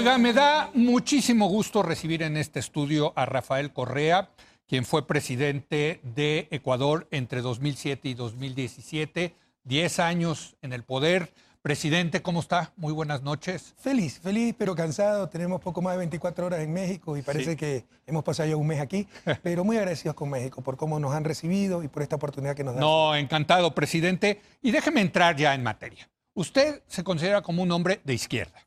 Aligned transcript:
Oiga, 0.00 0.16
me 0.16 0.32
da 0.32 0.70
muchísimo 0.72 1.46
gusto 1.50 1.82
recibir 1.82 2.22
en 2.22 2.38
este 2.38 2.58
estudio 2.58 3.12
a 3.16 3.26
Rafael 3.26 3.70
Correa, 3.70 4.30
quien 4.66 4.86
fue 4.86 5.06
presidente 5.06 6.00
de 6.02 6.48
Ecuador 6.50 7.06
entre 7.10 7.42
2007 7.42 8.08
y 8.08 8.14
2017, 8.14 9.34
10 9.64 9.98
años 9.98 10.56
en 10.62 10.72
el 10.72 10.84
poder. 10.84 11.34
Presidente, 11.60 12.22
¿cómo 12.22 12.40
está? 12.40 12.72
Muy 12.78 12.94
buenas 12.94 13.20
noches. 13.20 13.74
Feliz, 13.76 14.18
feliz 14.20 14.54
pero 14.56 14.74
cansado. 14.74 15.28
Tenemos 15.28 15.60
poco 15.60 15.82
más 15.82 15.92
de 15.92 15.98
24 15.98 16.46
horas 16.46 16.60
en 16.60 16.72
México 16.72 17.18
y 17.18 17.20
parece 17.20 17.50
Sí. 17.50 17.56
que 17.58 17.84
hemos 18.06 18.24
pasado 18.24 18.48
ya 18.48 18.56
un 18.56 18.68
mes 18.68 18.80
aquí, 18.80 19.06
pero 19.42 19.64
muy 19.64 19.76
agradecidos 19.76 20.14
con 20.16 20.30
México 20.30 20.62
por 20.62 20.78
cómo 20.78 20.98
nos 20.98 21.12
han 21.12 21.24
recibido 21.24 21.82
y 21.82 21.88
por 21.88 22.00
esta 22.02 22.16
oportunidad 22.16 22.56
que 22.56 22.64
nos 22.64 22.72
dan. 22.72 22.80
No, 22.80 23.14
encantado, 23.14 23.74
presidente. 23.74 24.40
Y 24.62 24.70
déjeme 24.70 25.02
entrar 25.02 25.36
ya 25.36 25.54
en 25.54 25.62
materia. 25.62 26.08
Usted 26.32 26.82
se 26.86 27.04
considera 27.04 27.42
como 27.42 27.62
un 27.62 27.70
hombre 27.70 28.00
de 28.02 28.14
izquierda. 28.14 28.66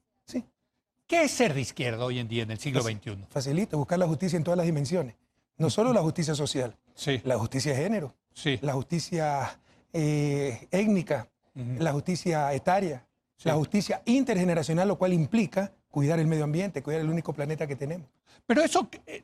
¿Qué 1.08 1.24
es 1.24 1.32
ser 1.32 1.54
de 1.54 1.62
izquierda 1.62 2.06
hoy 2.06 2.20
en 2.20 2.28
día 2.28 2.44
en 2.44 2.52
el 2.52 2.60
siglo 2.60 2.82
XXI? 2.82 3.26
facilita 3.30 3.78
buscar 3.78 4.00
la 4.00 4.08
justicia 4.08 4.38
en 4.38 4.44
todas 4.44 4.58
las 4.58 4.66
dimensiones. 4.66 5.16
No 5.58 5.70
solo 5.70 5.94
la 5.94 6.02
justicia 6.02 6.34
social, 6.36 6.76
Sí, 6.96 7.22
la 7.24 7.38
justicia 7.38 7.74
de 7.74 7.78
género, 7.84 8.16
sí. 8.34 8.60
la 8.62 8.74
justicia 8.74 9.60
eh, 9.92 10.68
étnica, 10.72 11.28
la 11.56 11.92
justicia 11.92 12.52
etaria, 12.54 13.06
Sí. 13.36 13.50
la 13.50 13.56
justicia 13.56 14.02
intergeneracional, 14.06 14.88
lo 14.88 14.98
cual 14.98 15.12
implica 15.14 15.74
cuidar 15.90 16.20
el 16.20 16.28
medio 16.28 16.44
ambiente, 16.46 16.82
cuidar 16.82 17.02
el 17.02 17.10
único 17.10 17.34
planeta 17.34 17.68
que 17.68 17.76
tenemos. 17.76 18.08
Pero 18.48 18.62
eso, 18.64 18.90
eh, 19.06 19.22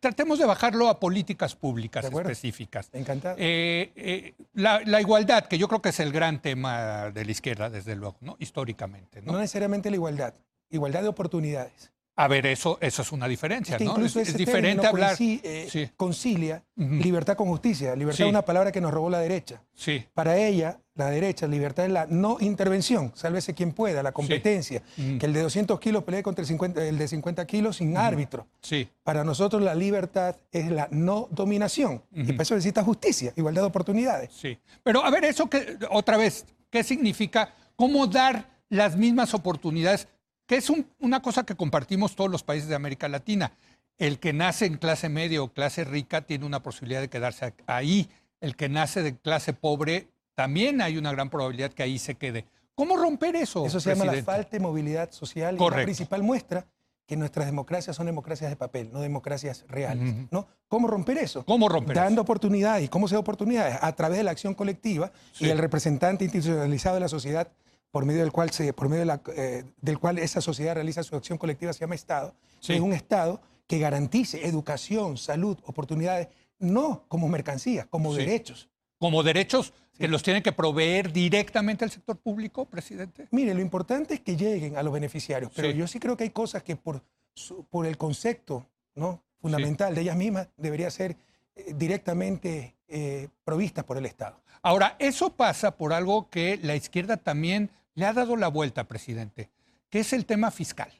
tratemos 0.00 0.38
de 0.38 0.46
bajarlo 0.46 0.88
a 0.88 0.98
políticas 0.98 1.54
públicas 1.54 2.04
específicas. 2.04 2.88
Encantado. 2.92 3.36
Eh, 3.38 3.92
eh, 3.96 4.34
la, 4.54 4.80
la 4.84 5.00
igualdad, 5.00 5.46
que 5.46 5.58
yo 5.58 5.68
creo 5.68 5.82
que 5.82 5.90
es 5.90 6.00
el 6.00 6.12
gran 6.12 6.40
tema 6.40 7.10
de 7.10 7.24
la 7.24 7.30
izquierda, 7.30 7.68
desde 7.70 7.94
luego, 7.96 8.16
¿no? 8.20 8.36
históricamente. 8.38 9.20
¿no? 9.22 9.32
no 9.32 9.38
necesariamente 9.38 9.90
la 9.90 9.96
igualdad, 9.96 10.34
igualdad 10.72 11.02
de 11.02 11.08
oportunidades. 11.08 11.90
A 12.14 12.28
ver, 12.28 12.44
eso, 12.44 12.76
eso 12.82 13.00
es 13.00 13.10
una 13.10 13.26
diferencia, 13.26 13.76
Es 13.76 13.78
que 13.78 13.84
¿no? 13.86 13.96
es, 13.96 14.36
diferente 14.36 14.86
hablar. 14.86 15.16
eh, 15.18 15.66
Sí. 15.70 15.88
concilia 15.96 16.62
libertad 16.76 17.36
con 17.36 17.48
justicia. 17.48 17.96
Libertad 17.96 18.18
Sí. 18.18 18.22
es 18.24 18.28
una 18.28 18.44
palabra 18.44 18.70
que 18.70 18.82
nos 18.82 18.92
robó 18.92 19.08
la 19.08 19.18
derecha. 19.20 19.62
Sí, 19.74 20.04
Para 20.12 20.36
ella, 20.36 20.78
la 20.94 21.06
derecha, 21.08 21.46
libertad 21.46 21.86
es 21.86 21.90
la 21.90 22.06
no 22.10 22.36
intervención, 22.40 23.12
sálvese 23.14 23.54
quien 23.54 23.72
pueda, 23.72 24.02
la 24.02 24.12
competencia. 24.12 24.82
Que 24.94 25.24
el 25.24 25.32
de 25.32 25.40
200 25.40 25.80
kilos 25.80 26.04
pelee 26.04 26.22
contra 26.22 26.42
el, 26.42 26.46
50 26.48 26.84
el 26.86 26.98
de 26.98 27.08
50 27.08 27.46
kilos 27.46 27.76
sin 27.78 27.96
árbitro. 27.96 28.46
sí. 28.60 28.90
Para 29.02 29.24
nosotros 29.24 29.62
la 29.62 29.74
libertad 29.74 30.36
es 30.52 30.70
la 30.70 30.88
no 30.90 31.28
dominación. 31.30 32.02
Y 32.14 32.32
para 32.32 32.42
eso 32.42 32.54
necesita 32.54 32.84
justicia, 32.84 33.32
igualdad 33.36 33.62
de 33.62 33.68
oportunidades. 33.68 34.30
Sí. 34.34 34.58
Pero 34.82 35.02
a 35.02 35.10
ver, 35.10 35.24
eso 35.24 35.48
que, 35.48 35.78
otra 35.90 36.18
vez, 36.18 36.44
¿qué 36.68 36.84
significa? 36.84 37.54
¿Cómo 37.74 38.06
dar 38.06 38.50
las 38.68 38.96
mismas 38.96 39.32
oportunidades? 39.32 40.08
Que 40.52 40.58
es 40.58 40.68
un- 40.68 40.86
una 41.00 41.22
cosa 41.22 41.44
que 41.44 41.54
compartimos 41.54 42.14
todos 42.14 42.30
los 42.30 42.42
países 42.42 42.68
de 42.68 42.74
América 42.74 43.08
Latina. 43.08 43.52
El 43.96 44.18
que 44.18 44.34
nace 44.34 44.66
en 44.66 44.76
clase 44.76 45.08
media 45.08 45.42
o 45.42 45.48
clase 45.50 45.82
rica 45.82 46.26
tiene 46.26 46.44
una 46.44 46.62
posibilidad 46.62 47.00
de 47.00 47.08
quedarse 47.08 47.54
ahí. 47.66 48.10
El 48.38 48.54
que 48.54 48.68
nace 48.68 49.02
de 49.02 49.16
clase 49.16 49.54
pobre 49.54 50.08
también 50.34 50.82
hay 50.82 50.98
una 50.98 51.10
gran 51.10 51.30
probabilidad 51.30 51.72
que 51.72 51.82
ahí 51.82 51.98
se 51.98 52.16
quede. 52.16 52.44
¿Cómo 52.74 52.98
romper 52.98 53.34
eso? 53.34 53.64
Eso 53.64 53.80
se 53.80 53.94
llama 53.94 54.04
la 54.12 54.22
falta 54.22 54.50
de 54.50 54.60
movilidad 54.60 55.10
social 55.10 55.54
y 55.54 55.56
Correcto. 55.56 55.78
la 55.78 55.84
principal 55.84 56.22
muestra 56.22 56.66
que 57.06 57.16
nuestras 57.16 57.46
democracias 57.46 57.96
son 57.96 58.04
democracias 58.04 58.50
de 58.50 58.56
papel, 58.56 58.90
no 58.92 59.00
democracias 59.00 59.64
reales. 59.68 60.28
¿no? 60.30 60.46
¿Cómo 60.68 60.86
romper 60.86 61.16
eso? 61.16 61.46
¿Cómo 61.46 61.66
romper 61.70 61.96
Dando 61.96 62.20
eso? 62.20 62.22
oportunidades. 62.24 62.84
¿Y 62.84 62.88
cómo 62.88 63.08
se 63.08 63.14
da 63.14 63.20
oportunidades? 63.20 63.78
A 63.80 63.90
través 63.94 64.18
de 64.18 64.24
la 64.24 64.32
acción 64.32 64.52
colectiva 64.52 65.12
Sí. 65.32 65.46
y 65.46 65.48
el 65.48 65.56
representante 65.56 66.24
institucionalizado 66.26 66.96
de 66.96 67.00
la 67.00 67.08
sociedad 67.08 67.48
por 67.92 68.04
medio 68.06 68.22
del 68.22 68.32
cual, 68.32 68.50
se, 68.50 68.72
por 68.72 68.88
medio 68.88 69.00
de 69.02 69.06
la, 69.06 69.22
eh, 69.36 69.64
del 69.80 69.98
cual 70.00 70.18
esa 70.18 70.40
sociedad 70.40 70.74
realiza 70.74 71.02
su 71.04 71.14
acción 71.14 71.38
colectiva 71.38 71.72
se 71.72 71.80
llama 71.80 71.94
Estado. 71.94 72.34
Sí. 72.58 72.72
Es 72.72 72.80
un 72.80 72.92
Estado 72.92 73.40
que 73.68 73.78
garantice 73.78 74.44
educación, 74.46 75.16
salud, 75.18 75.56
oportunidades, 75.64 76.28
no 76.58 77.04
como 77.08 77.28
mercancías, 77.28 77.86
como 77.86 78.12
Sí. 78.12 78.18
derechos. 78.20 78.68
Como 78.98 79.22
derechos 79.22 79.72
que 79.98 80.08
los 80.08 80.22
tiene 80.22 80.42
que 80.42 80.52
proveer 80.52 81.12
directamente 81.12 81.84
el 81.84 81.90
sector 81.90 82.16
público, 82.16 82.64
presidente. 82.64 83.28
Mire, 83.30 83.52
lo 83.52 83.60
importante 83.60 84.14
es 84.14 84.20
que 84.20 84.36
lleguen 84.36 84.76
a 84.76 84.82
los 84.82 84.92
beneficiarios, 84.92 85.52
pero 85.54 85.70
yo 85.70 85.86
sí 85.86 85.98
creo 86.00 86.16
que 86.16 86.24
hay 86.24 86.30
cosas 86.30 86.62
que 86.62 86.76
por, 86.76 87.02
su- 87.34 87.64
por 87.66 87.86
el 87.86 87.98
concepto 87.98 88.66
¿no? 88.94 89.22
fundamental 89.40 89.94
de 89.94 90.00
ellas 90.00 90.16
mismas 90.16 90.48
debería 90.56 90.90
ser 90.90 91.16
eh, 91.56 91.74
directamente 91.76 92.74
eh, 92.88 93.28
provistas 93.44 93.84
por 93.84 93.98
el 93.98 94.06
Estado. 94.06 94.40
Ahora, 94.62 94.96
eso 94.98 95.34
pasa 95.34 95.76
por 95.76 95.92
algo 95.92 96.30
que 96.30 96.58
la 96.62 96.76
izquierda 96.76 97.16
también 97.16 97.70
le 97.94 98.06
ha 98.06 98.12
dado 98.12 98.36
la 98.36 98.48
vuelta, 98.48 98.84
presidente, 98.84 99.50
que 99.90 100.00
es 100.00 100.12
el 100.12 100.26
tema 100.26 100.50
fiscal, 100.50 100.92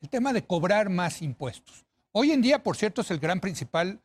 el 0.00 0.08
tema 0.08 0.32
de 0.32 0.44
cobrar 0.44 0.88
más 0.88 1.22
impuestos. 1.22 1.84
Hoy 2.12 2.32
en 2.32 2.42
día, 2.42 2.62
por 2.62 2.76
cierto, 2.76 3.02
es 3.02 3.10
el 3.10 3.18
gran 3.18 3.40
principal 3.40 4.00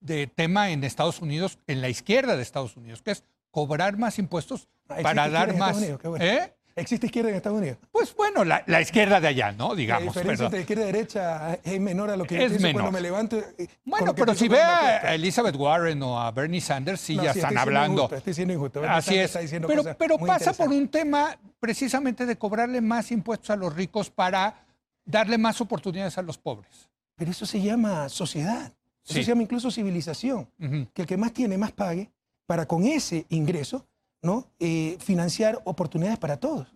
de 0.00 0.26
tema 0.26 0.70
en 0.70 0.84
Estados 0.84 1.20
Unidos, 1.20 1.58
en 1.66 1.80
la 1.80 1.88
izquierda 1.88 2.36
de 2.36 2.42
Estados 2.42 2.76
Unidos, 2.76 3.02
que 3.02 3.10
es 3.10 3.24
cobrar 3.50 3.98
más 3.98 4.18
impuestos 4.18 4.68
Ah, 4.90 5.00
¿existe 5.00 5.14
para 5.14 5.30
dar 5.30 5.56
más. 5.56 5.76
Unidos? 5.76 6.00
Bueno. 6.02 6.24
¿Eh? 6.24 6.52
¿Existe 6.80 7.06
izquierda 7.06 7.30
en 7.30 7.36
Estados 7.36 7.58
Unidos? 7.58 7.78
Pues 7.92 8.14
bueno, 8.16 8.44
la, 8.44 8.62
la 8.66 8.80
izquierda 8.80 9.20
de 9.20 9.28
allá, 9.28 9.52
¿no? 9.52 9.70
la 9.70 9.74
Digamos. 9.76 10.14
diferencia 10.14 10.30
¿verdad? 10.30 10.46
entre 10.46 10.60
izquierda 10.60 10.82
y 10.82 10.86
derecha 10.92 11.54
es 11.62 11.80
menor 11.80 12.10
a 12.10 12.16
lo 12.16 12.24
que 12.24 12.36
yo 12.36 12.40
Es 12.42 12.48
pienso 12.48 12.66
menor. 12.66 12.82
cuando 12.82 12.92
me 12.98 13.00
levanto. 13.00 13.36
eh, 13.58 13.68
Bueno, 13.84 14.14
pero 14.14 14.34
si 14.34 14.48
ve 14.48 14.60
a. 14.60 15.14
Elizabeth 15.14 15.54
Warren 15.56 16.02
o 16.02 16.18
a 16.20 16.30
Bernie 16.30 16.60
Sanders, 16.60 17.00
sí 17.00 17.16
No, 17.16 17.24
ya 17.24 17.32
sí, 17.32 17.38
están 17.40 17.58
hablando. 17.58 18.02
injusto, 18.02 18.16
estoy 18.16 18.34
siendo 18.34 18.54
injusto. 18.54 18.80
Bernie 18.80 18.96
Así 18.98 19.06
Sanders 19.10 19.24
es. 19.24 19.30
está 19.30 19.40
diciendo 19.40 19.68
Pero, 19.68 19.82
pero 19.98 20.18
pasa 20.18 20.52
por 20.52 20.68
un 20.68 20.88
tema 20.88 21.36
precisamente 21.60 22.26
de 22.26 22.36
cobrarle 22.36 22.80
más 22.80 23.12
impuestos 23.12 23.50
a 23.50 23.56
los 23.56 23.74
ricos 23.74 24.10
para 24.10 24.64
darle 25.04 25.38
más 25.38 25.60
oportunidades 25.60 26.16
a 26.18 26.22
los 26.22 26.38
pobres. 26.38 26.88
Pero 27.16 27.30
eso 27.30 27.44
se 27.46 27.60
llama 27.60 28.08
sociedad. 28.08 28.72
Eso 29.04 29.14
Sí. 29.14 29.24
se 29.24 29.28
llama 29.30 29.42
incluso 29.42 29.70
civilización. 29.70 30.48
Ujú. 30.58 30.86
que 30.94 31.02
el 31.02 31.08
que 31.08 31.16
más 31.16 31.32
tiene 31.32 31.58
más 31.58 31.72
pague 31.72 32.10
para 32.46 32.66
con 32.66 32.84
ese 32.84 33.26
ingreso 33.28 33.86
¿no? 34.22 34.46
Eh, 34.58 34.96
financiar 35.00 35.60
oportunidades 35.64 36.18
para 36.18 36.36
todos. 36.38 36.68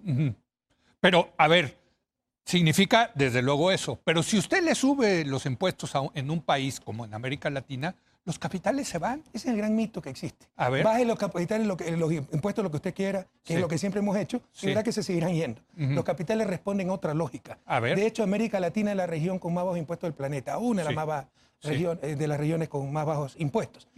Pero, 1.00 1.32
a 1.36 1.48
ver, 1.48 1.76
significa 2.44 3.10
desde 3.14 3.42
luego 3.42 3.70
eso. 3.70 4.00
Pero 4.04 4.22
si 4.22 4.38
usted 4.38 4.62
le 4.62 4.74
sube 4.74 5.24
los 5.24 5.46
impuestos 5.46 5.94
a 5.94 6.02
en 6.14 6.30
un 6.30 6.40
país 6.40 6.80
como 6.80 7.04
en 7.04 7.14
América 7.14 7.50
Latina, 7.50 7.94
los 8.26 8.38
capitales 8.38 8.88
se 8.88 8.96
van. 8.96 9.20
Ese 9.34 9.48
es 9.48 9.52
el 9.52 9.58
gran 9.58 9.76
mito 9.76 10.00
que 10.00 10.08
existe. 10.08 10.46
A 10.56 10.70
ver. 10.70 10.82
Baje 10.82 11.04
los 11.04 11.18
capitales, 11.18 11.66
lo 11.66 11.76
que- 11.76 11.94
los 11.94 12.10
impuestos 12.10 12.64
lo 12.64 12.70
que 12.70 12.78
usted 12.78 12.94
quiera, 12.94 13.24
que 13.42 13.48
Sí. 13.48 13.54
es 13.54 13.60
lo 13.60 13.68
que 13.68 13.76
siempre 13.76 14.00
hemos 14.00 14.16
hecho, 14.16 14.40
Sí. 14.50 14.64
y 14.64 14.68
verá 14.70 14.82
que 14.82 14.92
se 14.92 15.02
seguirán 15.02 15.34
yendo. 15.34 15.60
Los 15.76 16.04
capitales 16.04 16.46
responden 16.46 16.88
a 16.88 16.94
otra 16.94 17.12
lógica. 17.12 17.58
A 17.66 17.80
ver. 17.80 17.98
De 17.98 18.06
hecho, 18.06 18.22
América 18.22 18.58
Latina 18.60 18.92
es 18.92 18.96
la 18.96 19.06
región 19.06 19.38
con 19.38 19.52
más 19.52 19.64
bajos 19.64 19.78
impuestos 19.78 20.08
del 20.08 20.14
planeta, 20.14 20.56
una 20.56 20.80
de 20.82 20.88
Sí. 20.88 20.94
las 20.94 20.96
más 20.96 21.06
bajas 21.06 21.26
Sí. 21.60 21.68
region- 21.68 21.98
eh, 22.02 22.16
de 22.16 22.26
las 22.26 22.38
regiones 22.40 22.70
con 22.70 22.90
más 22.90 23.04
bajos 23.04 23.34
impuestos. 23.38 23.88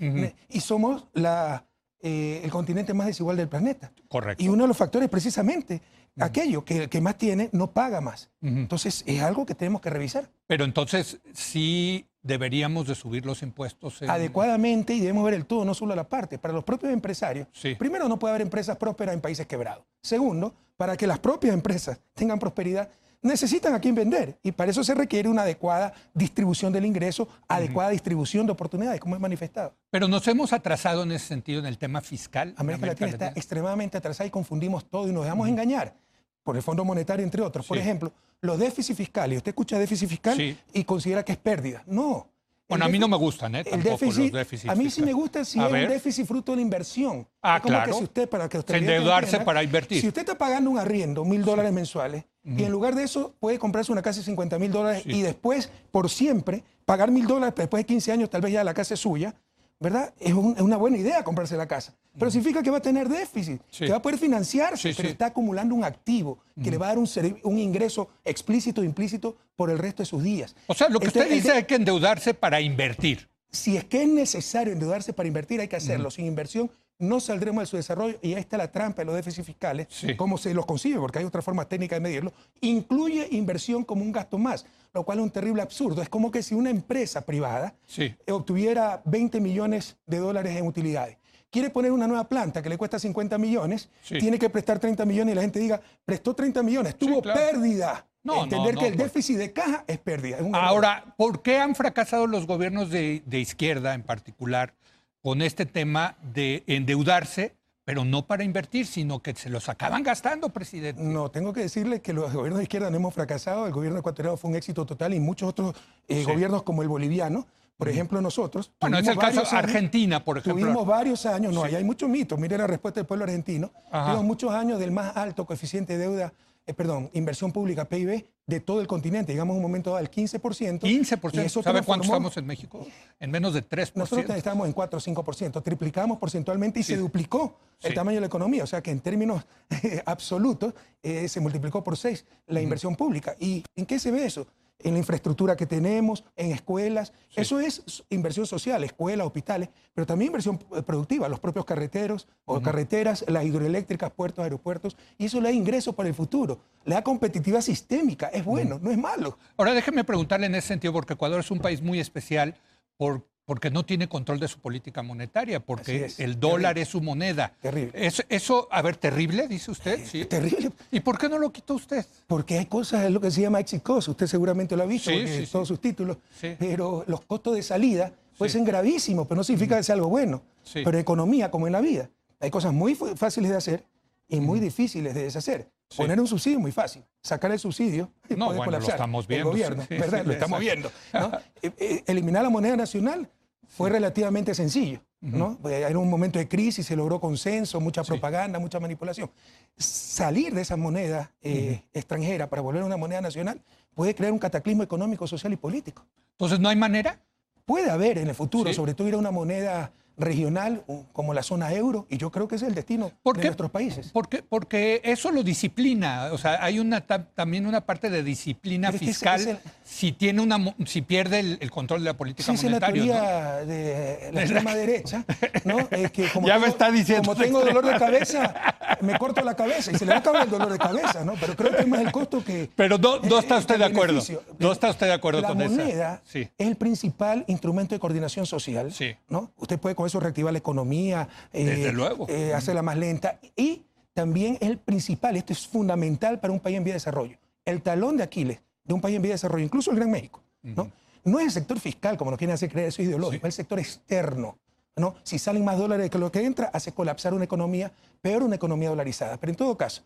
Y 0.49 0.59
somos 0.61 1.07
la, 1.13 1.65
eh, 2.09 2.41
el 2.45 2.51
continente 2.51 2.95
más 2.95 3.07
desigual 3.09 3.37
del 3.37 3.49
planeta. 3.49 3.91
Correcto. 4.09 4.43
Y 4.43 4.49
uno 4.49 4.63
de 4.65 4.69
los 4.69 4.77
factores 4.77 5.09
precisamente 5.09 5.83
aquello 6.21 6.65
que 6.65 6.89
que 6.89 7.01
más 7.01 7.19
tiene 7.19 7.49
no 7.53 7.71
paga 7.73 8.01
más. 8.01 8.31
Entonces 8.41 9.03
es 9.07 9.21
algo 9.23 9.45
que 9.45 9.55
tenemos 9.55 9.81
que 9.81 9.91
revisar 9.91 10.31
Pero 10.47 10.65
entonces 10.65 11.19
sí 11.35 12.07
deberíamos 12.23 12.87
de 12.87 12.95
subir 12.95 13.27
los 13.27 13.43
impuestos. 13.43 14.01
en- 14.03 14.11
adecuadamente 14.11 14.95
y 14.95 15.01
debemos 15.01 15.25
ver 15.25 15.35
el 15.35 15.47
todo, 15.47 15.65
no 15.65 15.75
solo 15.75 15.95
la 15.95 16.09
parte. 16.09 16.39
Para 16.39 16.55
los 16.55 16.65
propios 16.65 16.93
empresarios, 16.93 17.49
Sí. 17.53 17.75
primero 17.75 18.09
no 18.09 18.19
puede 18.19 18.33
haber 18.35 18.43
empresas 18.43 18.77
prósperas 18.77 19.15
en 19.15 19.21
países 19.21 19.47
quebrados. 19.47 19.85
Segundo, 20.03 20.55
para 20.77 20.97
que 20.97 21.07
las 21.07 21.19
propias 21.19 21.55
empresas 21.55 21.99
tengan 22.15 22.39
prosperidad, 22.39 22.89
necesitan 23.23 23.75
a 23.75 23.81
quién 23.81 23.95
vender 23.95 24.39
y 24.43 24.53
para 24.53 24.71
eso 24.71 24.85
se 24.85 24.95
requiere 24.95 25.29
una 25.29 25.43
adecuada 25.43 25.93
distribución 26.15 26.73
del 26.73 26.85
ingreso, 26.87 27.29
adecuada 27.49 27.91
distribución 27.91 28.47
de 28.47 28.53
oportunidades, 28.53 29.01
como 29.01 29.15
es 29.15 29.21
manifestado. 29.21 29.75
Pero 29.91 30.09
nos 30.09 30.27
hemos 30.29 30.53
atrasado 30.53 31.03
en 31.03 31.13
ese 31.13 31.27
sentido 31.27 31.61
en 31.61 31.67
el 31.67 31.79
tema 31.79 32.01
fiscal. 32.01 32.51
en 32.51 32.55
América 32.59 32.87
Latina 32.87 33.09
está 33.09 33.29
extremadamente 33.29 33.97
atrasada 33.99 34.27
y 34.27 34.31
confundimos 34.31 34.89
todo 34.89 35.09
y 35.09 35.13
nos 35.13 35.25
dejamos 35.25 35.49
engañar 35.49 35.95
por 36.43 36.57
el 36.57 36.63
Fondo 36.63 36.85
Monetario, 36.85 37.25
entre 37.25 37.43
otros. 37.43 37.67
Por 37.67 37.77
ejemplo, 37.79 38.13
los 38.41 38.59
déficits 38.59 38.97
fiscales. 38.97 39.39
Usted 39.39 39.51
escucha 39.51 39.79
déficit 39.79 40.09
fiscal 40.09 40.37
Sí. 40.37 40.57
y 40.73 40.85
considera 40.85 41.25
que 41.25 41.33
es 41.33 41.39
pérdida. 41.39 41.83
No. 41.87 42.29
Bueno, 42.69 42.85
a 42.85 42.89
mí 42.89 42.99
no 42.99 43.07
me 43.07 43.17
gustan, 43.17 43.55
¿eh? 43.55 43.63
El 43.65 43.83
déficit, 43.83 44.25
los 44.25 44.33
déficits 44.33 44.71
a 44.73 44.75
mí 44.75 44.91
sí 44.91 45.03
me 45.03 45.13
gusta 45.13 45.45
si 45.45 45.59
es 45.59 45.65
un 45.65 45.73
déficit 45.89 46.27
fruto 46.27 46.53
de 46.53 46.57
la 46.57 46.63
inversión. 46.63 47.27
Ah, 47.41 47.57
Es 47.57 47.63
como 47.63 47.75
claro. 47.75 47.93
que 47.93 47.99
si 47.99 48.05
usted, 48.05 48.29
para 48.29 48.49
que 48.49 48.59
usted 48.59 48.75
Se 48.75 48.79
endeudarse 48.79 49.39
para 49.41 49.63
invertir. 49.63 50.01
Si 50.01 50.09
usted 50.09 50.23
está 50.23 50.37
pagando 50.37 50.71
un 50.71 50.79
arriendo, 50.79 51.25
mil 51.25 51.45
dólares 51.45 51.73
mensuales, 51.73 52.25
y 52.45 52.63
en 52.65 52.71
lugar 52.73 52.95
de 52.95 53.05
eso 53.05 53.35
puede 53.41 53.59
comprarse 53.59 53.91
una 53.93 54.03
casa 54.03 54.21
de 54.21 54.25
50 54.27 54.59
mil 54.59 54.71
dólares 54.73 55.03
Sí. 55.05 55.11
y 55.13 55.23
después, 55.23 55.71
por 55.91 56.11
siempre, 56.11 56.65
pagar 56.85 57.11
mil 57.11 57.27
dólares, 57.27 57.55
después 57.57 57.81
de 57.83 57.87
15 57.87 58.11
años 58.13 58.31
tal 58.31 58.41
vez 58.41 58.53
ya 58.53 58.65
la 58.65 58.75
casa 58.75 58.95
es 58.95 59.01
suya, 59.01 59.35
¿verdad? 59.81 60.13
Es, 60.19 60.33
un- 60.33 60.55
es 60.57 60.63
una 60.63 60.77
buena 60.77 60.97
idea 60.99 61.23
comprarse 61.23 61.57
la 61.57 61.67
casa. 61.69 61.95
Pero 62.19 62.31
significa 62.31 62.63
que 62.63 62.71
va 62.71 62.79
a 62.79 62.83
tener 62.83 63.09
déficit, 63.09 63.61
Sí. 63.71 63.85
que 63.85 63.91
va 63.91 63.99
a 63.99 64.03
poder 64.03 64.19
financiarse, 64.19 64.89
Sí, 64.91 64.95
pero 64.97 65.09
sí. 65.09 65.13
está 65.13 65.27
acumulando 65.27 65.75
un 65.75 65.85
activo 65.85 66.39
que 66.63 66.71
le 66.71 66.79
va 66.79 66.87
a 66.87 66.89
dar 66.91 66.99
un, 66.99 67.09
un 67.45 67.59
ingreso 67.59 68.09
explícito 68.25 68.83
e 68.83 68.85
implícito 68.87 69.37
por 69.55 69.71
el 69.71 69.79
resto 69.79 70.03
de 70.03 70.07
sus 70.07 70.23
días. 70.23 70.55
O 70.67 70.75
sea, 70.75 70.89
lo 70.89 70.99
que 71.01 71.09
Este- 71.09 71.21
usted 71.21 71.31
dice 71.35 71.49
de- 71.53 71.55
hay 71.59 71.65
que 71.65 71.75
endeudarse 71.77 72.35
para 72.35 72.61
invertir. 72.61 73.29
si 73.51 73.77
es 73.77 73.85
que 73.85 74.03
es 74.03 74.09
necesario 74.09 74.73
endeudarse 74.73 75.13
para 75.13 75.27
invertir, 75.29 75.61
hay 75.61 75.69
que 75.69 75.77
hacerlo. 75.77 76.11
Sin 76.11 76.27
inversión 76.27 76.71
no 76.99 77.21
saldremos 77.21 77.63
de 77.63 77.67
su 77.67 77.77
desarrollo 77.77 78.19
y 78.23 78.33
ahí 78.35 78.41
está 78.41 78.57
la 78.57 78.71
trampa 78.73 79.03
de 79.03 79.07
los 79.07 79.15
déficits 79.15 79.47
fiscales, 79.47 79.87
Sí. 79.91 80.17
cómo 80.17 80.39
se 80.39 80.53
los 80.55 80.65
concibe, 80.67 80.99
porque 80.99 81.19
hay 81.19 81.25
otra 81.27 81.43
forma 81.43 81.67
técnica 81.69 81.95
de 81.97 82.01
medirlo, 82.01 82.33
incluye 82.63 83.29
inversión 83.33 83.85
como 83.85 84.03
un 84.03 84.13
gasto 84.13 84.39
más, 84.39 84.65
lo 84.95 85.05
cual 85.05 85.19
es 85.19 85.25
un 85.25 85.31
terrible 85.31 85.63
absurdo. 85.63 86.03
Es 86.03 86.09
como 86.09 86.31
que 86.31 86.43
si 86.43 86.55
una 86.55 86.71
empresa 86.71 87.21
privada 87.27 87.75
Sí. 87.87 88.15
obtuviera 88.31 89.03
20 89.05 89.41
millones 89.41 89.97
de 90.07 90.19
dólares 90.19 90.57
en 90.57 90.67
utilidades. 90.67 91.17
Quiere 91.57 91.71
poner 91.71 91.91
una 91.91 92.07
nueva 92.07 92.29
planta 92.29 92.61
que 92.61 92.69
le 92.69 92.77
cuesta 92.77 92.99
50 92.99 93.39
millones, 93.39 93.89
Sí. 94.03 94.19
tiene 94.19 94.39
que 94.39 94.51
prestar 94.51 94.79
30 94.79 95.07
millones 95.07 95.33
y 95.33 95.37
la 95.37 95.41
gente 95.41 95.59
diga, 95.59 95.81
prestó 96.05 96.35
30 96.35 96.63
millones, 96.63 96.99
tuvo 96.99 97.23
claro. 97.23 97.41
pérdida. 97.41 98.05
No, 98.23 98.45
Entender 98.45 98.75
no, 98.75 98.81
que 98.83 98.89
el 98.89 98.97
pues. 98.97 99.15
déficit 99.15 99.39
de 99.39 99.53
caja 99.55 99.83
es 99.87 99.97
pérdida. 99.99 100.37
es 100.37 100.43
un 100.43 100.49
error. 100.55 100.61
Ahora, 100.69 101.15
¿por 101.17 101.41
qué 101.41 101.57
han 101.59 101.75
fracasado 101.75 102.27
los 102.27 102.47
gobiernos 102.47 102.91
de, 102.91 103.23
de 103.25 103.41
izquierda 103.41 103.95
en 103.95 104.03
particular 104.03 104.75
con 105.23 105.41
este 105.41 105.65
tema 105.65 106.19
de 106.35 106.63
endeudarse, 106.67 107.57
pero 107.87 108.05
no 108.05 108.27
para 108.27 108.45
invertir, 108.45 108.87
sino 108.87 109.21
que 109.21 109.35
se 109.35 109.49
los 109.49 109.71
acaban 109.71 110.03
gastando, 110.03 110.51
presidente? 110.51 111.03
No, 111.03 111.31
tengo 111.31 111.55
que 111.55 111.61
decirle 111.61 112.03
que 112.03 112.13
los 112.13 112.35
gobiernos 112.35 112.59
de 112.59 112.65
izquierda 112.65 112.91
no 112.91 112.97
hemos 112.99 113.15
fracasado. 113.15 113.67
El 113.67 113.73
gobierno 113.73 114.01
ecuatoriano 114.01 114.37
fue 114.37 114.51
un 114.51 114.57
éxito 114.57 114.85
total 114.85 115.15
y 115.15 115.21
muchos 115.21 115.49
otros 115.49 115.75
eh, 116.07 116.19
Sí. 116.23 116.31
gobiernos 116.31 116.65
como 116.65 116.83
el 116.83 116.89
boliviano, 116.89 117.47
por 117.77 117.89
ejemplo, 117.89 118.21
nosotros. 118.21 118.73
Bueno, 118.81 118.99
es 118.99 119.07
el 119.07 119.19
caso 119.19 119.41
años- 119.41 119.53
Argentina, 119.53 120.25
por 120.25 120.39
ejemplo. 120.39 120.63
Tuvimos 120.65 120.87
varios 120.87 121.27
años, 121.27 121.53
no, 121.53 121.67
Sí. 121.67 121.75
hay 121.75 121.85
muchos 121.85 122.09
mitos. 122.09 122.39
Mire 122.39 122.57
la 122.59 122.67
respuesta 122.67 123.01
del 123.01 123.07
pueblo 123.07 123.25
argentino. 123.25 123.71
Ajá. 123.91 124.07
Tuvimos 124.07 124.25
muchos 124.25 124.51
años 124.53 124.79
del 124.79 124.91
más 124.93 125.17
alto 125.17 125.45
coeficiente 125.45 125.97
de 125.99 126.05
deuda, 126.09 126.33
eh, 126.67 126.75
perdón, 126.75 127.11
inversión 127.13 127.53
pública, 127.53 127.85
PIB, 127.85 128.27
de 128.47 128.61
todo 128.61 128.81
el 128.81 128.87
continente. 128.87 129.33
Llegamos 129.33 129.55
a 129.55 129.57
un 129.57 129.63
momento 129.63 129.91
dado 129.91 129.99
al 129.99 130.09
15%. 130.11 130.87
15%. 130.87 131.43
y 131.43 131.47
eso 131.47 131.63
¿Sabe 131.63 131.83
cuánto 131.83 132.05
estamos 132.05 132.37
en 132.37 132.47
México? 132.47 132.87
En 133.21 133.31
menos 133.31 133.53
de 133.55 133.63
3%. 133.63 133.93
nosotros 134.17 134.37
estábamos 134.37 134.67
en 134.69 134.73
4 134.73 134.97
o 134.99 135.01
5%, 135.01 135.63
triplicamos 135.63 136.19
porcentualmente 136.19 136.81
y 136.81 136.83
Sí. 136.83 136.93
se 136.95 136.99
duplicó 136.99 137.59
el 137.83 137.91
Sí. 137.91 137.95
tamaño 137.95 138.17
de 138.17 138.21
la 138.23 138.27
economía. 138.29 138.65
O 138.65 138.67
sea 138.67 138.81
que 138.83 138.91
en 138.91 139.01
términos 139.01 139.45
absolutos 140.07 140.75
eh, 141.03 141.29
se 141.29 141.41
multiplicó 141.41 141.83
por 141.85 141.97
6 141.97 142.25
la 142.47 142.61
inversión 142.61 142.97
pública. 142.97 143.35
¿Y 143.39 143.63
en 143.77 143.85
qué 143.87 143.99
se 143.99 144.11
ve 144.11 144.25
eso? 144.27 144.47
En 144.79 144.93
la 144.93 144.99
infraestructura 144.99 145.57
que 145.57 145.67
tenemos, 145.67 146.25
en 146.37 146.53
escuelas. 146.53 147.13
Eso 147.35 147.61
es 147.61 148.05
inversión 148.11 148.47
social, 148.47 148.85
escuelas, 148.85 149.27
hospitales, 149.27 149.71
pero 149.95 150.07
también 150.07 150.29
inversión 150.29 150.59
eh, 150.75 150.83
productiva, 150.83 151.29
los 151.29 151.41
propios 151.41 151.65
carreteros 151.65 152.29
o 152.45 152.61
carreteras, 152.61 153.25
las 153.29 153.45
hidroeléctricas, 153.45 154.11
puertos, 154.13 154.43
aeropuertos. 154.43 154.97
Y 155.19 155.27
eso 155.27 155.41
le 155.41 155.49
da 155.49 155.55
ingresos 155.55 155.95
para 155.95 156.09
el 156.09 156.15
futuro, 156.15 156.61
le 156.85 156.95
da 156.95 157.03
competitividad 157.03 157.63
sistémica. 157.63 158.29
Es 158.29 158.45
bueno, 158.45 158.79
no 158.83 158.91
es 158.91 158.99
malo. 158.99 159.39
Ahora 159.57 159.73
déjeme 159.73 160.05
preguntarle 160.05 160.47
en 160.47 160.55
ese 160.55 160.69
sentido, 160.69 160.93
porque 160.93 161.15
Ecuador 161.15 161.41
es 161.41 161.51
un 161.51 161.59
país 161.59 161.81
muy 161.81 161.99
especial 161.99 162.55
por, 162.97 163.27
porque 163.47 163.71
no 163.71 163.85
tiene 163.85 164.09
control 164.09 164.41
de 164.41 164.49
su 164.49 164.59
política 164.59 165.03
monetaria, 165.03 165.61
porque 165.61 166.07
es, 166.07 166.21
el 166.21 166.39
dólar 166.39 166.79
es 166.79 166.89
su 166.89 167.01
moneda. 167.01 167.53
Terrible. 167.63 167.93
Es- 167.95 168.27
eso, 168.29 168.67
a 168.73 168.83
ver, 168.83 168.97
terrible, 168.97 169.47
dice 169.49 169.71
usted. 169.71 170.05
Sí. 170.05 170.23
Es 170.23 170.29
terrible. 170.29 170.73
¿Y 170.91 171.01
por 171.01 171.17
qué 171.17 171.29
no 171.29 171.39
lo 171.39 171.51
quitó 171.53 171.75
usted? 171.75 172.05
Porque 172.27 172.59
hay 172.59 172.67
cosas, 172.67 173.05
es 173.05 173.11
lo 173.13 173.21
que 173.21 173.31
se 173.31 173.41
llama 173.41 173.61
exit 173.61 173.83
cost, 173.83 174.09
usted 174.09 174.27
seguramente 174.27 174.77
lo 174.77 174.83
ha 174.83 174.87
visto 174.87 175.11
Sí, 175.11 175.17
porque 175.19 175.33
sí, 175.39 175.47
sí. 175.47 175.53
todos 175.53 175.69
sus 175.69 175.81
títulos, 175.81 176.19
Sí. 176.41 176.57
pero 176.59 177.05
los 177.07 177.21
costos 177.23 177.55
de 177.55 177.63
salida 177.63 178.13
pueden 178.37 178.53
ser 178.53 178.65
gravísimos, 178.65 179.27
pero 179.29 179.37
no 179.37 179.45
significa 179.45 179.77
que 179.77 179.85
sea 179.85 179.95
algo 179.95 180.09
bueno. 180.09 180.43
Sí. 180.65 180.81
Pero 180.85 180.91
en 180.91 181.03
economía, 181.03 181.49
como 181.51 181.69
en 181.69 181.73
la 181.73 181.81
vida, 181.81 182.11
hay 182.41 182.51
cosas 182.51 182.73
muy 182.73 182.97
fáciles 182.97 183.51
de 183.53 183.57
hacer 183.57 183.85
y 184.29 184.41
muy 184.41 184.59
difíciles 184.59 185.15
de 185.15 185.23
deshacer. 185.23 185.69
Sí. 185.89 185.99
Poner 185.99 186.19
un 186.19 186.27
subsidio 186.27 186.59
es 186.59 186.63
muy 186.63 186.73
fácil, 186.73 187.05
sacar 187.23 187.53
el 187.53 187.61
subsidio 187.61 188.11
y 188.29 188.35
No, 188.35 188.47
puede 188.47 188.59
bueno, 188.59 188.73
lo 188.73 188.79
colapsar 188.79 188.95
estamos 188.97 189.25
el 189.25 189.29
viendo, 189.29 189.51
gobierno, 189.51 189.83
sí, 189.83 189.89
sí, 189.89 189.95
¿verdad? 190.01 190.21
sí, 190.23 190.27
lo 190.27 190.33
estamos 190.33 190.61
exacto. 190.61 190.91
viendo. 191.13 191.29
¿no? 191.31 191.39
Eh, 191.63 191.73
eh, 191.79 192.03
eliminar 192.09 192.43
la 192.43 192.51
moneda 192.51 192.77
nacional 192.77 193.29
fue 193.77 193.91
relativamente 193.91 194.55
sencillo. 194.55 195.01
¿no? 195.21 195.59
Era 195.69 195.99
un 195.99 196.09
momento 196.09 196.39
de 196.39 196.49
crisis, 196.49 196.87
se 196.87 196.97
logró 196.97 197.21
consenso, 197.21 197.81
mucha 197.81 198.03
propaganda, 198.05 198.59
mucha 198.59 198.81
manipulación. 198.81 199.31
Salir 199.77 200.55
de 200.55 200.63
esa 200.63 200.77
moneda 200.77 201.33
eh, 201.43 201.83
extranjera 201.93 202.49
para 202.49 202.63
volver 202.63 202.83
a 202.83 202.87
una 202.87 202.97
moneda 202.97 203.21
nacional 203.21 203.61
puede 203.95 204.15
crear 204.15 204.33
un 204.33 204.39
cataclismo 204.39 204.83
económico, 204.83 205.27
social 205.27 205.53
y 205.53 205.57
político. 205.57 206.07
Entonces, 206.33 206.59
¿no 206.61 206.69
hay 206.69 206.77
manera? 206.77 207.21
Puede 207.67 207.91
haber 207.91 208.19
en 208.19 208.29
el 208.29 208.35
futuro, 208.35 208.71
Sí. 208.71 208.77
sobre 208.77 208.95
todo 208.95 209.09
ir 209.09 209.15
a 209.15 209.19
una 209.19 209.31
moneda 209.31 209.93
regional 210.19 210.83
como 211.13 211.35
la 211.35 211.43
zona 211.43 211.73
euro, 211.73 212.07
y 212.09 212.17
yo 212.17 212.31
creo 212.31 212.49
que 212.49 212.57
ese 212.57 212.65
es 212.65 212.69
el 212.71 212.75
destino 212.75 213.13
¿Por 213.23 213.37
de 213.37 213.45
nuestros 213.45 213.71
países. 213.71 214.11
Porque, 214.13 214.43
porque 214.43 215.01
eso 215.05 215.31
lo 215.31 215.43
disciplina. 215.43 216.31
O 216.33 216.39
sea, 216.39 216.63
hay 216.65 216.79
una 216.79 217.01
ta- 217.03 217.25
también 217.35 217.67
una 217.67 217.83
parte 217.83 218.09
de 218.11 218.23
disciplina 218.23 218.89
Pero 218.89 218.97
es 218.97 219.01
que 219.01 219.07
fiscal 219.07 219.41
ese- 219.41 219.59
si 219.85 220.13
tiene 220.13 220.41
una 220.43 220.75
si 220.87 221.03
pierde 221.03 221.41
el, 221.41 221.59
el 221.61 221.71
control 221.71 222.01
de 222.01 222.07
la 222.07 222.17
política 222.17 222.45
Sí, 222.45 222.53
esa 222.55 222.67
es 222.67 222.73
la 222.73 222.81
monetaria. 222.81 223.05
¿no? 223.05 223.21
teoría 223.21 223.53
de 223.67 224.33
la 224.33 224.41
extrema 224.43 224.75
derecha, 224.75 225.25
¿no? 225.65 225.79
Es 225.91 226.11
que 226.13 226.29
como 226.31 226.47
Ya 226.47 226.55
me 226.55 226.61
tengo- 226.63 226.73
está 226.73 226.91
diciendo 226.91 227.23
Como 227.31 227.43
tengo 227.43 227.61
dolor 227.65 227.85
de 227.87 227.99
cabeza, 227.99 228.55
me 229.01 229.19
corto 229.19 229.43
la 229.43 229.55
cabeza 229.55 229.93
y 229.93 229.97
se 229.97 230.05
le 230.05 230.11
va 230.11 230.17
a 230.17 230.21
acabar 230.21 230.45
el 230.45 230.51
dolor 230.51 230.73
de 230.73 230.79
cabeza, 230.79 231.25
¿no? 231.25 231.35
Pero 231.41 231.55
creo 231.57 231.73
que 231.77 231.83
es 231.83 231.89
más 231.89 232.01
el 232.01 232.11
costo 232.13 232.43
que. 232.45 232.71
Pero 232.75 232.99
no, 232.99 233.19
no 233.21 233.39
está 233.39 233.59
usted 233.59 233.75
el 233.75 233.81
de 233.81 233.87
acuerdo. 233.87 234.23
No 234.59 234.73
está 234.73 234.91
usted 234.91 235.07
de 235.07 235.13
acuerdo 235.13 235.41
la 235.43 235.49
con 235.49 235.61
esa. 235.63 235.71
moneda 235.71 236.23
Sí. 236.25 236.49
es 236.57 236.67
el 236.67 236.77
principal 236.77 237.45
instrumento 237.49 237.95
de 237.95 237.99
coordinación 237.99 238.47
social, 238.47 238.93
Sí. 238.93 239.15
¿no? 239.29 239.51
Usted 239.59 239.79
puede 239.79 239.95
con 240.07 240.19
eso 240.19 240.21
reactivar 240.21 240.53
la 240.53 240.59
economía, 240.59 241.29
eh, 241.53 241.65
Desde 241.65 241.93
luego. 241.93 242.27
eh, 242.29 242.55
hacerla 242.55 242.83
más 242.83 242.97
lenta 242.97 243.41
y 243.57 243.83
también 244.15 244.55
es 244.61 244.69
el 244.69 244.79
principal, 244.79 245.37
esto 245.37 245.53
es 245.53 245.67
fundamental 245.67 246.39
para 246.41 246.53
un 246.53 246.61
país 246.61 246.77
en 246.77 246.85
vía 246.85 246.93
de 246.95 246.97
desarrollo. 246.97 247.37
El 247.65 247.83
talón 247.83 248.17
de 248.17 248.23
Aquiles 248.23 248.61
de 248.85 248.95
un 248.95 249.01
país 249.01 249.17
en 249.17 249.23
vía 249.23 249.31
de 249.31 249.35
desarrollo, 249.35 249.65
incluso 249.65 249.91
el 249.91 249.97
Gran 249.97 250.11
México, 250.11 250.41
¿no? 250.63 250.91
No 251.25 251.41
es 251.41 251.47
el 251.47 251.51
sector 251.51 251.81
fiscal, 251.81 252.17
como 252.17 252.31
nos 252.31 252.39
quieren 252.39 252.55
hacer 252.55 252.71
creer, 252.71 252.89
eso 252.89 253.03
es 253.03 253.09
ideológico, 253.09 253.49
es 253.49 253.53
el 253.55 253.57
sector 253.57 253.79
externo. 253.81 254.57
¿no? 254.95 255.17
Si 255.25 255.39
salen 255.41 255.65
más 255.65 255.77
dólares 255.77 256.09
que 256.09 256.19
lo 256.19 256.31
que 256.31 256.43
entra, 256.45 256.71
hace 256.73 256.93
colapsar 256.93 257.35
una 257.35 257.45
economía, 257.45 257.91
peor 258.23 258.45
una 258.45 258.55
economía 258.55 258.89
dolarizada. 258.91 259.37
Pero 259.37 259.51
en 259.51 259.57
todo 259.57 259.77
caso, 259.77 260.03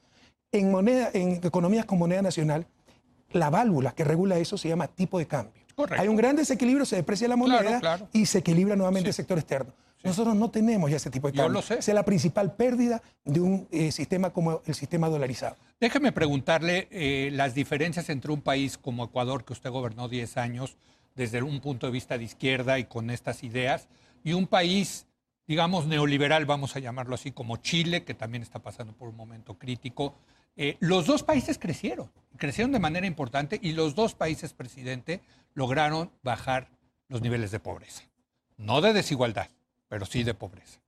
en, 0.51 0.71
moneda, 0.71 1.11
en 1.13 1.33
economías 1.45 1.85
con 1.85 1.99
moneda 1.99 2.23
nacional, 2.23 2.67
la 3.33 3.51
válvula 3.51 3.93
que 3.93 4.03
regula 4.03 4.39
eso 4.39 4.57
se 4.57 4.69
llama 4.69 4.89
tipo 4.89 5.19
de 5.19 5.27
cambio. 5.27 5.53
Correcto. 5.77 6.01
Hay 6.03 6.09
un 6.09 6.17
gran 6.17 6.35
desequilibrio, 6.37 6.85
se 6.87 6.97
deprecia 6.97 7.29
la 7.29 7.37
moneda 7.37 7.61
Claro, 7.61 7.81
claro. 7.81 8.09
y 8.13 8.25
se 8.27 8.39
equilibra 8.39 8.75
nuevamente 8.75 9.11
el 9.11 9.15
sector 9.15 9.39
externo. 9.39 9.73
Nosotros 10.03 10.35
no 10.35 10.51
tenemos 10.51 10.91
ya 10.91 10.97
ese 10.97 11.11
tipo 11.11 11.29
de 11.29 11.37
Yo 11.37 11.43
cambio. 11.45 11.61
lo 11.61 11.63
sé. 11.63 11.75
Esa 11.75 11.91
es 11.91 11.95
la 11.95 12.05
principal 12.05 12.55
pérdida 12.55 13.03
de 13.25 13.41
un 13.41 13.69
eh, 13.71 13.93
sistema 13.93 14.31
como 14.31 14.63
el 14.65 14.75
sistema 14.75 15.09
dolarizado. 15.09 15.57
Déjeme 15.79 16.13
preguntarle 16.13 16.89
eh, 16.91 17.31
las 17.33 17.55
diferencias 17.55 18.09
entre 18.09 18.33
un 18.33 18.41
país 18.41 18.79
como 18.79 19.05
Ecuador, 19.05 19.45
que 19.45 19.53
usted 19.53 19.71
gobernó 19.71 20.09
10 20.09 20.37
años 20.39 20.77
desde 21.15 21.43
un 21.43 21.61
punto 21.61 21.87
de 21.87 21.93
vista 21.93 22.17
de 22.17 22.25
izquierda 22.25 22.79
y 22.79 22.85
con 22.85 23.11
estas 23.11 23.43
ideas, 23.45 23.89
y 24.25 24.33
un 24.33 24.47
país, 24.47 25.07
digamos, 25.47 25.87
neoliberal, 25.87 26.47
vamos 26.47 26.77
a 26.77 26.79
llamarlo 26.79 27.15
así, 27.15 27.31
como 27.33 27.57
Chile, 27.59 28.05
que 28.05 28.15
también 28.15 28.43
está 28.43 28.61
pasando 28.61 28.93
por 28.95 29.09
un 29.09 29.17
momento 29.17 29.59
crítico. 29.59 30.15
Eh, 30.57 30.77
los 30.81 31.07
dos 31.07 31.23
países 31.23 31.59
crecieron, 31.59 32.11
crecieron 32.37 32.73
de 32.73 32.79
manera 32.79 33.07
importante 33.07 33.59
y 33.63 33.73
los 33.73 33.95
dos 33.95 34.15
países, 34.15 34.53
presidente, 34.55 35.21
lograron 35.55 36.11
bajar 36.23 36.69
los 37.09 37.21
niveles 37.21 37.51
de 37.51 37.61
pobreza. 37.61 38.03
No 38.57 38.81
de 38.81 38.93
desigualdad, 38.93 39.49
pero 39.91 40.07
sí 40.07 40.23
de 40.23 40.33
pobreza. 40.35 40.81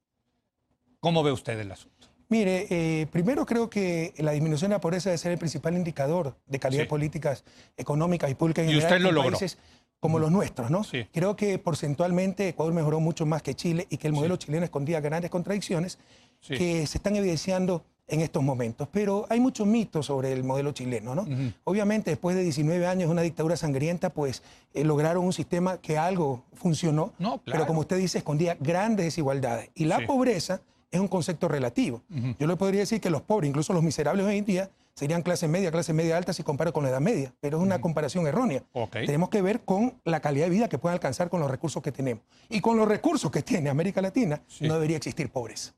¿Cómo 1.00 1.22
ve 1.24 1.32
usted 1.32 1.58
el 1.58 1.72
asunto? 1.72 2.06
Mire, 2.28 2.66
eh, 2.70 3.06
primero 3.08 3.44
creo 3.44 3.68
que 3.68 4.14
la 4.18 4.30
disminución 4.32 4.70
de 4.70 4.76
la 4.76 4.80
pobreza 4.80 5.10
debe 5.10 5.18
ser 5.18 5.32
el 5.32 5.38
principal 5.38 5.74
indicador 5.76 6.36
de 6.46 6.58
calidad 6.60 6.82
Sí. 6.82 6.84
de 6.84 6.88
políticas 6.88 7.44
económicas 7.76 8.30
y 8.30 8.34
públicas 8.36 8.64
en 8.64 8.70
Y 8.70 8.78
usted 8.78 9.00
lo 9.00 9.08
en 9.10 9.14
logró. 9.16 9.30
países 9.32 9.58
como 10.00 10.18
los 10.18 10.30
nuestros, 10.30 10.70
¿no? 10.70 10.82
Sí. 10.84 11.06
Creo 11.12 11.36
que 11.36 11.58
porcentualmente 11.58 12.48
Ecuador 12.48 12.72
mejoró 12.72 13.00
mucho 13.00 13.26
más 13.26 13.42
que 13.42 13.54
Chile 13.54 13.86
y 13.90 13.98
que 13.98 14.06
el 14.06 14.12
modelo 14.12 14.36
chileno 14.36 14.64
escondía 14.64 15.00
grandes 15.00 15.30
contradicciones 15.30 15.98
que 16.40 16.86
se 16.86 16.98
están 16.98 17.16
evidenciando 17.16 17.84
en 18.08 18.20
estos 18.20 18.42
momentos. 18.42 18.88
Pero 18.92 19.26
hay 19.30 19.40
muchos 19.40 19.66
mitos 19.66 20.06
sobre 20.06 20.32
el 20.32 20.44
modelo 20.44 20.72
chileno, 20.72 21.14
¿no? 21.14 21.26
Obviamente, 21.64 22.10
después 22.10 22.36
de 22.36 22.42
19 22.42 22.86
años 22.86 23.08
de 23.08 23.12
una 23.12 23.22
dictadura 23.22 23.56
sangrienta, 23.56 24.10
pues 24.10 24.42
eh, 24.74 24.84
lograron 24.84 25.24
un 25.24 25.32
sistema 25.32 25.78
que 25.78 25.98
algo 25.98 26.44
funcionó, 26.54 27.12
No, 27.18 27.38
claro. 27.38 27.42
pero 27.44 27.66
como 27.66 27.80
usted 27.80 27.96
dice, 27.98 28.18
escondía 28.18 28.56
grandes 28.60 29.06
desigualdades. 29.06 29.70
Y 29.74 29.84
la 29.86 29.98
Sí. 29.98 30.06
pobreza 30.06 30.60
es 30.90 31.00
un 31.00 31.08
concepto 31.08 31.48
relativo. 31.48 32.02
Yo 32.38 32.46
le 32.46 32.56
podría 32.56 32.80
decir 32.80 33.00
que 33.00 33.08
los 33.08 33.22
pobres, 33.22 33.48
incluso 33.48 33.72
los 33.72 33.82
miserables 33.82 34.26
hoy 34.26 34.36
en 34.38 34.44
día, 34.44 34.70
serían 34.94 35.22
clase 35.22 35.48
media, 35.48 35.70
clase 35.70 35.94
media 35.94 36.18
alta 36.18 36.34
si 36.34 36.42
comparo 36.42 36.70
con 36.74 36.82
la 36.84 36.90
edad 36.90 37.00
media, 37.00 37.32
pero 37.40 37.56
es 37.56 37.62
una 37.62 37.80
comparación 37.80 38.26
errónea. 38.26 38.62
Tenemos 38.90 39.30
que 39.30 39.40
ver 39.40 39.60
con 39.62 39.94
la 40.04 40.20
calidad 40.20 40.44
de 40.46 40.50
vida 40.50 40.68
que 40.68 40.76
pueden 40.76 40.92
alcanzar 40.92 41.30
con 41.30 41.40
los 41.40 41.50
recursos 41.50 41.82
que 41.82 41.92
tenemos. 41.92 42.22
Y 42.50 42.60
con 42.60 42.76
los 42.76 42.86
recursos 42.86 43.30
que 43.30 43.40
tiene 43.40 43.70
América 43.70 44.02
Latina, 44.02 44.42
Sí. 44.48 44.68
no 44.68 44.74
debería 44.74 44.98
existir 44.98 45.30
pobreza. 45.30 45.72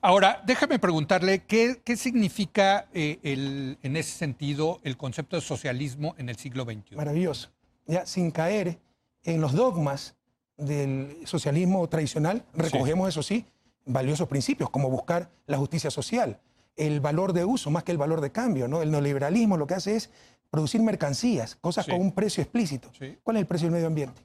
Ahora, 0.00 0.42
déjame 0.46 0.78
preguntarle 0.78 1.44
qué, 1.44 1.80
qué 1.84 1.96
significa 1.96 2.86
eh, 2.92 3.18
el- 3.22 3.78
en 3.82 3.96
ese 3.96 4.16
sentido 4.16 4.80
el 4.84 4.96
concepto 4.96 5.36
de 5.36 5.42
socialismo 5.42 6.14
en 6.18 6.28
el 6.28 6.36
siglo 6.36 6.64
XXI. 6.64 6.96
Maravilloso. 6.96 7.50
Ya, 7.86 8.04
sin 8.06 8.30
caer 8.30 8.78
en 9.24 9.40
los 9.40 9.52
dogmas 9.52 10.14
del 10.56 11.16
socialismo 11.26 11.86
tradicional, 11.88 12.44
recogemos, 12.54 13.08
eso 13.08 13.22
sí, 13.22 13.44
valiosos 13.84 14.28
principios, 14.28 14.70
como 14.70 14.90
buscar 14.90 15.30
la 15.46 15.58
justicia 15.58 15.90
social, 15.90 16.40
el 16.76 17.00
valor 17.00 17.32
de 17.32 17.44
uso 17.44 17.70
más 17.70 17.84
que 17.84 17.92
el 17.92 17.98
valor 17.98 18.20
de 18.20 18.32
cambio. 18.32 18.68
¿no? 18.68 18.82
El 18.82 18.90
neoliberalismo 18.90 19.56
lo 19.56 19.66
que 19.66 19.74
hace 19.74 19.96
es 19.96 20.10
producir 20.50 20.80
mercancías, 20.82 21.56
cosas 21.56 21.84
Sí. 21.86 21.90
con 21.92 22.00
un 22.00 22.12
precio 22.12 22.42
explícito. 22.42 22.90
Sí. 22.98 23.16
¿Cuál 23.22 23.36
es 23.36 23.40
el 23.42 23.46
precio 23.46 23.66
del 23.66 23.72
medio 23.74 23.86
ambiente? 23.88 24.22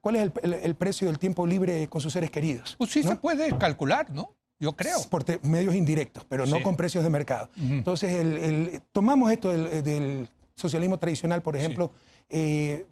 ¿Cuál 0.00 0.16
es 0.16 0.22
el, 0.22 0.32
el- 0.42 0.54
el 0.54 0.74
precio 0.76 1.08
del 1.08 1.18
tiempo 1.18 1.46
libre 1.46 1.88
con 1.88 2.00
sus 2.00 2.12
seres 2.12 2.30
queridos? 2.30 2.76
Pues 2.78 2.90
sí 2.92 3.02
¿No? 3.02 3.10
se 3.10 3.16
puede 3.16 3.56
calcular, 3.58 4.10
¿no? 4.10 4.30
Yo 4.58 4.72
creo. 4.72 5.02
Por 5.10 5.24
medios 5.44 5.74
indirectos, 5.74 6.24
pero 6.28 6.46
no 6.46 6.62
con 6.62 6.76
precios 6.76 7.04
de 7.04 7.10
mercado. 7.10 7.48
Entonces, 7.56 8.12
el, 8.12 8.82
tomamos 8.92 9.30
esto 9.32 9.50
del, 9.50 10.28
socialismo 10.54 10.98
tradicional, 10.98 11.42
por 11.42 11.54
ejemplo, 11.54 11.90
eh, 12.30 12.86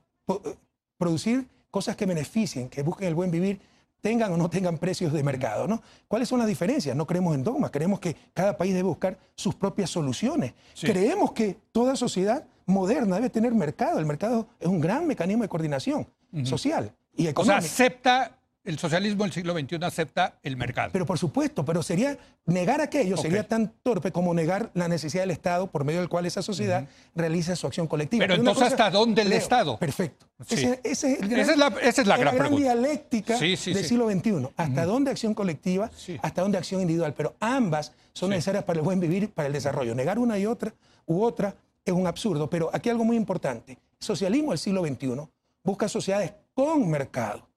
producir 0.98 1.48
cosas 1.70 1.96
que 1.96 2.04
beneficien, 2.04 2.68
que 2.68 2.82
busquen 2.82 3.08
el 3.08 3.14
buen 3.14 3.30
vivir, 3.30 3.58
tengan 4.04 4.30
o 4.32 4.36
no 4.36 4.50
tengan 4.50 4.76
precios 4.76 5.14
de 5.14 5.22
mercado. 5.22 5.66
¿no? 5.66 5.82
¿Cuáles 6.06 6.28
son 6.28 6.38
las 6.38 6.46
diferencias? 6.46 6.94
No 6.94 7.06
creemos 7.06 7.34
en 7.34 7.42
dogmas, 7.42 7.70
creemos 7.70 8.00
que 8.00 8.14
cada 8.34 8.54
país 8.56 8.74
debe 8.74 8.86
buscar 8.86 9.18
sus 9.34 9.54
propias 9.54 9.88
soluciones. 9.88 10.52
Creemos 10.78 11.32
que 11.32 11.56
toda 11.72 11.96
sociedad 11.96 12.46
moderna 12.66 13.16
debe 13.16 13.30
tener 13.30 13.54
mercado. 13.54 13.98
El 13.98 14.04
mercado 14.04 14.46
es 14.60 14.68
un 14.68 14.80
gran 14.80 15.06
mecanismo 15.06 15.42
de 15.42 15.48
coordinación 15.48 16.06
social 16.44 16.92
y 17.16 17.28
económica. 17.28 17.58
O 17.58 17.62
sea, 17.62 17.70
acepta 17.70 18.38
el 18.64 18.78
socialismo 18.78 19.24
del 19.24 19.32
siglo 19.32 19.52
XXI 19.52 19.76
acepta 19.82 20.38
el 20.42 20.56
mercado. 20.56 20.90
Pero 20.92 21.04
por 21.04 21.18
supuesto, 21.18 21.64
pero 21.64 21.82
sería 21.82 22.16
negar 22.46 22.80
aquello 22.80 23.16
sería 23.16 23.46
tan 23.46 23.72
torpe 23.82 24.10
como 24.10 24.32
negar 24.32 24.70
la 24.74 24.88
necesidad 24.88 25.22
del 25.22 25.30
Estado 25.30 25.66
por 25.66 25.84
medio 25.84 26.00
del 26.00 26.08
cual 26.08 26.24
esa 26.26 26.42
sociedad 26.42 26.88
realiza 27.14 27.54
su 27.56 27.66
acción 27.66 27.86
colectiva. 27.86 28.24
Pero, 28.24 28.34
entonces, 28.34 28.64
¿hasta 28.64 28.90
dónde 28.90 29.22
el 29.22 29.32
Estado? 29.32 29.78
Perfecto. 29.78 30.26
esa, 30.48 31.08
es 31.08 31.56
la, 31.56 31.68
esa 31.82 32.02
gran, 32.02 32.36
gran 32.36 32.56
dialéctica 32.56 33.38
del 33.38 33.56
siglo 33.56 34.10
XXI. 34.10 34.48
¿Hasta 34.56 34.86
dónde 34.86 35.10
acción 35.10 35.34
colectiva? 35.34 35.90
¿Hasta 36.22 36.42
dónde 36.42 36.58
acción 36.58 36.80
individual? 36.80 37.12
Pero 37.14 37.34
ambas 37.40 37.92
son 38.12 38.30
necesarias 38.30 38.64
para 38.64 38.78
el 38.78 38.84
buen 38.84 38.98
vivir, 38.98 39.30
para 39.30 39.46
el 39.46 39.52
desarrollo. 39.52 39.94
Negar 39.94 40.18
una 40.18 40.38
y 40.38 40.46
otra 40.46 40.72
u 41.06 41.22
otra 41.22 41.54
es 41.84 41.92
un 41.92 42.06
absurdo. 42.06 42.48
Pero 42.48 42.70
aquí 42.72 42.88
algo 42.88 43.04
muy 43.04 43.16
importante. 43.16 43.78
socialismo 44.00 44.50
del 44.50 44.58
siglo 44.58 44.84
XXI 44.86 45.20
busca 45.62 45.88
sociedades 45.88 46.32
con 46.54 46.88
mercado 46.88 47.53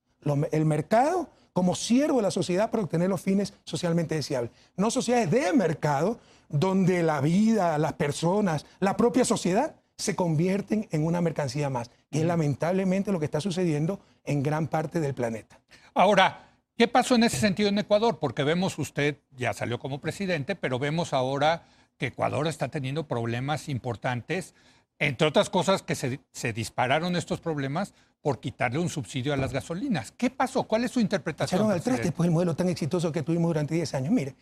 el 0.51 0.65
mercado 0.65 1.29
como 1.53 1.75
siervo 1.75 2.17
de 2.17 2.23
la 2.23 2.31
sociedad 2.31 2.69
para 2.69 2.83
obtener 2.83 3.09
los 3.09 3.21
fines 3.21 3.53
socialmente 3.63 4.15
deseables. 4.15 4.51
No 4.75 4.91
sociedades 4.91 5.31
de 5.31 5.53
mercado 5.53 6.19
donde 6.49 7.01
la 7.03 7.19
vida, 7.19 7.77
las 7.77 7.93
personas, 7.93 8.65
la 8.79 8.95
propia 8.95 9.25
sociedad 9.25 9.75
se 9.97 10.15
convierten 10.15 10.87
en 10.91 11.03
una 11.03 11.21
mercancía 11.21 11.69
más, 11.69 11.89
que 12.11 12.19
es 12.19 12.25
lamentablemente 12.25 13.11
lo 13.11 13.19
que 13.19 13.25
está 13.25 13.41
sucediendo 13.41 13.99
en 14.23 14.43
gran 14.43 14.67
parte 14.67 14.99
del 14.99 15.15
planeta. 15.15 15.59
Ahora, 15.95 16.51
¿qué 16.77 16.87
pasó 16.87 17.15
en 17.15 17.23
ese 17.23 17.37
sentido 17.37 17.69
en 17.69 17.79
Ecuador? 17.79 18.19
Porque 18.19 18.43
vemos, 18.43 18.77
usted 18.77 19.17
ya 19.35 19.53
salió 19.53 19.79
como 19.79 19.99
presidente, 19.99 20.55
pero 20.55 20.77
vemos 20.77 21.13
ahora 21.13 21.63
que 21.97 22.07
Ecuador 22.07 22.47
está 22.47 22.67
teniendo 22.67 23.07
problemas 23.07 23.67
importantes 23.69 24.53
entre 24.99 25.27
otras 25.27 25.49
cosas 25.49 25.83
que 25.83 25.95
se, 25.95 26.53
dispararon 26.53 27.15
estos 27.15 27.39
problemas 27.39 27.93
por 28.21 28.39
quitarle 28.39 28.79
un 28.79 28.89
subsidio 28.89 29.33
a 29.33 29.37
las 29.37 29.53
gasolinas. 29.53 30.11
¿Qué 30.11 30.29
pasó? 30.29 30.63
¿Cuál 30.63 30.83
es 30.83 30.91
su 30.91 30.99
interpretación? 30.99 31.61
Echaron 31.61 31.71
al 31.71 31.81
traste 31.81 32.11
pues, 32.11 32.27
el 32.27 32.33
modelo 32.33 32.55
tan 32.55 32.67
exitoso 32.67 33.11
que 33.11 33.21
tuvimos 33.21 33.49
durante 33.49 33.75
10 33.75 33.93
años. 33.93 34.11
Mire, 34.11 34.35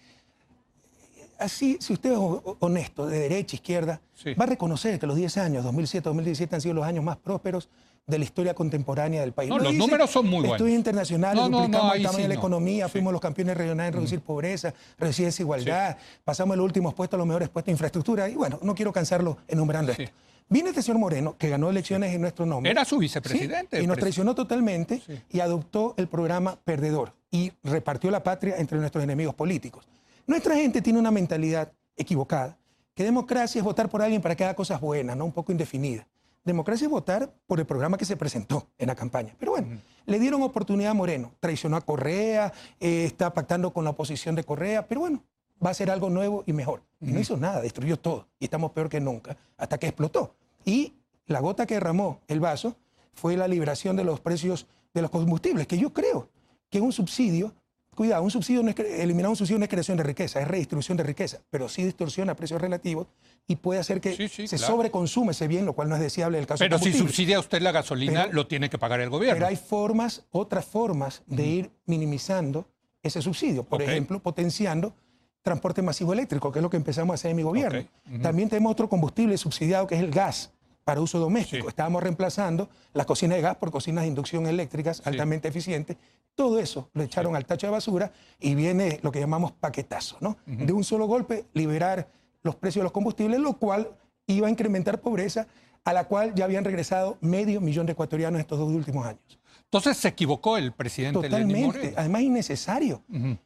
así, 1.39 1.77
si 1.79 1.93
usted 1.93 2.11
es 2.11 2.19
honesto, 2.59 3.07
de 3.07 3.19
derecha, 3.19 3.55
izquierda, 3.55 4.01
va 4.39 4.43
a 4.43 4.47
reconocer 4.47 4.99
que 4.99 5.07
los 5.07 5.15
10 5.15 5.37
años, 5.37 5.63
2007, 5.63 6.09
2017, 6.09 6.55
han 6.55 6.61
sido 6.61 6.75
los 6.75 6.85
años 6.85 7.03
más 7.03 7.17
prósperos 7.17 7.69
de 8.07 8.19
la 8.19 8.23
historia 8.23 8.53
contemporánea 8.53 9.21
del 9.21 9.33
país. 9.33 9.49
No, 9.49 9.57
los 9.57 9.73
números 9.73 10.11
son 10.11 10.25
muy 10.25 10.41
buenos. 10.41 10.57
Estudios 10.57 10.77
internacionales, 10.77 11.49
no, 11.49 11.57
duplicamos 11.57 11.95
el 11.95 12.03
tamaño 12.03 12.21
de 12.23 12.27
la 12.27 12.35
economía, 12.35 12.87
fuimos 12.87 13.11
los 13.11 13.21
campeones 13.21 13.57
regionales 13.57 13.89
en 13.89 13.95
reducir 13.95 14.21
pobreza, 14.21 14.73
reducir 14.97 15.25
desigualdad, 15.25 15.97
pasamos 16.23 16.55
los 16.55 16.63
últimos 16.63 16.93
puestos 16.93 17.17
a 17.17 17.19
los 17.19 17.27
mejores 17.27 17.49
puestos 17.49 17.67
de 17.67 17.71
infraestructura, 17.71 18.29
y 18.29 18.35
bueno, 18.35 18.59
no 18.61 18.75
quiero 18.75 18.93
cansarlo 18.93 19.37
enumerando 19.47 19.91
esto. 19.91 20.11
Viene 20.47 20.69
este 20.69 20.83
señor 20.83 20.99
Moreno, 20.99 21.35
que 21.39 21.49
ganó 21.49 21.71
elecciones 21.71 22.13
en 22.13 22.21
nuestro 22.21 22.45
nombre. 22.45 22.71
Era 22.71 22.85
su 22.85 22.99
vicepresidente. 22.99 23.81
y 23.81 23.87
nos 23.87 23.97
traicionó 23.97 24.35
totalmente 24.35 25.01
y 25.31 25.39
adoptó 25.39 25.95
el 25.97 26.07
programa 26.07 26.59
perdedor 26.63 27.13
y 27.31 27.51
repartió 27.63 28.11
la 28.11 28.21
patria 28.21 28.55
entre 28.57 28.77
nuestros 28.77 29.03
enemigos 29.03 29.33
políticos. 29.33 29.87
Nuestra 30.27 30.55
gente 30.55 30.81
tiene 30.81 30.99
una 30.99 31.11
mentalidad 31.11 31.71
equivocada, 31.95 32.57
que 32.95 33.03
democracia 33.03 33.59
es 33.59 33.65
votar 33.65 33.89
por 33.89 34.01
alguien 34.01 34.21
para 34.21 34.35
que 34.35 34.43
haga 34.43 34.55
cosas 34.55 34.81
buenas, 34.81 35.15
no 35.15 35.25
un 35.25 35.31
poco 35.31 35.51
indefinida. 35.51 36.07
Democracia 36.43 36.85
es 36.85 36.91
votar 36.91 37.31
por 37.47 37.59
el 37.59 37.65
programa 37.65 37.97
que 37.97 38.05
se 38.05 38.17
presentó 38.17 38.67
en 38.77 38.87
la 38.87 38.95
campaña. 38.95 39.35
Pero 39.39 39.51
bueno, 39.51 39.79
le 40.05 40.19
dieron 40.19 40.41
oportunidad 40.41 40.91
a 40.91 40.93
Moreno, 40.93 41.31
traicionó 41.39 41.77
a 41.77 41.81
Correa, 41.81 42.53
eh, 42.79 43.05
está 43.05 43.33
pactando 43.33 43.71
con 43.71 43.83
la 43.83 43.91
oposición 43.91 44.35
de 44.35 44.43
Correa, 44.43 44.87
pero 44.87 45.01
bueno, 45.01 45.23
va 45.63 45.71
a 45.71 45.73
ser 45.73 45.89
algo 45.89 46.09
nuevo 46.09 46.43
y 46.45 46.53
mejor. 46.53 46.83
Y 47.01 47.11
no 47.11 47.19
hizo 47.19 47.37
nada, 47.37 47.61
destruyó 47.61 47.97
todo. 47.97 48.27
Y 48.39 48.45
estamos 48.45 48.71
peor 48.71 48.89
que 48.89 48.99
nunca, 48.99 49.37
hasta 49.57 49.77
que 49.77 49.87
explotó. 49.87 50.35
Y 50.63 50.93
la 51.27 51.39
gota 51.39 51.65
que 51.65 51.75
derramó 51.75 52.21
el 52.27 52.39
vaso 52.39 52.75
fue 53.13 53.37
la 53.37 53.47
liberación 53.47 53.95
de 53.95 54.03
los 54.03 54.19
precios 54.19 54.67
de 54.93 55.01
los 55.01 55.11
combustibles, 55.11 55.67
que 55.67 55.77
yo 55.77 55.93
creo 55.93 56.29
que 56.69 56.77
es 56.77 56.83
un 56.83 56.91
subsidio, 56.91 57.53
cuidado, 57.95 58.21
un 58.21 58.31
subsidio 58.31 58.61
eliminar 58.61 59.29
un 59.29 59.35
subsidio 59.35 59.57
no 59.57 59.65
es 59.65 59.69
creación 59.69 59.97
de 59.97 60.03
riqueza, 60.03 60.41
es 60.41 60.47
redistribución 60.47 60.97
de 60.97 61.03
riqueza, 61.03 61.39
pero 61.49 61.67
sí 61.69 61.83
distorsiona 61.83 62.35
precios 62.35 62.61
relativos 62.61 63.07
y 63.47 63.55
puede 63.55 63.79
hacer 63.79 64.01
que 64.01 64.29
se 64.29 64.57
sobreconsume 64.57 65.31
ese 65.31 65.47
bien, 65.47 65.65
lo 65.65 65.73
cual 65.73 65.89
no 65.89 65.95
es 65.95 66.01
deseable 66.01 66.37
en 66.37 66.43
el 66.43 66.47
caso 66.47 66.59
Pero 66.59 66.77
si 66.77 66.93
subsidia 66.93 67.39
usted 67.39 67.61
la 67.61 67.71
gasolina, 67.71 68.27
lo 68.27 68.47
tiene 68.47 68.69
que 68.69 68.77
pagar 68.77 68.99
el 68.99 69.09
gobierno. 69.09 69.35
Pero 69.35 69.47
hay 69.47 69.55
formas, 69.55 70.25
otras 70.31 70.65
formas 70.65 71.23
de 71.25 71.45
ir 71.45 71.71
minimizando 71.85 72.67
ese 73.01 73.21
subsidio. 73.21 73.63
Por 73.63 73.81
ejemplo, 73.81 74.19
potenciando 74.19 74.93
transporte 75.41 75.81
masivo 75.83 76.11
eléctrico, 76.11 76.51
que 76.51 76.59
es 76.59 76.63
lo 76.63 76.71
que 76.71 76.77
empezamos 76.77 77.13
a 77.13 77.15
hacer 77.15 77.31
en 77.31 77.37
mi 77.37 77.43
gobierno. 77.43 77.87
También 78.21 78.49
tenemos 78.49 78.71
otro 78.71 78.89
combustible 78.89 79.37
subsidiado 79.37 79.85
que 79.85 79.95
es 79.95 80.01
el 80.01 80.11
gas 80.11 80.51
para 80.85 81.01
uso 81.01 81.19
doméstico. 81.19 81.67
Estábamos 81.67 82.01
reemplazando 82.01 82.69
las 82.93 83.05
cocinas 83.07 83.37
de 83.37 83.41
gas 83.41 83.57
por 83.57 83.71
cocinas 83.71 84.03
de 84.03 84.07
inducción 84.07 84.45
eléctricas 84.45 85.01
altamente 85.03 85.47
eficientes. 85.47 85.97
Todo 86.35 86.59
eso 86.59 86.89
lo 86.93 87.03
echaron 87.03 87.35
al 87.35 87.45
tacho 87.45 87.67
de 87.67 87.71
basura 87.71 88.11
y 88.39 88.53
viene 88.55 88.99
lo 89.01 89.11
que 89.11 89.19
llamamos 89.19 89.51
paquetazo, 89.51 90.17
¿no? 90.21 90.37
De 90.45 90.71
un 90.71 90.83
solo 90.83 91.07
golpe 91.07 91.45
liberar 91.53 92.07
los 92.43 92.55
precios 92.55 92.81
de 92.81 92.83
los 92.83 92.91
combustibles, 92.91 93.39
lo 93.39 93.53
cual 93.57 93.89
iba 94.27 94.47
a 94.47 94.49
incrementar 94.51 95.01
pobreza, 95.01 95.47
a 95.83 95.91
la 95.91 96.07
cual 96.07 96.33
ya 96.35 96.45
habían 96.45 96.63
regresado 96.63 97.17
medio 97.19 97.61
millón 97.61 97.87
de 97.87 97.93
ecuatorianos 97.93 98.39
estos 98.39 98.59
dos 98.59 98.69
últimos 98.69 99.07
años. 99.07 99.39
Entonces 99.63 99.97
se 99.97 100.07
equivocó 100.07 100.57
el 100.57 100.71
presidente 100.71 101.19
Totalmente, 101.19 101.95
además 101.97 102.21
innecesario. 102.21 103.01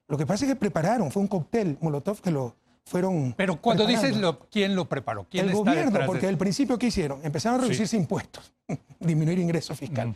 Lo 0.07 0.17
que 0.17 0.25
pasa 0.25 0.43
es 0.43 0.51
que 0.51 0.55
prepararon, 0.57 1.09
fue 1.09 1.21
un 1.21 1.29
cóctel 1.29 1.77
Molotov 1.79 2.19
que 2.19 2.31
lo 2.31 2.55
fueron. 2.89 3.33
Pero 3.37 3.61
cuando 3.61 3.85
dices 3.85 4.17
lo, 4.17 4.39
quién 4.49 4.75
lo 4.75 4.85
preparó, 4.85 5.27
quién 5.29 5.47
el 5.47 5.53
gobierno, 5.53 5.99
porque 6.05 6.27
al 6.27 6.37
principio 6.37 6.77
¿qué 6.77 6.87
hicieron? 6.87 7.21
Empezaron 7.23 7.59
a 7.59 7.63
reducirse 7.63 7.95
impuestos, 7.95 8.51
disminuir 8.99 9.39
ingresos 9.39 9.77
fiscales 9.77 10.15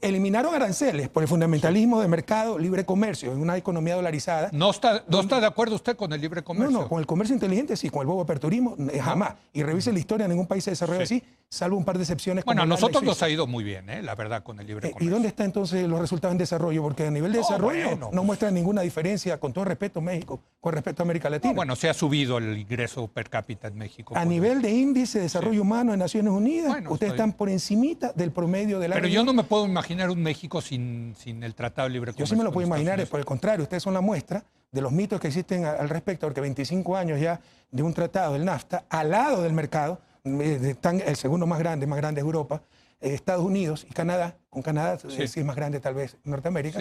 eliminaron 0.00 0.54
aranceles 0.54 1.08
por 1.08 1.22
el 1.22 1.28
fundamentalismo 1.28 2.00
de 2.00 2.08
mercado, 2.08 2.58
libre 2.58 2.84
comercio, 2.84 3.32
en 3.32 3.40
una 3.40 3.56
economía 3.56 3.96
dolarizada. 3.96 4.50
¿No 4.52 4.70
está, 4.70 5.04
no 5.08 5.20
está 5.20 5.40
de 5.40 5.46
acuerdo 5.46 5.74
usted 5.74 5.96
con 5.96 6.12
el 6.12 6.20
libre 6.20 6.42
comercio? 6.42 6.70
No, 6.70 6.82
no, 6.82 6.88
con 6.88 7.00
el 7.00 7.06
comercio 7.06 7.34
inteligente 7.34 7.76
sí, 7.76 7.90
con 7.90 8.02
el 8.02 8.06
bobo 8.06 8.22
aperturismo 8.22 8.76
eh, 8.92 8.98
jamás. 9.00 9.34
Y 9.52 9.62
revise 9.62 9.92
la 9.92 9.98
historia, 9.98 10.28
ningún 10.28 10.46
país 10.46 10.64
se 10.64 10.70
desarrolla 10.70 11.02
así, 11.02 11.22
salvo 11.50 11.76
un 11.76 11.84
par 11.84 11.96
de 11.96 12.02
excepciones. 12.02 12.44
Bueno, 12.44 12.62
a 12.62 12.66
nosotros 12.66 13.02
nos 13.02 13.22
ha 13.22 13.28
ido 13.28 13.46
muy 13.46 13.64
bien, 13.64 13.88
¿eh? 13.88 14.02
la 14.02 14.14
verdad, 14.14 14.42
con 14.42 14.60
el 14.60 14.66
libre 14.66 14.90
comercio. 14.90 15.08
¿Y 15.08 15.10
dónde 15.10 15.28
están 15.28 15.46
entonces 15.46 15.88
los 15.88 15.98
resultados 15.98 16.32
en 16.32 16.38
desarrollo? 16.38 16.82
Porque 16.82 17.06
a 17.06 17.10
nivel 17.10 17.32
de 17.32 17.38
desarrollo 17.38 17.96
no 17.96 18.10
pues 18.10 18.24
muestra 18.24 18.50
ninguna 18.50 18.82
diferencia, 18.82 19.38
con 19.38 19.52
todo 19.52 19.64
respeto, 19.64 20.00
México, 20.00 20.40
con 20.60 20.74
respecto 20.74 21.02
a 21.02 21.04
América 21.04 21.30
Latina. 21.30 21.54
bueno, 21.54 21.74
se 21.76 21.88
ha 21.88 21.94
subido 21.94 22.38
el 22.38 22.58
ingreso 22.58 23.08
per 23.08 23.30
cápita 23.30 23.68
en 23.68 23.78
México. 23.78 24.14
A 24.16 24.24
nivel 24.24 24.60
de 24.60 24.70
índice 24.70 25.18
de 25.18 25.24
desarrollo 25.24 25.62
humano 25.62 25.92
en 25.92 25.98
Naciones 25.98 26.32
Unidas, 26.32 26.76
ustedes 26.88 27.12
están 27.12 27.32
por 27.32 27.48
encimita 27.48 28.12
del 28.12 28.30
promedio 28.30 28.78
de 28.78 28.88
la 28.88 28.96
Pero 28.96 29.08
yo 29.08 29.24
no 29.24 29.32
me 29.32 29.44
puedo 29.44 29.66
imaginar 29.66 30.10
un 30.10 30.22
México 30.22 30.60
sin, 30.60 31.14
el 31.24 31.54
Tratado 31.54 31.88
de 31.88 31.94
Libre 31.94 32.12
Comercio. 32.12 32.24
Yo 32.24 32.28
sí 32.28 32.36
me 32.36 32.44
lo 32.44 32.52
puedo 32.52 32.66
imaginar, 32.66 33.04
por 33.06 33.20
el 33.20 33.26
contrario, 33.26 33.62
ustedes 33.62 33.82
son 33.82 33.94
la 33.94 34.00
muestra 34.00 34.44
de 34.70 34.82
los 34.82 34.92
mitos 34.92 35.18
que 35.18 35.28
existen 35.28 35.64
al 35.64 35.88
respecto, 35.88 36.26
porque 36.26 36.42
25 36.42 36.94
años 36.96 37.18
ya 37.18 37.40
de 37.70 37.82
un 37.82 37.94
tratado 37.94 38.34
del 38.34 38.44
NAFTA, 38.44 38.84
al 38.90 39.10
lado 39.10 39.42
del 39.42 39.54
mercado, 39.54 39.94
eh, 39.94 40.07
están 40.40 41.00
el 41.00 41.16
segundo 41.16 41.46
más 41.46 41.58
grande, 41.58 41.86
más 41.86 41.98
grande 41.98 42.20
es 42.20 42.24
Europa, 42.24 42.62
eh, 43.00 43.14
Estados 43.14 43.44
Unidos 43.44 43.86
y 43.88 43.92
Canadá, 43.92 44.36
con 44.50 44.62
Canadá 44.62 44.98
sí. 44.98 45.22
es 45.22 45.44
más 45.44 45.56
grande 45.56 45.80
tal 45.80 45.94
vez 45.94 46.16
Norteamérica, 46.24 46.80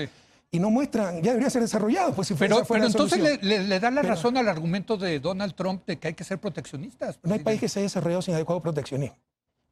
y 0.49 0.59
no 0.59 0.69
muestran, 0.69 1.21
ya 1.21 1.31
debería 1.31 1.49
ser 1.49 1.61
desarrollado, 1.61 2.13
pues 2.13 2.29
si 2.29 2.33
pero, 2.33 2.63
pero 2.63 2.85
entonces 2.85 3.41
le, 3.41 3.63
le, 3.63 3.79
da 3.79 3.91
la 3.91 4.01
razón 4.01 4.37
al 4.37 4.47
argumento 4.47 4.95
de 4.95 5.19
Donald 5.19 5.55
Trump 5.55 5.85
de 5.85 5.97
que 5.99 6.09
hay 6.09 6.13
que 6.13 6.23
ser 6.23 6.39
proteccionistas. 6.39 7.19
No 7.23 7.33
hay 7.33 7.39
país 7.39 7.59
que 7.59 7.67
se 7.67 7.79
haya 7.79 7.85
desarrollado 7.85 8.21
sin 8.21 8.33
adecuado 8.33 8.61
proteccionismo. 8.61 9.17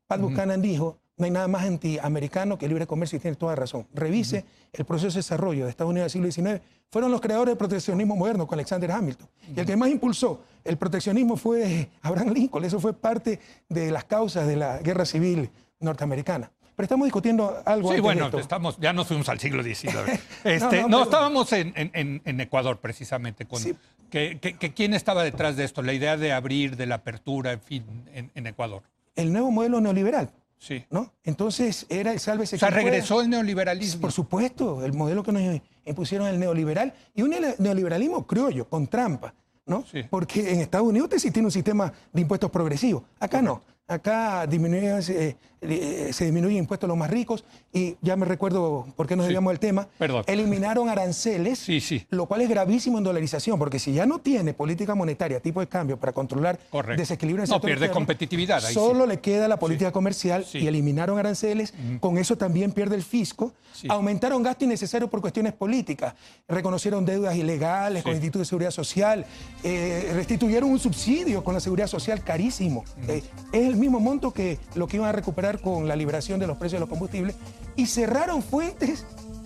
Pat 0.08 0.22
Buchanan 0.22 0.62
dijo, 0.62 1.00
no 1.18 1.26
hay 1.26 1.32
nada 1.32 1.48
más 1.48 1.64
antiamericano 1.64 2.58
que 2.58 2.66
el 2.66 2.70
libre 2.70 2.86
comercio 2.86 3.18
y 3.18 3.20
tiene 3.20 3.38
toda 3.38 3.56
razón. 3.56 3.88
Revise 3.94 4.46
el 4.74 4.86
proceso 4.86 5.14
de 5.14 5.20
desarrollo 5.20 5.64
de 5.64 5.70
Estados 5.70 5.92
Unidos 5.92 6.12
del 6.14 6.32
siglo 6.32 6.50
XIX. 6.50 6.62
Fueron 6.90 7.12
los 7.12 7.22
creadores 7.22 7.52
del 7.52 7.58
proteccionismo 7.58 8.16
moderno 8.16 8.46
con 8.46 8.58
Alexander 8.58 8.92
Hamilton. 8.92 9.28
Y 9.56 9.60
el 9.60 9.66
que 9.66 9.78
más 9.78 9.90
impulsó 9.90 10.42
el 10.64 10.78
proteccionismo 10.78 11.38
fue 11.38 11.90
Abraham 12.02 12.34
Lincoln. 12.34 12.66
Eso 12.66 12.80
fue 12.80 12.94
parte 12.94 13.40
de 13.70 13.92
las 13.92 14.04
causas 14.04 14.46
de 14.46 14.58
la 14.58 14.80
guerra 14.80 15.06
civil 15.06 15.50
norteamericana. 15.80 16.52
Pero 16.76 16.84
estamos 16.84 17.06
discutiendo 17.06 17.62
algo. 17.64 17.94
Sí, 17.94 18.02
bueno, 18.02 18.30
estamos, 18.38 18.78
ya 18.78 18.92
nos 18.92 19.08
fuimos 19.08 19.30
al 19.30 19.40
siglo 19.40 19.64
XIX. 19.64 19.96
Este, 20.44 20.86
no, 20.90 21.04
estábamos 21.04 21.54
en, 21.54 22.42
Ecuador 22.42 22.80
precisamente. 22.80 23.46
Con, 23.46 23.64
que, 24.10 24.38
¿Quién 24.76 24.94
estaba 24.94 25.24
detrás 25.24 25.56
de 25.56 25.64
esto? 25.64 25.82
La 25.82 25.94
idea 25.94 26.18
de 26.18 26.34
abrir, 26.34 26.76
de 26.76 26.86
la 26.86 26.96
apertura, 26.96 27.54
en 27.54 27.62
fin, 27.62 27.86
en 28.14 28.48
Ecuador 28.48 28.84
el 29.16 29.32
nuevo 29.34 29.52
modelo 29.52 29.80
neoliberal. 29.82 30.32
Sí. 30.58 30.84
¿no? 30.90 31.14
Entonces 31.24 31.86
era 31.90 32.12
el 32.14 32.20
sálvese 32.20 32.56
O 32.56 32.60
sea, 32.60 32.70
pueda. 32.70 32.82
regresó 32.82 33.22
el 33.22 33.30
neoliberalismo. 33.30 34.02
Por 34.02 34.12
supuesto, 34.12 34.84
el 34.84 34.94
modelo 34.94 35.22
que 35.22 35.32
nos 35.32 35.62
impusieron 35.86 36.28
el 36.28 36.40
neoliberal 36.40 36.94
y 37.14 37.22
un 37.22 37.32
neo- 37.32 37.56
neoliberalismo 37.60 38.26
criollo, 38.26 38.68
con 38.68 38.88
trampa, 38.88 39.36
¿no? 39.66 39.84
Sí. 39.92 40.04
Porque 40.10 40.54
en 40.54 40.62
Estados 40.62 40.88
Unidos 40.88 41.10
sí 41.18 41.30
tiene 41.30 41.48
un 41.48 41.52
sistema 41.52 41.92
de 42.12 42.22
impuestos 42.22 42.50
progresivos. 42.50 43.04
Acá 43.20 43.42
no. 43.42 43.62
Acá 43.96 44.48
disminuye, 44.48 44.98
eh, 45.10 45.36
eh, 45.62 46.10
se 46.12 46.26
disminuye 46.26 46.58
impuestos 46.58 46.88
a 46.88 46.90
los 46.90 46.98
más 46.98 47.08
ricos 47.12 47.46
y 47.72 47.96
ya 48.02 48.16
me 48.16 48.26
recuerdo 48.26 48.88
por 48.96 49.06
qué 49.06 49.16
nos 49.16 49.26
Sí. 49.26 49.28
desviamos 49.28 49.52
del 49.52 49.60
tema. 49.60 49.88
Perdón. 50.00 50.24
Eliminaron 50.26 50.90
aranceles, 50.90 51.60
Sí, 51.60 51.80
sí. 51.80 52.04
lo 52.10 52.26
cual 52.26 52.42
es 52.42 52.50
gravísimo 52.50 52.98
en 52.98 53.04
dolarización, 53.04 53.60
porque 53.60 53.78
si 53.78 53.94
ya 53.94 54.08
no 54.08 54.18
tiene 54.18 54.56
política 54.56 54.96
monetaria, 54.96 55.40
tipo 55.40 55.60
de 55.60 55.68
cambio 55.68 55.98
para 56.00 56.14
controlar 56.14 56.58
Correcto. 56.72 57.00
desequilibrio 57.00 57.44
en 57.44 57.48
el 57.48 57.56
No, 57.56 57.62
pierde 57.62 57.86
externo, 57.86 57.94
competitividad 57.94 58.66
ahí 58.66 58.74
Solo 58.74 59.06
le 59.06 59.20
queda 59.20 59.48
la 59.48 59.60
política 59.60 59.92
comercial 59.92 60.46
Sí. 60.46 60.60
y 60.60 60.68
eliminaron 60.68 61.20
aranceles. 61.20 61.72
Con 62.00 62.18
eso 62.18 62.36
también 62.40 62.72
pierde 62.72 62.96
el 62.96 63.04
fisco. 63.04 63.54
Sí. 63.72 63.88
Aumentaron 63.88 64.42
gasto 64.42 64.66
innecesario 64.66 65.10
por 65.12 65.22
cuestiones 65.22 65.54
políticas. 65.54 66.16
Reconocieron 66.48 67.06
deudas 67.06 67.36
ilegales 67.36 68.02
con 68.02 68.14
el 68.14 68.16
Sí. 68.16 68.20
Instituto 68.26 68.40
de 68.40 68.46
Seguridad 68.46 68.72
Social. 68.72 69.26
eh, 69.64 70.12
restituyeron 70.14 70.70
un 70.70 70.80
subsidio 70.80 71.44
con 71.44 71.54
la 71.56 71.60
Seguridad 71.60 71.88
Social 71.88 72.24
carísimo. 72.24 72.84
Eh, 73.08 73.22
es 73.52 73.68
el 73.68 73.75
mismo 73.78 74.00
monto 74.00 74.32
que 74.32 74.60
lo 74.76 74.88
que 74.88 74.98
iban 74.98 75.10
a 75.10 75.12
recuperar 75.12 75.60
con 75.62 75.88
la 75.88 75.96
liberación 75.96 76.40
de 76.40 76.48
los 76.48 76.58
precios 76.58 76.78
de 76.78 76.82
los 76.82 76.90
combustibles. 76.90 77.36
Y 77.76 77.88
cerraron 77.88 78.42
fuentes 78.42 79.06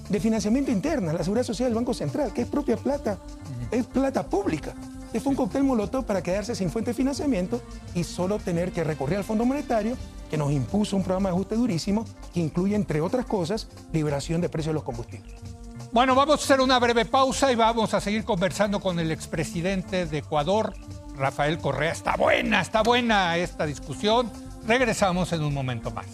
de 0.09 0.19
financiamiento 0.19 0.71
interna, 0.71 1.13
la 1.13 1.23
Seguridad 1.23 1.45
Social 1.45 1.69
del 1.69 1.75
Banco 1.75 1.93
Central, 1.93 2.33
que 2.33 2.41
es 2.41 2.47
propia 2.47 2.77
plata, 2.77 3.17
es 3.71 3.85
plata 3.85 4.23
pública. 4.23 4.73
Es 5.13 5.25
un 5.25 5.35
cóctel 5.35 5.63
molotov 5.63 6.05
para 6.05 6.21
quedarse 6.21 6.55
sin 6.55 6.69
fuente 6.69 6.91
de 6.91 6.95
financiamiento 6.95 7.61
y 7.95 8.03
solo 8.03 8.37
tener 8.37 8.71
que 8.71 8.83
recurrir 8.83 9.17
al 9.17 9.23
Fondo 9.23 9.45
Monetario, 9.45 9.95
que 10.29 10.37
nos 10.37 10.51
impuso 10.51 10.95
un 10.95 11.03
programa 11.03 11.29
de 11.29 11.35
ajuste 11.35 11.55
durísimo, 11.55 12.05
que 12.33 12.39
incluye, 12.39 12.75
entre 12.75 13.01
otras 13.01 13.25
cosas, 13.25 13.67
liberación 13.91 14.41
de 14.41 14.49
precios 14.49 14.71
de 14.71 14.75
los 14.75 14.83
combustibles. 14.83 15.33
Bueno, 15.91 16.13
vamos 16.13 16.39
a 16.39 16.43
hacer 16.43 16.61
una 16.61 16.77
breve 16.77 17.05
pausa 17.05 17.51
y 17.51 17.55
vamos 17.55 17.95
a 17.95 18.01
seguir 18.01 18.23
conversando 18.23 18.79
con 18.79 18.99
el 18.99 19.11
expresidente 19.11 20.05
de 20.05 20.19
Ecuador, 20.19 20.75
Rafael 21.19 21.57
Correa. 21.59 21.91
Está 21.91 22.15
buena, 22.15 22.61
está 22.61 22.81
buena 22.81 23.37
esta 23.37 23.65
discusión. 23.65 24.31
Regresamos 24.65 25.31
en 25.33 25.43
un 25.43 25.53
momento 25.53 25.91
más. 25.91 26.07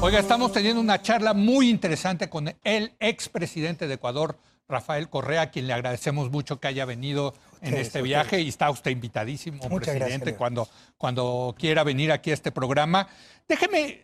Oiga, 0.00 0.18
estamos 0.20 0.52
teniendo 0.52 0.80
una 0.80 1.02
charla 1.02 1.34
muy 1.34 1.68
interesante 1.68 2.28
con 2.28 2.54
el 2.62 2.92
expresidente 3.00 3.88
de 3.88 3.94
Ecuador, 3.94 4.38
Rafael 4.68 5.08
Correa, 5.08 5.42
a 5.42 5.50
quien 5.50 5.66
le 5.66 5.72
agradecemos 5.72 6.30
mucho 6.30 6.60
que 6.60 6.68
haya 6.68 6.84
venido 6.84 7.34
en 7.60 7.74
este 7.74 7.82
ustedes. 7.82 8.04
viaje 8.04 8.40
y 8.40 8.48
está 8.48 8.70
usted 8.70 8.90
invitadísimo, 8.90 9.68
Muchas 9.68 9.96
presidente, 9.96 10.16
gracias, 10.16 10.36
cuando, 10.38 10.68
cuando 10.96 11.54
quiera 11.58 11.84
venir 11.84 12.12
aquí 12.12 12.30
a 12.30 12.34
este 12.34 12.52
programa. 12.52 13.08
Déjeme, 13.48 14.02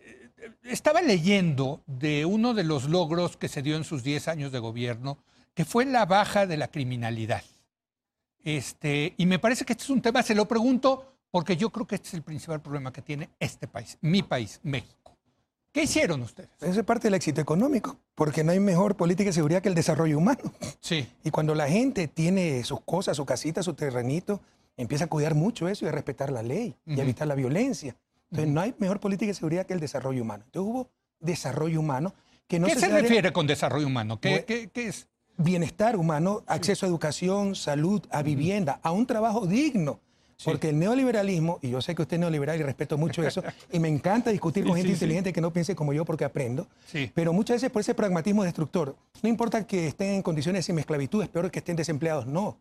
estaba 0.64 1.02
leyendo 1.02 1.82
de 1.87 2.25
uno 2.25 2.54
de 2.54 2.64
los 2.64 2.85
logros 2.85 3.37
que 3.37 3.49
se 3.49 3.62
dio 3.62 3.76
en 3.76 3.85
sus 3.85 4.02
10 4.02 4.28
años 4.28 4.52
de 4.52 4.59
gobierno, 4.59 5.18
que 5.61 5.67
fue 5.67 5.85
la 5.85 6.07
baja 6.07 6.47
de 6.47 6.57
la 6.57 6.69
criminalidad. 6.69 7.43
Este, 8.43 9.12
y 9.19 9.26
me 9.26 9.38
parece 9.38 9.67
que 9.67 9.75
este 9.75 9.85
es 9.85 9.90
un 9.90 10.00
tema, 10.00 10.23
se 10.23 10.35
lo 10.35 10.49
pregunto, 10.49 11.19
porque 11.31 11.55
yo 11.55 11.69
creo 11.69 11.87
que 11.87 11.97
este 11.97 12.09
es 12.09 12.14
el 12.14 12.23
principal 12.23 12.62
problema 12.62 12.90
que 12.95 13.02
tiene 13.02 13.29
este 13.38 13.69
país, 13.69 13.99
mi 14.00 14.23
país, 14.23 14.59
México. 14.62 15.19
¿Qué 15.71 15.83
hicieron 15.83 16.23
ustedes? 16.23 16.49
Eso 16.62 16.81
es 16.81 16.87
parte 16.87 17.09
del 17.09 17.14
éxito 17.14 17.43
económico, 17.43 17.99
porque 18.14 18.43
no 18.43 18.52
hay 18.52 18.59
mejor 18.59 18.97
política 18.97 19.29
de 19.29 19.35
seguridad 19.35 19.61
que 19.61 19.69
el 19.69 19.75
desarrollo 19.75 20.17
humano. 20.17 20.40
Sí. 20.81 21.07
Y 21.25 21.31
cuando 21.31 21.55
la 21.55 21.69
gente 21.69 22.09
tiene 22.09 22.64
sus 22.64 22.81
cosas, 22.81 23.19
su 23.19 23.26
casita, 23.26 23.62
su 23.62 23.75
terrenito, 23.75 24.40
empieza 24.79 25.05
a 25.05 25.09
cuidar 25.09 25.35
mucho 25.35 25.69
eso 25.69 25.85
y 25.85 25.88
a 25.88 25.93
respetar 25.93 26.33
la 26.33 26.43
ley 26.43 26.75
y 26.87 26.99
a 26.99 27.02
evitar 27.02 27.29
la 27.29 27.35
violencia. 27.35 27.95
Entonces, 28.31 28.50
no 28.50 28.62
hay 28.62 28.75
mejor 28.79 28.99
política 28.99 29.29
de 29.29 29.35
seguridad 29.35 29.67
que 29.67 29.75
el 29.75 29.81
desarrollo 29.81 30.23
humano. 30.23 30.43
Entonces, 30.47 30.73
hubo 30.73 30.88
desarrollo 31.21 31.81
humano 31.81 32.14
que 32.49 32.59
no 32.59 32.67
¿Qué 32.67 32.76
se 32.76 32.88
refiere 32.88 33.31
con 33.31 33.47
desarrollo 33.47 33.87
humano? 33.87 34.19
¿Qué, 34.19 34.31
Bueno, 34.31 34.45
qué- 34.47 34.71
qué 34.73 34.88
es? 34.88 35.07
Bienestar 35.37 35.96
humano, 35.96 36.42
acceso 36.46 36.87
a 36.87 36.88
educación, 36.88 37.54
salud, 37.54 38.02
a 38.10 38.22
vivienda, 38.22 38.80
a 38.82 38.90
un 38.92 39.06
trabajo 39.06 39.46
digno. 39.46 40.00
Porque 40.42 40.70
el 40.70 40.78
neoliberalismo, 40.78 41.59
y 41.61 41.68
yo 41.68 41.83
sé 41.83 41.94
que 41.94 42.00
usted 42.00 42.14
es 42.14 42.20
neoliberal 42.20 42.59
y 42.59 42.62
respeto 42.62 42.96
mucho 42.96 43.22
eso, 43.22 43.42
y 43.72 43.78
me 43.78 43.88
encanta 43.88 44.31
discutir 44.31 44.64
con 44.64 44.72
Sí, 44.72 44.78
gente 44.78 44.88
sí, 44.88 44.94
inteligente 44.94 45.33
que 45.35 45.40
no 45.42 45.52
piense 45.52 45.74
como 45.76 45.92
yo 45.92 46.07
porque 46.07 46.24
aprendo, 46.24 46.66
Sí. 46.87 47.11
pero 47.14 47.35
muchas 47.35 47.57
veces 47.57 47.70
por 47.70 47.81
ese 47.81 47.94
pragmatismo 47.94 48.42
destructor, 48.42 48.96
no 49.22 49.28
importa 49.28 49.66
que 49.66 49.87
estén 49.88 50.14
en 50.14 50.22
condiciones 50.22 50.61
de 50.61 50.62
semi-esclavitud, 50.64 51.22
es 51.22 51.28
peor 51.28 51.50
que 51.50 51.59
estén 51.59 51.76
desempleados, 51.76 52.26
no. 52.26 52.57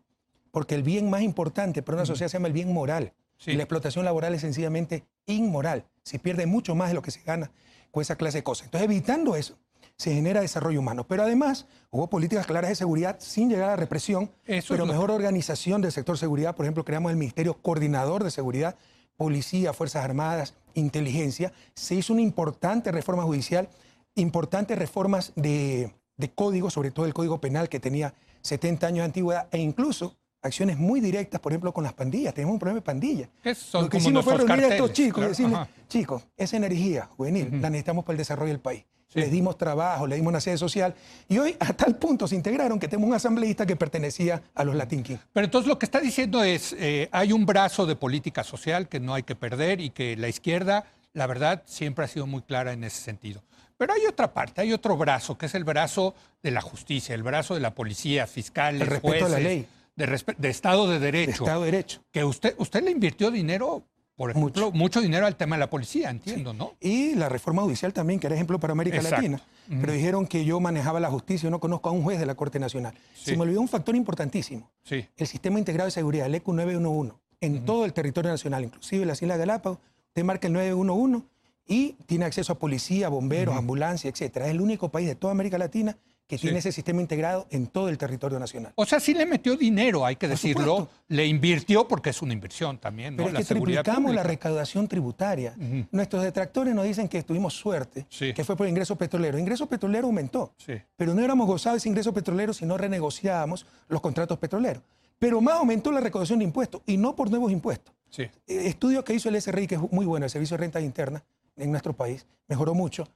Porque 0.50 0.74
el 0.74 0.82
bien 0.82 1.08
más 1.08 1.22
importante 1.22 1.80
para 1.82 1.96
una 1.96 2.06
sociedad 2.06 2.28
se 2.28 2.34
llama 2.36 2.48
el 2.48 2.52
bien 2.52 2.70
moral. 2.72 3.12
Y 3.46 3.52
la 3.54 3.62
explotación 3.62 4.04
laboral 4.04 4.34
es 4.34 4.42
sencillamente 4.42 5.04
inmoral. 5.24 5.86
Se 6.02 6.18
pierde 6.18 6.44
mucho 6.44 6.74
más 6.74 6.88
de 6.88 6.94
lo 6.94 7.00
que 7.00 7.10
se 7.10 7.22
gana 7.22 7.50
con 7.90 8.02
esa 8.02 8.16
clase 8.16 8.38
de 8.38 8.42
cosas. 8.44 8.66
Entonces, 8.66 8.84
evitando 8.90 9.34
eso, 9.36 9.56
se 10.00 10.14
genera 10.14 10.40
desarrollo 10.40 10.80
humano. 10.80 11.06
Pero 11.06 11.24
además, 11.24 11.66
hubo 11.90 12.08
políticas 12.08 12.46
claras 12.46 12.70
de 12.70 12.74
seguridad 12.74 13.16
sin 13.18 13.50
llegar 13.50 13.66
a 13.66 13.72
la 13.72 13.76
represión, 13.76 14.30
Eso 14.46 14.72
pero 14.72 14.86
mejor 14.86 15.10
organización 15.10 15.82
del 15.82 15.92
sector 15.92 16.16
seguridad. 16.16 16.56
Por 16.56 16.64
ejemplo, 16.64 16.86
creamos 16.86 17.12
el 17.12 17.18
Ministerio 17.18 17.52
Coordinador 17.60 18.24
de 18.24 18.30
Seguridad, 18.30 18.76
Policía, 19.18 19.74
Fuerzas 19.74 20.02
Armadas, 20.02 20.54
Inteligencia. 20.72 21.52
Se 21.74 21.96
hizo 21.96 22.14
una 22.14 22.22
importante 22.22 22.90
reforma 22.90 23.24
judicial, 23.24 23.68
importantes 24.14 24.78
reformas 24.78 25.34
de, 25.36 25.92
de 26.16 26.30
código, 26.30 26.70
sobre 26.70 26.92
todo 26.92 27.04
el 27.04 27.12
Código 27.12 27.38
Penal 27.38 27.68
que 27.68 27.78
tenía 27.78 28.14
70 28.40 28.86
años 28.86 28.98
de 29.00 29.04
antigüedad, 29.04 29.48
e 29.50 29.58
incluso 29.58 30.16
acciones 30.40 30.78
muy 30.78 31.00
directas, 31.00 31.42
por 31.42 31.52
ejemplo, 31.52 31.74
con 31.74 31.84
las 31.84 31.92
pandillas. 31.92 32.32
Tenemos 32.32 32.54
un 32.54 32.58
problema 32.58 32.76
de 32.80 32.86
pandillas. 32.86 33.28
¿Qué 33.42 33.54
son 33.54 33.82
Lo 33.84 33.90
que 33.90 33.98
hicimos 33.98 34.24
fue 34.24 34.38
reunir 34.38 34.64
a 34.64 34.68
estos 34.68 34.94
chicos 34.94 35.10
y 35.10 35.12
Claro, 35.20 35.28
decirles, 35.28 35.54
ajá. 35.56 35.68
chicos, 35.88 36.22
esa 36.38 36.56
energía 36.56 37.10
juvenil 37.18 37.60
la 37.60 37.68
necesitamos 37.68 38.06
para 38.06 38.14
el 38.14 38.18
desarrollo 38.18 38.52
del 38.52 38.60
país. 38.60 38.86
Sí. 39.12 39.18
Les 39.18 39.30
dimos 39.30 39.58
trabajo, 39.58 40.06
les 40.06 40.16
dimos 40.18 40.30
una 40.30 40.40
sede 40.40 40.56
social 40.56 40.94
y 41.28 41.36
hoy 41.38 41.56
a 41.58 41.72
tal 41.72 41.96
punto 41.96 42.28
se 42.28 42.36
integraron 42.36 42.78
que 42.78 42.86
tenemos 42.86 43.08
un 43.08 43.14
asambleísta 43.14 43.66
que 43.66 43.74
pertenecía 43.74 44.40
a 44.54 44.62
los 44.62 44.76
Latin 44.76 45.02
Kings. 45.02 45.20
Pero 45.32 45.44
entonces 45.44 45.68
lo 45.68 45.78
que 45.80 45.86
está 45.86 46.00
diciendo 46.00 46.44
es, 46.44 46.74
eh, 46.78 47.08
hay 47.10 47.32
un 47.32 47.44
brazo 47.44 47.86
de 47.86 47.96
política 47.96 48.44
social 48.44 48.88
que 48.88 49.00
no 49.00 49.14
hay 49.14 49.24
que 49.24 49.34
perder 49.34 49.80
y 49.80 49.90
que 49.90 50.16
la 50.16 50.28
izquierda, 50.28 50.84
la 51.12 51.26
verdad, 51.26 51.64
siempre 51.66 52.04
ha 52.04 52.08
sido 52.08 52.28
muy 52.28 52.42
clara 52.42 52.72
en 52.72 52.84
ese 52.84 53.02
sentido. 53.02 53.42
Pero 53.76 53.94
hay 53.94 54.06
otra 54.06 54.32
parte, 54.32 54.60
hay 54.60 54.72
otro 54.72 54.96
brazo, 54.96 55.38
que 55.38 55.46
es 55.46 55.54
el 55.54 55.64
brazo 55.64 56.14
de 56.42 56.50
la 56.50 56.60
justicia, 56.60 57.14
el 57.14 57.22
brazo 57.22 57.54
de 57.54 57.60
la 57.60 57.74
policía, 57.74 58.26
fiscales, 58.26 58.82
El 58.82 58.86
respeto 58.86 59.26
a 59.26 59.28
la 59.30 59.38
ley. 59.40 59.66
De, 59.96 60.06
de 60.38 60.48
Estado 60.50 60.86
de 60.86 60.98
de 60.98 61.00
Derecho. 61.00 61.44
Estado 61.44 61.60
de 61.62 61.70
Derecho. 61.72 62.02
Que 62.12 62.22
usted, 62.22 62.54
usted 62.58 62.82
le 62.84 62.90
invirtió 62.90 63.30
dinero, 63.30 63.82
por 64.20 64.32
ejemplo, 64.32 64.70
mucho, 64.72 65.00
dinero 65.00 65.24
al 65.24 65.34
tema 65.34 65.56
de 65.56 65.60
la 65.60 65.70
policía, 65.70 66.10
entiendo, 66.10 66.52
¿no? 66.52 66.74
Y 66.78 67.14
la 67.14 67.30
reforma 67.30 67.62
judicial 67.62 67.94
también, 67.94 68.20
que 68.20 68.26
era 68.26 68.36
ejemplo 68.36 68.60
para 68.60 68.72
América 68.72 68.98
Exacto. 68.98 69.16
Latina. 69.16 69.40
Pero 69.66 69.94
dijeron 69.94 70.26
que 70.26 70.44
yo 70.44 70.60
manejaba 70.60 71.00
la 71.00 71.08
justicia, 71.08 71.46
yo 71.46 71.50
no 71.50 71.58
conozco 71.58 71.88
a 71.88 71.92
un 71.92 72.02
juez 72.02 72.20
de 72.20 72.26
la 72.26 72.34
Corte 72.34 72.58
Nacional. 72.58 72.92
Sí. 73.14 73.30
Se 73.30 73.36
me 73.38 73.44
olvidó 73.44 73.62
un 73.62 73.68
factor 73.68 73.96
importantísimo. 73.96 74.70
Sí. 74.82 75.06
el 75.16 75.26
Sistema 75.26 75.58
Integrado 75.58 75.86
de 75.86 75.92
Seguridad, 75.92 76.26
el 76.26 76.34
ECU 76.34 76.52
911, 76.52 77.14
en 77.40 77.64
todo 77.64 77.86
el 77.86 77.94
territorio 77.94 78.30
nacional, 78.30 78.62
inclusive 78.62 79.06
las 79.06 79.22
Islas 79.22 79.38
Galápagos, 79.38 79.78
usted 80.08 80.22
marca 80.22 80.48
el 80.48 80.52
911 80.52 81.26
y 81.66 81.96
tiene 82.04 82.26
acceso 82.26 82.52
a 82.52 82.58
policía, 82.58 83.08
bomberos, 83.08 83.56
ambulancia, 83.56 84.10
etc. 84.10 84.36
Es 84.36 84.48
el 84.48 84.60
único 84.60 84.90
país 84.90 85.08
de 85.08 85.14
toda 85.14 85.30
América 85.30 85.56
Latina 85.56 85.96
que 86.30 86.38
Sí. 86.38 86.42
tiene 86.42 86.60
ese 86.60 86.70
sistema 86.70 87.00
integrado 87.00 87.46
en 87.50 87.66
todo 87.66 87.88
el 87.88 87.98
territorio 87.98 88.38
nacional. 88.38 88.72
O 88.76 88.86
sea, 88.86 89.00
sí 89.00 89.12
le 89.14 89.26
metió 89.26 89.56
dinero, 89.56 90.06
hay 90.06 90.14
que 90.14 90.28
Por 90.28 90.36
decirlo. 90.36 90.62
supuesto. 90.76 90.94
Le 91.08 91.26
invirtió 91.26 91.88
porque 91.88 92.10
es 92.10 92.22
una 92.22 92.32
inversión 92.32 92.78
también, 92.78 93.14
¿no? 93.16 93.24
Pero 93.24 93.28
es 93.28 93.32
la 93.34 93.38
que 93.40 93.44
triplicamos 93.46 94.14
la 94.14 94.22
recaudación 94.22 94.86
tributaria. 94.86 95.54
Nuestros 95.90 96.22
detractores 96.22 96.72
nos 96.74 96.84
dicen 96.84 97.08
que 97.08 97.22
tuvimos 97.24 97.54
suerte, 97.54 98.06
Sí. 98.08 98.32
que 98.32 98.44
fue 98.44 98.56
por 98.56 98.66
el 98.66 98.70
ingreso 98.70 98.94
petrolero. 98.96 99.36
El 99.36 99.42
ingreso 99.42 99.66
petrolero 99.66 100.06
aumentó, 100.06 100.52
Sí. 100.56 100.74
pero 100.96 101.12
no 101.12 101.16
hubiéramos 101.18 101.46
gozado 101.48 101.74
de 101.74 101.78
ese 101.78 101.88
ingreso 101.88 102.14
petrolero 102.14 102.52
si 102.54 102.64
no 102.64 102.78
renegociábamos 102.78 103.66
los 103.88 104.00
contratos 104.00 104.38
petroleros. 104.38 104.82
Pero 105.18 105.40
más 105.40 105.56
aumentó 105.56 105.90
la 105.90 106.00
recaudación 106.00 106.38
de 106.38 106.44
impuestos 106.44 106.80
y 106.86 106.96
no 106.96 107.16
por 107.16 107.28
nuevos 107.28 107.50
impuestos. 107.50 107.92
Eh, 108.16 108.30
estudio 108.46 109.04
que 109.04 109.14
hizo 109.14 109.28
el 109.28 109.34
SRI, 109.36 109.66
que 109.66 109.74
es 109.74 109.80
muy 109.92 110.06
bueno, 110.06 110.24
el 110.26 110.30
Servicio 110.30 110.56
de 110.56 110.60
Rentas 110.62 110.82
Internas 110.82 111.22
en 111.56 111.70
nuestro 111.72 111.92
país, 111.92 112.24
mejoró 112.48 112.72
mucho. 112.74 113.08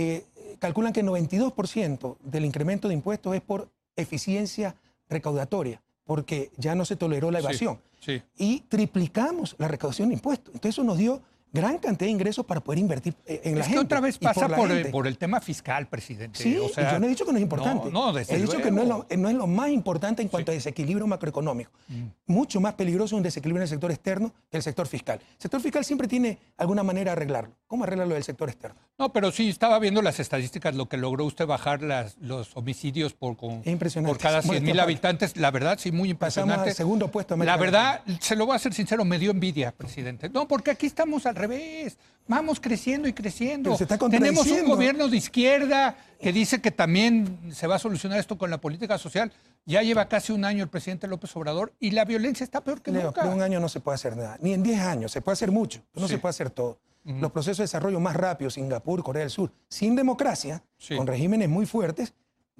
Eh, 0.00 0.24
calculan 0.60 0.92
que 0.92 1.00
el 1.00 1.06
92% 1.06 2.16
del 2.22 2.44
incremento 2.44 2.86
de 2.88 2.94
impuestos 2.94 3.34
es 3.34 3.40
por 3.42 3.68
eficiencia 3.96 4.76
recaudatoria, 5.08 5.82
porque 6.04 6.50
ya 6.56 6.74
no 6.76 6.84
se 6.84 6.94
toleró 6.96 7.30
la 7.32 7.40
Sí, 7.40 7.44
evasión. 7.46 7.80
Sí. 8.00 8.22
Y 8.36 8.60
triplicamos 8.68 9.56
la 9.58 9.66
recaudación 9.66 10.08
de 10.10 10.14
impuestos. 10.14 10.54
Entonces 10.54 10.74
eso 10.76 10.84
nos 10.84 10.98
dio 10.98 11.20
gran 11.52 11.78
cantidad 11.78 12.06
de 12.06 12.12
ingresos 12.12 12.44
para 12.44 12.60
poder 12.60 12.78
invertir 12.78 13.14
eh, 13.26 13.40
en 13.44 13.54
la 13.54 13.60
es 13.60 13.66
gente. 13.66 13.78
que 13.80 13.84
otra 13.84 14.00
vez 14.00 14.18
por 14.18 14.34
pasa 14.34 14.48
por, 14.48 14.70
el, 14.70 14.90
por 14.90 15.06
el 15.06 15.16
tema 15.18 15.40
fiscal, 15.40 15.86
presidente. 15.88 16.42
Sí, 16.42 16.56
o 16.58 16.68
sea, 16.68 16.92
yo 16.92 16.98
no 16.98 17.06
he 17.06 17.08
dicho 17.08 17.24
que 17.24 17.32
no 17.32 17.38
es 17.38 17.42
importante. 17.42 17.90
No, 17.90 18.12
no, 18.12 18.18
he 18.18 18.24
dicho 18.38 18.58
que 18.58 18.70
no 18.70 18.82
es, 18.82 18.88
lo, 18.88 18.96
luego. 18.98 19.06
no 19.16 19.28
es 19.28 19.34
lo 19.34 19.46
más 19.46 19.70
importante 19.70 20.22
en 20.22 20.28
cuanto 20.28 20.52
a 20.52 20.54
desequilibrio 20.54 21.06
macroeconómico. 21.06 21.70
Mm. 21.88 22.04
Mucho 22.26 22.60
más 22.60 22.74
peligroso 22.74 23.16
un 23.16 23.22
desequilibrio 23.22 23.60
en 23.60 23.62
el 23.62 23.68
sector 23.68 23.90
externo 23.90 24.32
que 24.50 24.56
el 24.58 24.62
sector 24.62 24.86
fiscal. 24.86 25.18
El 25.20 25.40
sector 25.40 25.60
fiscal 25.60 25.84
siempre 25.84 26.08
tiene 26.08 26.38
alguna 26.56 26.82
manera 26.82 27.10
de 27.10 27.12
arreglarlo. 27.12 27.56
¿Cómo 27.66 27.84
arreglarlo 27.84 28.14
del 28.14 28.24
sector 28.24 28.48
externo? 28.48 28.80
No, 28.98 29.12
pero 29.12 29.30
sí, 29.30 29.48
estaba 29.48 29.78
viendo 29.78 30.00
las 30.02 30.20
estadísticas, 30.20 30.74
lo 30.74 30.88
que 30.88 30.96
logró 30.96 31.24
usted 31.24 31.46
bajar 31.46 31.82
las, 31.82 32.16
los 32.18 32.56
homicidios 32.56 33.12
por, 33.14 33.36
con- 33.36 33.62
Es 33.64 33.94
por 33.94 34.18
cada 34.18 34.40
100 34.42 34.46
Modestia 34.48 34.60
mil 34.72 34.80
habitantes. 34.80 35.36
La 35.36 35.50
verdad, 35.50 35.78
sí, 35.78 35.92
muy 35.92 36.12
Pasamos 36.14 36.46
impresionante. 36.48 36.70
al 36.70 36.76
segundo 36.76 37.08
puesto 37.10 37.36
La 37.36 37.54
América 37.54 37.56
verdad, 38.04 38.18
se 38.20 38.36
lo 38.36 38.46
voy 38.46 38.56
a 38.56 38.58
ser 38.58 38.72
sincero, 38.74 39.04
me 39.04 39.18
dio 39.18 39.30
envidia, 39.30 39.72
presidente. 39.72 40.28
No, 40.30 40.48
porque 40.48 40.70
aquí 40.70 40.86
estamos 40.86 41.26
al 41.26 41.36
revés. 41.38 41.98
Vamos 42.26 42.60
creciendo 42.60 43.08
y 43.08 43.12
creciendo. 43.14 43.70
Pero 43.70 43.78
se 43.78 43.84
está 43.84 43.96
Tenemos 44.08 44.46
un 44.48 44.66
gobierno 44.68 45.08
de 45.08 45.16
izquierda 45.16 45.96
que 46.20 46.32
dice 46.32 46.60
que 46.60 46.70
también 46.70 47.38
se 47.52 47.66
va 47.66 47.76
a 47.76 47.78
solucionar 47.78 48.18
esto 48.18 48.36
con 48.36 48.50
la 48.50 48.58
política 48.60 48.98
social. 48.98 49.32
Ya 49.64 49.82
lleva 49.82 50.08
casi 50.08 50.32
un 50.32 50.44
año 50.44 50.62
el 50.62 50.68
presidente 50.68 51.06
López 51.06 51.34
Obrador 51.36 51.72
y 51.80 51.92
la 51.92 52.04
violencia 52.04 52.44
está 52.44 52.62
peor 52.62 52.82
que 52.82 52.90
Leo, 52.90 53.04
nunca. 53.06 53.22
en 53.22 53.28
un 53.32 53.40
año 53.42 53.60
no 53.60 53.68
se 53.68 53.80
puede 53.80 53.94
hacer 53.94 54.16
nada. 54.16 54.36
Ni 54.40 54.52
en 54.52 54.62
10 54.62 54.80
años. 54.80 55.12
Se 55.12 55.20
puede 55.22 55.34
hacer 55.34 55.50
mucho, 55.50 55.80
pero 55.92 56.02
no 56.02 56.08
Sí. 56.08 56.14
se 56.14 56.18
puede 56.18 56.30
hacer 56.30 56.50
todo. 56.50 56.78
Los 57.04 57.32
procesos 57.32 57.58
de 57.58 57.64
desarrollo 57.64 58.00
más 58.00 58.14
rápidos, 58.16 58.54
Singapur, 58.54 59.02
Corea 59.02 59.20
del 59.22 59.30
Sur, 59.30 59.50
sin 59.70 59.96
democracia, 59.96 60.62
Sí. 60.76 60.94
con 60.94 61.06
regímenes 61.06 61.48
muy 61.48 61.64
fuertes, 61.64 62.12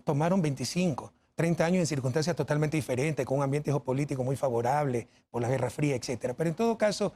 tomaron 0.05 0.41
25, 0.41 1.13
30 1.35 1.67
años 1.67 1.81
en 1.81 1.87
circunstancias 1.87 2.35
totalmente 2.35 2.77
diferentes, 2.79 3.27
con 3.27 3.37
un 3.39 3.45
ambiente 3.45 3.71
geopolítico 3.71 4.25
muy 4.25 4.37
favorable 4.37 5.07
por 5.31 5.43
la 5.43 5.49
Guerra 5.51 5.69
Fría, 5.69 5.97
etc. 5.97 6.33
Pero 6.35 6.49
en 6.49 6.57
todo 6.57 6.79
caso, 6.79 7.13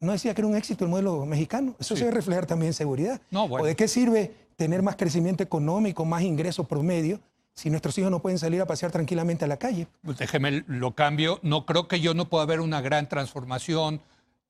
no 0.00 0.12
decía 0.12 0.34
que 0.34 0.40
era 0.40 0.48
un 0.48 0.56
éxito 0.56 0.84
el 0.84 0.90
modelo 0.90 1.24
mexicano. 1.26 1.74
Eso 1.78 1.94
Sí. 1.94 2.00
se 2.00 2.04
debe 2.06 2.16
reflejar 2.16 2.46
también 2.46 2.68
en 2.68 2.74
seguridad. 2.74 3.20
No, 3.30 3.48
bueno. 3.48 3.64
¿O 3.64 3.66
de 3.66 3.74
qué 3.76 3.88
sirve 3.88 4.32
tener 4.56 4.82
más 4.82 4.96
crecimiento 4.96 5.42
económico, 5.42 6.04
más 6.04 6.22
ingresos 6.22 6.66
promedio, 6.66 7.20
si 7.54 7.70
nuestros 7.70 7.96
hijos 7.98 8.10
no 8.10 8.20
pueden 8.20 8.38
salir 8.38 8.60
a 8.60 8.66
pasear 8.66 8.92
tranquilamente 8.92 9.44
a 9.44 9.48
la 9.48 9.56
calle? 9.56 9.88
Pues 10.02 10.18
déjeme 10.18 10.64
lo 10.66 10.94
cambio. 10.94 11.40
No 11.42 11.66
creo 11.66 11.88
que 11.88 12.00
yo 12.00 12.14
no 12.14 12.28
pueda 12.28 12.44
ver 12.46 12.60
una 12.60 12.80
gran 12.80 13.08
transformación 13.08 14.00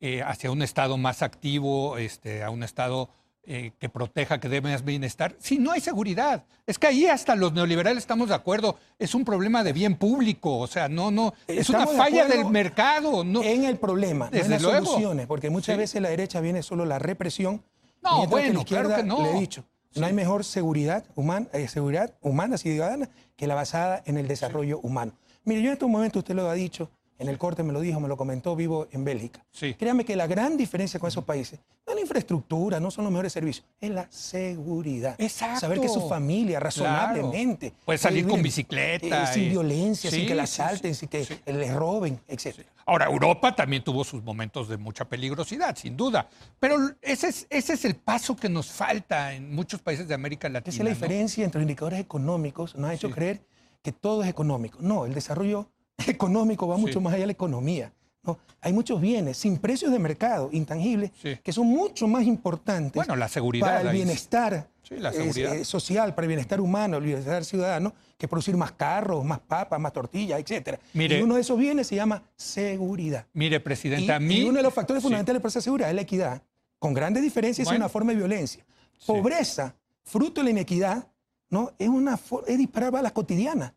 eh, 0.01 0.23
hacia 0.23 0.51
un 0.51 0.63
Estado 0.63 0.97
más 0.99 1.23
activo, 1.23 1.97
este, 1.99 2.43
a 2.45 2.51
un 2.51 2.63
Estado 2.63 3.09
eh, 3.45 3.73
que 3.79 3.89
proteja, 3.89 4.39
que 4.41 4.49
dé 4.49 4.61
más 4.61 4.85
bienestar, 4.85 5.35
si 5.39 5.59
no 5.59 5.73
hay 5.73 5.81
seguridad. 5.81 6.45
Es 6.67 6.79
que 6.79 6.87
ahí 6.87 7.07
hasta 7.07 7.35
los 7.35 7.53
neoliberales 7.55 8.03
estamos 8.03 8.29
de 8.29 8.35
acuerdo. 8.35 8.77
Es 8.99 9.15
un 9.15 9.25
problema 9.25 9.65
de 9.65 9.73
bien 9.73 9.97
público. 9.97 10.59
O 10.59 10.67
sea, 10.67 10.89
no, 10.89 11.11
no. 11.11 11.33
Es 11.47 11.69
una 11.71 11.79
Estamos 11.81 11.97
falla 11.97 12.27
del 12.27 12.45
mercado. 12.47 13.25
No, 13.25 13.43
en 13.43 13.65
el 13.65 13.79
problema, 13.79 14.27
no 14.27 14.33
en 14.33 14.39
Desde 14.43 14.51
las 14.51 14.63
luego. 14.63 14.87
soluciones, 14.87 15.27
porque 15.27 15.49
muchas 15.51 15.75
Sí. 15.77 15.79
veces 15.79 16.03
la 16.03 16.11
derecha 16.11 16.41
viene 16.41 16.63
solo 16.63 16.85
la 16.85 16.99
represión. 16.99 17.63
No, 18.03 18.19
mientras 18.19 18.27
que 18.27 18.31
bueno, 18.31 18.53
la 18.55 18.61
izquierda, 18.61 18.89
claro 18.97 19.03
que 19.03 19.09
no. 19.09 19.23
le 19.23 19.37
he 19.37 19.41
dicho, 19.41 19.65
no 19.95 20.07
hay 20.07 20.13
mejor 20.13 20.45
seguridad 20.45 21.05
humana, 21.15 21.47
eh, 21.53 21.67
seguridad 21.69 22.15
humana 22.21 22.59
ciudadana 22.59 23.09
que 23.35 23.47
la 23.47 23.55
basada 23.55 24.03
en 24.07 24.19
el 24.19 24.29
desarrollo 24.29 24.79
humano. 24.81 25.13
Mire, 25.45 25.63
yo 25.63 25.69
en 25.69 25.73
estos 25.73 25.89
momentos, 25.89 26.21
usted 26.21 26.35
lo 26.35 26.49
ha 26.51 26.55
dicho, 26.55 26.91
en 27.19 27.29
el 27.29 27.37
corte 27.39 27.63
me 27.63 27.73
lo 27.73 27.81
dijo, 27.81 27.99
me 28.01 28.09
lo 28.09 28.17
comentó, 28.17 28.55
vivo 28.55 28.87
en 28.93 29.05
Bélgica. 29.05 29.45
Sí. 29.51 29.75
Créame 29.75 30.05
que 30.05 30.15
la 30.17 30.27
gran 30.27 30.57
diferencia 30.57 31.01
con 31.01 31.09
esos 31.09 31.25
países 31.25 31.59
no 31.87 31.93
es 31.93 31.95
la 31.97 32.01
infraestructura, 32.03 32.79
no 32.81 32.91
son 32.91 33.05
los 33.05 33.13
mejores 33.13 33.33
servicios, 33.33 33.67
es 33.81 33.91
la 33.91 34.07
seguridad. 34.11 35.17
Exacto. 35.19 35.61
Saber 35.61 35.81
que 35.81 35.89
su 35.89 36.09
familia, 36.09 36.61
razonablemente, 36.61 37.71
Claro. 37.71 37.85
Puede 37.87 37.99
salir 37.99 38.19
vivir, 38.25 38.31
con 38.31 38.43
bicicleta 38.43 39.25
eh, 39.25 39.35
sin 39.35 39.43
y- 39.45 39.49
violencia, 39.51 40.11
sin 40.11 40.27
que 40.27 40.35
la 40.35 40.47
sí, 40.47 40.61
asalten, 40.63 40.95
sin 40.95 41.09
que 41.09 41.27
les 41.47 41.75
roben, 41.75 42.21
etc. 42.29 42.61
Ahora, 42.87 43.07
Europa 43.07 43.55
también 43.55 43.83
tuvo 43.85 44.05
sus 44.05 44.23
momentos 44.23 44.69
de 44.69 44.77
mucha 44.77 45.05
peligrosidad, 45.07 45.77
sin 45.77 45.97
duda. 45.97 46.29
Pero 46.61 46.77
ese 47.03 47.29
es, 47.29 47.47
ese 47.51 47.73
es 47.75 47.85
el 47.85 47.97
paso 47.97 48.37
que 48.37 48.49
nos 48.49 48.71
falta 48.71 49.35
en 49.35 49.55
muchos 49.55 49.81
países 49.83 50.07
de 50.09 50.15
América 50.15 50.49
Latina. 50.49 50.71
Esa 50.73 50.83
es 50.83 50.85
la 50.85 50.91
¿no? 50.91 50.95
diferencia 50.95 51.45
entre 51.45 51.61
los 51.61 51.65
indicadores 51.65 52.01
económicos. 52.01 52.77
Nos 52.77 52.91
ha 52.91 52.95
hecho 52.95 53.11
creer 53.11 53.43
que 53.83 53.93
todo 53.93 54.23
es 54.23 54.29
económico. 54.29 54.79
No, 54.81 55.05
el 55.07 55.15
desarrollo 55.15 55.71
económico 56.07 56.67
va 56.69 56.77
mucho 56.77 57.01
más 57.01 57.13
allá 57.13 57.23
de 57.23 57.27
la 57.27 57.33
economía. 57.33 57.93
¿no? 58.23 58.39
Hay 58.61 58.73
muchos 58.73 59.01
bienes 59.01 59.37
sin 59.37 59.59
precios 59.59 59.93
de 59.93 59.99
mercado, 59.99 60.51
intangibles, 60.53 61.11
Sí. 61.23 61.37
que 61.43 61.53
son 61.53 61.67
mucho 61.67 62.07
más 62.09 62.25
importantes 62.25 62.95
Bueno, 62.95 63.17
la 63.17 63.29
seguridad. 63.29 63.67
para 63.67 63.81
el 63.83 63.89
bienestar 63.97 64.69
Sí, 64.83 64.97
la 64.97 65.11
eh, 65.11 65.13
seguridad. 65.15 65.55
eh, 65.55 65.65
social, 65.65 66.15
para 66.15 66.25
el 66.25 66.29
bienestar 66.29 66.61
humano, 66.61 66.97
el 66.97 67.05
bienestar 67.05 67.45
ciudadano, 67.45 67.93
que 68.17 68.27
producir 68.27 68.57
más 68.57 68.73
carros, 68.73 69.25
más 69.25 69.39
papas, 69.39 69.79
más 69.81 69.93
tortillas, 69.93 70.41
etc. 70.41 70.79
Mire- 70.95 71.19
y 71.19 71.23
uno 71.23 71.37
de 71.37 71.43
esos 71.43 71.59
bienes 71.59 71.87
se 71.87 71.95
llama 71.97 72.23
seguridad. 72.37 73.27
Mire, 73.35 73.57
Y, 73.57 73.61
presidente, 73.61 74.13
a 74.13 74.19
mí. 74.19 74.39
y 74.39 74.45
uno 74.45 74.57
de 74.59 74.63
los 74.63 74.75
factores 74.75 75.03
fundamentales 75.03 75.41
para 75.41 75.51
esa 75.51 75.61
seguridad 75.61 75.89
es 75.91 75.95
la 75.95 76.03
equidad. 76.03 76.43
Con 76.79 76.95
grandes 76.95 77.23
diferencias 77.23 77.67
Bueno. 77.67 77.77
es 77.77 77.81
una 77.81 77.89
forma 77.89 78.13
de 78.13 78.19
violencia. 78.19 78.65
Pobreza, 79.07 79.75
fruto 80.05 80.41
de 80.41 80.45
la 80.47 80.51
inequidad, 80.51 81.07
¿no? 81.51 81.73
es, 81.79 81.89
una, 81.89 82.19
es 82.47 82.59
disparar 82.59 82.91
balas 82.91 83.13
cotidianas. 83.13 83.73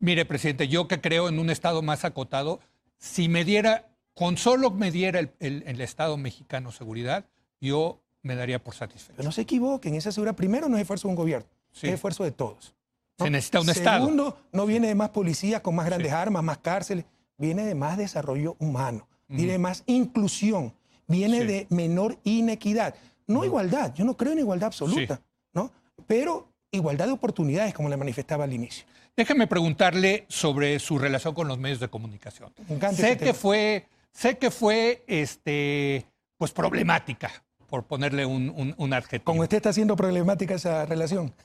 Mire, 0.00 0.24
presidente, 0.24 0.68
yo 0.68 0.88
que 0.88 1.00
creo 1.00 1.28
en 1.28 1.38
un 1.38 1.50
Estado 1.50 1.82
más 1.82 2.04
acotado, 2.04 2.60
si 2.98 3.28
me 3.28 3.44
diera, 3.44 3.88
con 4.14 4.36
solo 4.36 4.70
me 4.70 4.90
diera 4.90 5.18
el, 5.20 5.32
el- 5.40 5.62
el 5.66 5.80
Estado 5.80 6.16
mexicano 6.16 6.72
seguridad, 6.72 7.26
yo 7.60 8.00
me 8.22 8.34
daría 8.36 8.62
por 8.62 8.74
satisfecho. 8.74 9.14
Pero 9.16 9.26
no 9.26 9.32
se 9.32 9.42
equivoquen, 9.42 9.94
esa 9.94 10.12
seguridad 10.12 10.34
primero 10.36 10.68
no 10.68 10.76
es 10.76 10.82
esfuerzo 10.82 11.08
de 11.08 11.12
un 11.12 11.16
gobierno, 11.16 11.48
Sí. 11.72 11.86
es 11.88 11.94
esfuerzo 11.94 12.24
de 12.24 12.32
todos. 12.32 12.74
¿no? 13.18 13.26
Se 13.26 13.30
necesita 13.30 13.60
un 13.60 13.70
Estado. 13.70 14.00
Segundo, 14.04 14.38
no 14.52 14.66
viene 14.66 14.88
de 14.88 14.94
más 14.94 15.10
policías 15.10 15.60
con 15.60 15.74
más 15.74 15.86
grandes 15.86 16.08
Sí. 16.10 16.14
armas, 16.16 16.42
más 16.42 16.58
cárceles, 16.58 17.04
viene 17.38 17.64
de 17.64 17.74
más 17.74 17.96
desarrollo 17.96 18.56
humano, 18.58 19.08
viene 19.28 19.52
de 19.52 19.58
más 19.58 19.84
inclusión, 19.86 20.74
viene 21.06 21.40
Sí. 21.42 21.46
de 21.46 21.66
menor 21.70 22.18
inequidad. 22.24 22.94
No 23.26 23.44
igualdad, 23.44 23.94
yo 23.94 24.04
no 24.04 24.16
creo 24.16 24.32
en 24.32 24.40
igualdad 24.40 24.66
absoluta, 24.66 25.22
¿no? 25.52 25.70
pero 26.06 26.48
igualdad 26.72 27.06
de 27.06 27.12
oportunidades, 27.12 27.72
como 27.72 27.88
le 27.88 27.96
manifestaba 27.96 28.44
al 28.44 28.52
inicio. 28.52 28.84
Déjeme 29.16 29.46
preguntarle 29.46 30.24
sobre 30.28 30.78
su 30.80 30.98
relación 30.98 31.34
con 31.34 31.46
los 31.46 31.58
medios 31.58 31.78
de 31.80 31.88
comunicación. 31.88 32.52
Sé 32.94 33.16
que 33.16 33.32
fue, 33.32 33.86
sé 34.12 34.38
que 34.38 34.50
fue, 34.50 35.04
este, 35.06 36.04
pues 36.36 36.50
problemática, 36.50 37.30
por 37.68 37.84
ponerle 37.84 38.26
un, 38.26 38.50
un- 38.56 38.74
un 38.76 38.92
adjetivo. 38.92 39.24
Con 39.32 39.38
usted 39.40 39.58
está 39.58 39.68
haciendo 39.70 39.94
problemática 39.94 40.54
esa 40.54 40.84
relación. 40.86 41.32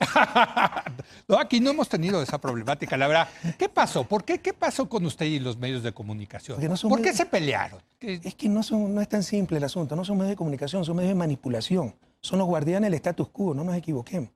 No, 1.28 1.38
aquí 1.38 1.60
no 1.60 1.70
hemos 1.70 1.88
tenido 1.88 2.20
esa 2.22 2.38
problemática, 2.40 2.96
la 2.96 3.06
verdad. 3.06 3.28
¿Qué 3.56 3.68
pasó? 3.68 4.04
¿Por 4.04 4.24
qué? 4.24 4.38
¿Qué 4.40 4.52
pasó 4.52 4.88
con 4.88 5.04
usted 5.06 5.26
y 5.26 5.38
los 5.38 5.56
medios 5.56 5.82
de 5.82 5.92
comunicación? 5.92 6.58
No 6.60 6.76
¿Por 6.88 7.00
qué 7.02 7.12
se 7.12 7.24
pelearon? 7.24 7.80
¿Qué- 7.98 8.20
Es 8.22 8.34
que 8.34 8.48
no, 8.48 8.62
son, 8.62 8.94
no 8.94 9.00
es 9.00 9.08
tan 9.08 9.22
simple 9.22 9.58
el 9.58 9.64
asunto, 9.64 9.94
no 9.96 10.04
son 10.04 10.16
medios 10.18 10.30
de 10.30 10.36
comunicación, 10.36 10.84
son 10.84 10.96
medios 10.96 11.10
de 11.10 11.14
manipulación, 11.14 11.94
son 12.20 12.38
los 12.40 12.48
guardianes 12.48 12.88
del 12.88 12.94
status 12.94 13.28
quo, 13.30 13.54
no 13.54 13.62
nos 13.64 13.76
equivoquemos. 13.76 14.30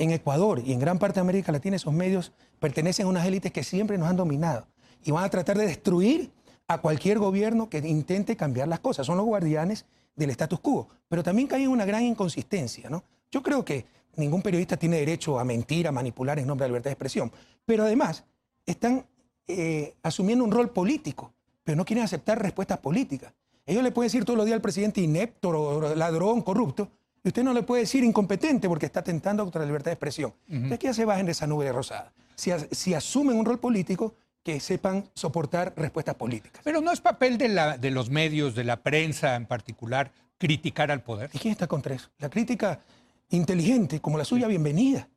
En 0.00 0.12
Ecuador 0.12 0.62
y 0.64 0.72
en 0.72 0.78
gran 0.78 0.98
parte 0.98 1.16
de 1.16 1.20
América 1.20 1.52
Latina 1.52 1.76
esos 1.76 1.92
medios 1.92 2.32
pertenecen 2.58 3.04
a 3.04 3.10
unas 3.10 3.26
élites 3.26 3.52
que 3.52 3.62
siempre 3.62 3.98
nos 3.98 4.08
han 4.08 4.16
dominado 4.16 4.66
y 5.04 5.10
van 5.10 5.24
a 5.24 5.28
tratar 5.28 5.58
de 5.58 5.66
destruir 5.66 6.32
a 6.68 6.78
cualquier 6.78 7.18
gobierno 7.18 7.68
que 7.68 7.86
intente 7.86 8.34
cambiar 8.34 8.66
las 8.66 8.80
cosas. 8.80 9.06
Son 9.06 9.18
los 9.18 9.26
guardianes 9.26 9.84
del 10.16 10.30
status 10.30 10.58
quo, 10.60 10.88
pero 11.06 11.22
también 11.22 11.48
caen 11.48 11.64
en 11.64 11.68
una 11.68 11.84
gran 11.84 12.02
inconsistencia. 12.02 12.88
¿no? 12.88 13.04
Yo 13.30 13.42
creo 13.42 13.62
que 13.62 13.84
ningún 14.16 14.40
periodista 14.40 14.78
tiene 14.78 14.96
derecho 14.96 15.38
a 15.38 15.44
mentir, 15.44 15.86
a 15.86 15.92
manipular 15.92 16.38
en 16.38 16.46
nombre 16.46 16.64
de 16.64 16.68
la 16.68 16.72
libertad 16.72 16.88
de 16.88 16.94
expresión, 16.94 17.30
pero 17.66 17.84
además 17.84 18.24
están 18.64 19.04
eh, 19.48 19.96
asumiendo 20.02 20.42
un 20.46 20.50
rol 20.50 20.70
político, 20.70 21.34
pero 21.62 21.76
no 21.76 21.84
quieren 21.84 22.06
aceptar 22.06 22.40
respuestas 22.40 22.78
políticas. 22.78 23.34
Ellos 23.66 23.82
le 23.82 23.92
pueden 23.92 24.06
decir 24.06 24.24
todos 24.24 24.38
los 24.38 24.46
días 24.46 24.56
al 24.56 24.62
presidente 24.62 25.02
inepto, 25.02 25.94
ladrón, 25.94 26.40
corrupto, 26.40 26.88
y 27.22 27.28
usted 27.28 27.42
no 27.42 27.52
le 27.52 27.62
puede 27.62 27.82
decir 27.82 28.02
incompetente 28.04 28.68
porque 28.68 28.86
está 28.86 29.00
atentando 29.00 29.42
contra 29.44 29.60
la 29.60 29.66
libertad 29.66 29.90
de 29.90 29.94
expresión. 29.94 30.32
Entonces 30.48 30.78
que 30.78 30.86
ya 30.86 30.94
se 30.94 31.04
bajen 31.04 31.26
de 31.26 31.32
esa 31.32 31.46
nube 31.46 31.70
rosada. 31.72 32.12
Si, 32.34 32.50
as- 32.50 32.66
si 32.70 32.94
asumen 32.94 33.36
un 33.36 33.44
rol 33.44 33.58
político, 33.58 34.14
que 34.42 34.58
sepan 34.58 35.04
soportar 35.14 35.74
respuestas 35.76 36.14
políticas. 36.14 36.62
Pero 36.64 36.80
no 36.80 36.90
es 36.92 37.00
papel 37.02 37.36
de, 37.36 37.48
la, 37.50 37.76
de 37.76 37.90
los 37.90 38.08
medios, 38.08 38.54
de 38.54 38.64
la 38.64 38.76
prensa 38.82 39.36
en 39.36 39.44
particular, 39.44 40.12
criticar 40.38 40.90
al 40.90 41.02
poder. 41.02 41.28
¿Y 41.34 41.38
quién 41.38 41.52
está 41.52 41.66
contra 41.66 41.94
eso? 41.94 42.08
La 42.18 42.30
crítica 42.30 42.80
inteligente, 43.28 44.00
como 44.00 44.16
la 44.18 44.24
suya, 44.24 44.46
bienvenida. 44.46 45.08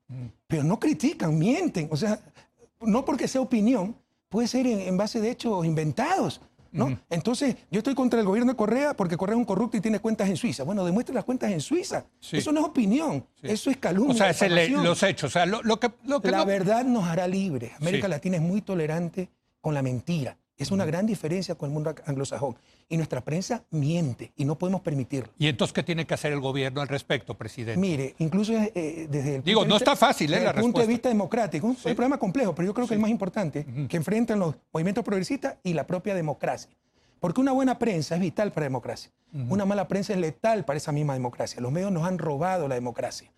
Pero 0.48 0.64
no 0.64 0.80
critican, 0.80 1.38
mienten. 1.38 1.88
O 1.92 1.96
sea, 1.98 2.20
no 2.82 3.06
porque 3.06 3.28
sea 3.30 3.40
opinión, 3.42 3.96
puede 4.30 4.48
ser 4.50 4.68
en, 4.68 4.82
en 4.82 4.98
base 4.98 5.22
de 5.22 5.32
hechos 5.32 5.66
inventados. 5.66 6.42
¿No? 6.74 7.00
Entonces, 7.10 7.56
yo 7.72 7.78
estoy 7.80 7.96
contra 7.96 8.20
el 8.20 8.26
gobierno 8.26 8.52
de 8.52 8.58
Correa 8.58 8.94
porque 8.96 9.16
Correa 9.16 9.36
es 9.36 9.40
un 9.40 9.46
corrupto 9.46 9.78
y 9.78 9.82
tiene 9.82 10.00
cuentas 10.00 10.28
en 10.30 10.36
Suiza. 10.36 10.64
Bueno, 10.64 10.84
demuestre 10.86 11.16
las 11.16 11.24
cuentas 11.24 11.52
en 11.52 11.62
Suiza. 11.62 12.06
Sí. 12.20 12.38
Eso 12.38 12.52
no 12.52 12.60
es 12.62 12.66
opinión, 12.66 13.26
Sí. 13.42 13.48
eso 13.50 13.70
es 13.70 13.78
calumnia. 13.78 14.14
O 14.14 14.18
sea, 14.18 14.30
es 14.32 14.42
el- 14.42 14.50
difamación. 14.50 14.84
los 14.84 15.04
hechos. 15.04 15.30
O 15.30 15.34
sea, 15.34 15.46
lo, 15.46 15.62
lo 15.64 15.80
que, 15.80 15.92
lo 16.06 16.22
que 16.22 16.32
La 16.32 16.38
no- 16.40 16.46
verdad 16.46 16.84
nos 16.84 17.06
hará 17.06 17.28
libres. 17.28 17.72
América 17.80 18.08
Sí. 18.08 18.12
Latina 18.12 18.36
es 18.38 18.42
muy 18.44 18.62
tolerante 18.62 19.30
con 19.62 19.74
la 19.74 19.82
mentira. 19.82 20.38
Es 20.58 20.72
una 20.72 20.86
gran 20.86 21.06
diferencia 21.06 21.56
con 21.56 21.70
el 21.70 21.74
mundo 21.74 21.96
anglosajón. 22.06 22.56
Y 22.88 22.98
nuestra 22.98 23.22
prensa 23.22 23.64
miente 23.72 24.32
y 24.36 24.46
no 24.46 24.58
podemos 24.58 24.82
permitirlo. 24.82 25.32
¿Y 25.40 25.48
entonces 25.48 25.74
qué 25.74 25.82
tiene 25.84 26.06
que 26.06 26.14
hacer 26.14 26.32
el 26.32 26.40
gobierno 26.40 26.82
al 26.82 26.88
respecto, 26.88 27.34
presidente? 27.36 27.80
Mire, 27.80 28.14
incluso 28.20 28.54
eh, 28.54 29.08
desde 29.10 29.38
el 29.38 29.44
Digo, 29.44 29.62
punto 29.62 29.64
de 29.64 29.70
no 29.70 29.76
vista- 29.76 29.92
está 29.94 29.96
fácil, 30.08 30.32
¿eh, 30.32 30.36
desde 30.36 30.46
la 30.46 30.52
el 30.52 30.62
punto 30.62 30.82
de 30.82 30.88
vista 30.88 31.10
democrático, 31.10 31.72
es 31.72 31.86
un 31.86 31.96
problema 31.96 32.18
complejo, 32.20 32.54
pero 32.54 32.68
yo 32.68 32.74
creo 32.74 32.88
que 32.88 32.94
el 32.94 33.00
más 33.00 33.10
importante, 33.10 33.66
que 33.90 33.98
enfrentan 33.98 34.40
los 34.40 34.56
movimientos 34.72 35.04
progresistas 35.04 35.56
y 35.64 35.74
la 35.74 35.88
propia 35.88 36.14
democracia. 36.14 36.70
Porque 37.20 37.42
una 37.42 37.52
buena 37.54 37.80
prensa 37.80 38.16
es 38.16 38.22
vital 38.22 38.52
para 38.52 38.66
la 38.66 38.70
democracia. 38.70 39.12
Una 39.50 39.66
mala 39.66 39.88
prensa 39.88 40.14
es 40.14 40.20
letal 40.20 40.66
para 40.66 40.78
esa 40.78 40.92
misma 40.92 41.14
democracia. 41.14 41.60
Los 41.62 41.72
medios 41.72 41.92
nos 41.92 42.04
han 42.06 42.20
robado 42.20 42.68
la 42.68 42.76
democracia. 42.76 43.32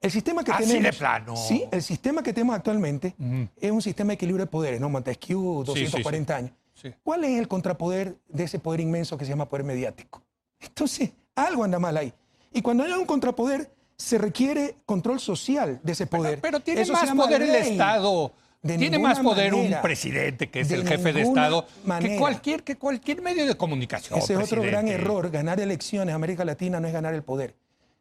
El 0.00 0.10
sistema 0.10 0.44
que 0.44 0.52
Así 0.52 0.64
tenemos, 0.64 0.92
de 0.92 0.98
plano. 0.98 1.36
Sí, 1.36 1.64
el 1.70 1.82
sistema 1.82 2.22
que 2.22 2.32
tenemos 2.32 2.54
actualmente 2.56 3.14
es 3.60 3.70
un 3.70 3.82
sistema 3.82 4.08
de 4.08 4.14
equilibrio 4.14 4.44
de 4.46 4.50
poderes, 4.50 4.80
¿no? 4.80 4.88
Montesquieu, 4.88 5.64
Sí, 5.66 5.72
sí, 5.74 5.80
240 5.84 6.36
años. 6.36 6.52
Sí. 6.80 6.94
¿Cuál 7.02 7.24
es 7.24 7.38
el 7.38 7.48
contrapoder 7.48 8.16
de 8.28 8.44
ese 8.44 8.58
poder 8.58 8.80
inmenso 8.80 9.18
que 9.18 9.24
se 9.24 9.30
llama 9.30 9.48
poder 9.48 9.64
mediático? 9.64 10.22
Entonces, 10.60 11.10
algo 11.34 11.64
anda 11.64 11.78
mal 11.78 11.96
ahí. 11.96 12.12
Y 12.52 12.62
cuando 12.62 12.84
hay 12.84 12.92
un 12.92 13.06
contrapoder, 13.06 13.70
se 13.96 14.18
requiere 14.18 14.76
control 14.86 15.20
social 15.20 15.78
de 15.82 15.92
ese 15.92 16.06
poder. 16.06 16.40
Pero 16.40 16.60
tiene 16.60 16.80
Eso 16.80 16.92
más 16.92 17.10
poder 17.12 17.42
el. 17.42 17.54
Estado. 17.54 18.32
De 18.62 18.76
tiene 18.76 18.98
más 18.98 19.20
poder 19.20 19.54
un 19.54 19.74
presidente 19.80 20.50
que 20.50 20.60
es 20.60 20.70
el 20.70 20.86
jefe 20.86 21.14
de 21.14 21.22
Estado 21.22 21.66
que 22.00 22.18
cualquier, 22.18 22.62
que 22.62 22.76
cualquier 22.76 23.22
medio 23.22 23.46
de 23.46 23.56
comunicación. 23.56 24.18
Ese 24.18 24.34
es 24.34 24.38
otro 24.38 24.62
gran 24.62 24.86
error. 24.88 25.30
Ganar 25.30 25.60
elecciones 25.60 26.10
en 26.12 26.14
América 26.14 26.44
Latina 26.44 26.78
no 26.78 26.86
es 26.86 26.92
ganar 26.92 27.14
el 27.14 27.22
poder. 27.22 27.54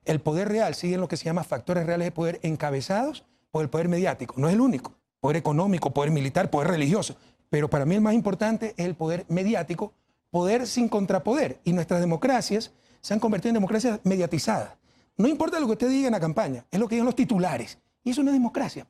El 0.04 0.20
poder 0.20 0.50
real 0.50 0.76
sigue 0.76 0.96
en 0.96 1.02
lo 1.02 1.08
que 1.08 1.16
se 1.16 1.26
llama 1.26 1.46
factores 1.46 1.86
reales 1.86 2.08
de 2.08 2.12
poder 2.12 2.40
encabezados 2.44 3.24
por 3.52 3.64
el 3.64 3.70
poder 3.70 3.88
mediático. 3.88 4.36
No 4.38 4.50
es 4.50 4.54
el 4.54 4.60
único. 4.60 4.94
Poder 5.22 5.38
económico, 5.38 5.92
poder 5.92 6.12
militar, 6.12 6.50
poder 6.50 6.70
religioso. 6.70 7.16
Pero 7.50 7.70
para 7.70 7.86
mí 7.86 7.96
el 7.96 8.02
más 8.02 8.14
importante 8.14 8.74
es 8.78 8.86
el 8.86 8.96
poder 8.96 9.26
mediático, 9.28 9.94
poder 10.30 10.68
sin 10.68 10.90
contrapoder. 10.90 11.60
Y 11.64 11.74
nuestras 11.74 12.00
democracias 12.00 12.72
se 13.02 13.14
han 13.14 13.20
convertido 13.20 13.50
en 13.50 13.56
democracias 13.56 14.00
mediatizadas. 14.04 14.74
No 15.18 15.28
importa 15.28 15.60
lo 15.60 15.66
que 15.66 15.74
usted 15.74 15.90
diga 15.90 16.08
en 16.08 16.14
la 16.14 16.20
campaña, 16.20 16.66
es 16.72 16.80
lo 16.80 16.88
que 16.88 16.96
digan 16.96 17.06
los 17.06 17.16
titulares. 17.16 17.78
Y 18.04 18.12
eso 18.12 18.24
no 18.24 18.30
es 18.30 18.36
democracia. 18.36 18.88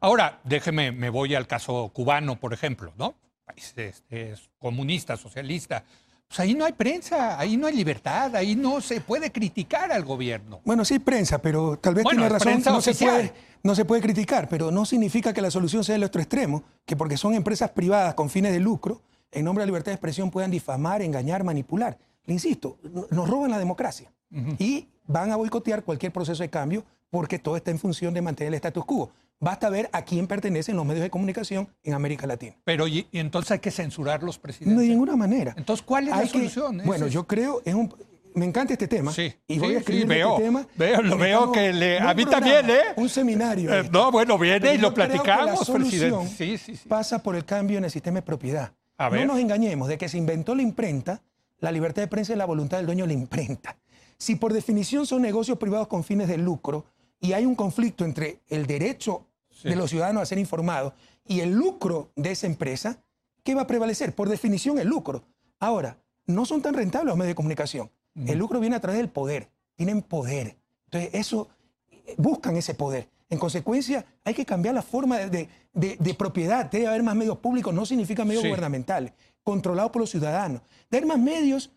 Ahora, 0.00 0.40
déjeme, 0.44 0.92
me 0.92 1.10
voy 1.10 1.34
al 1.34 1.46
caso 1.46 1.90
cubano, 1.92 2.38
por 2.38 2.52
ejemplo, 2.52 2.92
¿no? 2.96 3.14
País 3.44 3.74
este, 3.76 4.32
es 4.32 4.50
comunista, 4.58 5.16
socialista. 5.16 5.84
Pues 6.28 6.40
ahí 6.40 6.54
no 6.54 6.64
hay 6.64 6.72
prensa, 6.72 7.38
ahí 7.38 7.56
no 7.56 7.66
hay 7.66 7.76
libertad, 7.76 8.34
ahí 8.34 8.56
no 8.56 8.80
se 8.80 9.00
puede 9.00 9.30
criticar 9.30 9.92
al 9.92 10.04
gobierno. 10.04 10.60
Bueno, 10.64 10.84
sí 10.84 10.94
hay 10.94 11.00
prensa, 11.00 11.38
pero 11.38 11.78
tal 11.78 11.94
vez 11.94 12.02
Bueno, 12.04 12.22
tiene 12.22 12.28
razón, 12.38 12.62
no 12.64 12.80
se, 12.80 12.94
puede, 12.94 13.32
no 13.62 13.74
se 13.74 13.84
puede 13.84 14.02
criticar, 14.02 14.48
pero 14.48 14.70
no 14.70 14.84
significa 14.84 15.32
que 15.32 15.40
la 15.40 15.50
solución 15.50 15.84
sea 15.84 15.94
el 15.94 16.02
otro 16.04 16.20
extremo, 16.20 16.64
que 16.84 16.96
porque 16.96 17.16
son 17.16 17.34
empresas 17.34 17.70
privadas 17.70 18.14
con 18.14 18.30
fines 18.30 18.52
de 18.52 18.58
lucro, 18.60 19.02
en 19.30 19.44
nombre 19.44 19.62
de 19.62 19.66
la 19.66 19.70
libertad 19.70 19.90
de 19.92 19.94
expresión 19.96 20.30
puedan 20.30 20.50
difamar, 20.50 21.02
engañar, 21.02 21.44
manipular. 21.44 21.98
Le 22.24 22.32
insisto, 22.34 22.78
no- 22.82 23.06
nos 23.10 23.28
roban 23.28 23.50
la 23.50 23.58
democracia 23.58 24.10
y 24.58 24.88
van 25.06 25.30
a 25.30 25.36
boicotear 25.36 25.84
cualquier 25.84 26.10
proceso 26.12 26.42
de 26.42 26.50
cambio 26.50 26.84
porque 27.10 27.38
todo 27.38 27.56
está 27.56 27.70
en 27.70 27.78
función 27.78 28.14
de 28.14 28.22
mantener 28.22 28.48
el 28.52 28.54
status 28.54 28.84
quo. 28.84 29.10
Basta 29.40 29.68
ver 29.68 29.90
a 29.92 30.02
quién 30.02 30.26
pertenecen 30.26 30.76
los 30.76 30.86
medios 30.86 31.02
de 31.02 31.10
comunicación 31.10 31.68
en 31.82 31.94
América 31.94 32.26
Latina. 32.26 32.56
Pero 32.64 32.86
y, 32.88 33.06
entonces 33.12 33.50
hay 33.52 33.58
que 33.58 33.70
censurar 33.70 34.22
los 34.22 34.36
No 34.36 34.42
presidentes. 34.42 34.82
de 34.82 34.88
ninguna 34.88 35.16
manera. 35.16 35.54
Entonces, 35.56 35.84
¿cuál 35.84 36.04
es 36.04 36.10
la 36.10 36.16
Hay 36.18 36.26
que- 36.26 36.32
solución? 36.32 36.76
Ese 36.80 36.86
bueno, 36.86 37.06
yo 37.08 37.26
creo, 37.26 37.60
es 37.64 37.74
un, 37.74 37.92
me 38.34 38.46
encanta 38.46 38.72
este 38.72 38.88
tema 38.88 39.12
Sí, 39.12 39.32
y 39.46 39.58
voy 39.58 39.70
sí, 39.70 39.74
a 39.74 39.78
escribir 39.80 40.02
sí, 40.04 40.08
veo, 40.08 40.30
este 40.32 40.44
tema. 40.44 40.66
veo, 40.76 41.02
lo 41.02 41.18
veo 41.18 41.52
que 41.52 41.72
le- 41.72 42.00
no 42.00 42.08
a 42.08 42.14
mí 42.14 42.22
programa, 42.24 42.46
también, 42.56 42.76
¿eh? 42.78 42.82
Un 42.96 43.08
seminario. 43.08 43.74
Eh, 43.74 43.88
no, 43.92 44.10
bueno, 44.10 44.38
viene 44.38 44.60
Pero 44.60 44.74
y 44.74 44.78
lo 44.78 44.94
que 44.94 45.00
la 45.00 45.06
platicamos, 45.08 45.68
presidente. 45.70 46.28
Sí, 46.28 46.56
sí, 46.58 46.76
sí. 46.76 46.88
Pasa 46.88 47.22
por 47.22 47.36
el 47.36 47.44
cambio 47.44 47.78
en 47.78 47.84
el 47.84 47.90
sistema 47.90 48.16
de 48.16 48.22
propiedad. 48.22 48.72
A 48.96 49.08
ver. 49.08 49.20
No 49.26 49.34
nos 49.34 49.42
engañemos, 49.42 49.88
de 49.88 49.98
que 49.98 50.08
se 50.08 50.16
inventó 50.16 50.54
la 50.54 50.62
imprenta, 50.62 51.20
la 51.58 51.70
libertad 51.72 52.02
de 52.02 52.08
prensa 52.08 52.32
es 52.32 52.38
la 52.38 52.46
voluntad 52.46 52.78
del 52.78 52.86
dueño 52.86 53.04
de 53.04 53.08
la 53.14 53.20
imprenta. 53.20 53.76
Si 54.16 54.36
por 54.36 54.52
definición 54.52 55.06
son 55.06 55.22
negocios 55.22 55.58
privados 55.58 55.88
con 55.88 56.04
fines 56.04 56.28
de 56.28 56.38
lucro 56.38 56.86
y 57.24 57.32
hay 57.32 57.46
un 57.46 57.54
conflicto 57.54 58.04
entre 58.04 58.40
el 58.48 58.66
derecho 58.66 59.26
Sí. 59.50 59.68
de 59.68 59.76
los 59.76 59.88
ciudadanos 59.90 60.22
a 60.22 60.26
ser 60.26 60.38
informados 60.38 60.92
y 61.26 61.40
el 61.40 61.50
lucro 61.52 62.10
de 62.16 62.32
esa 62.32 62.46
empresa, 62.46 62.98
¿qué 63.42 63.54
va 63.54 63.62
a 63.62 63.66
prevalecer? 63.66 64.14
Por 64.14 64.28
definición 64.28 64.78
el 64.78 64.88
lucro. 64.88 65.24
Ahora, 65.58 65.96
no 66.26 66.44
son 66.44 66.60
tan 66.60 66.74
rentables 66.74 67.06
los 67.08 67.16
medios 67.16 67.30
de 67.30 67.34
comunicación. 67.36 67.90
El 68.26 68.38
lucro 68.38 68.60
viene 68.60 68.76
a 68.76 68.80
través 68.80 68.98
del 68.98 69.08
poder. 69.08 69.48
Tienen 69.76 70.02
poder. 70.02 70.56
Entonces, 70.86 71.10
eso, 71.14 71.48
eh, 71.90 72.14
buscan 72.18 72.56
ese 72.56 72.74
poder. 72.74 73.08
En 73.30 73.38
consecuencia, 73.38 74.04
hay 74.24 74.34
que 74.34 74.44
cambiar 74.44 74.74
la 74.74 74.82
forma 74.82 75.18
de, 75.18 75.48
de- 75.72 76.14
propiedad. 76.14 76.70
Debe 76.70 76.88
haber 76.88 77.02
más 77.02 77.16
medios 77.16 77.38
públicos, 77.38 77.72
no 77.72 77.86
significa 77.86 78.24
medios 78.24 78.42
Sí. 78.42 78.48
gubernamentales, 78.48 79.12
controlados 79.42 79.90
por 79.92 80.00
los 80.00 80.10
ciudadanos. 80.10 80.60
Debe 80.90 81.04
haber 81.06 81.16
más 81.16 81.18
medios 81.18 81.70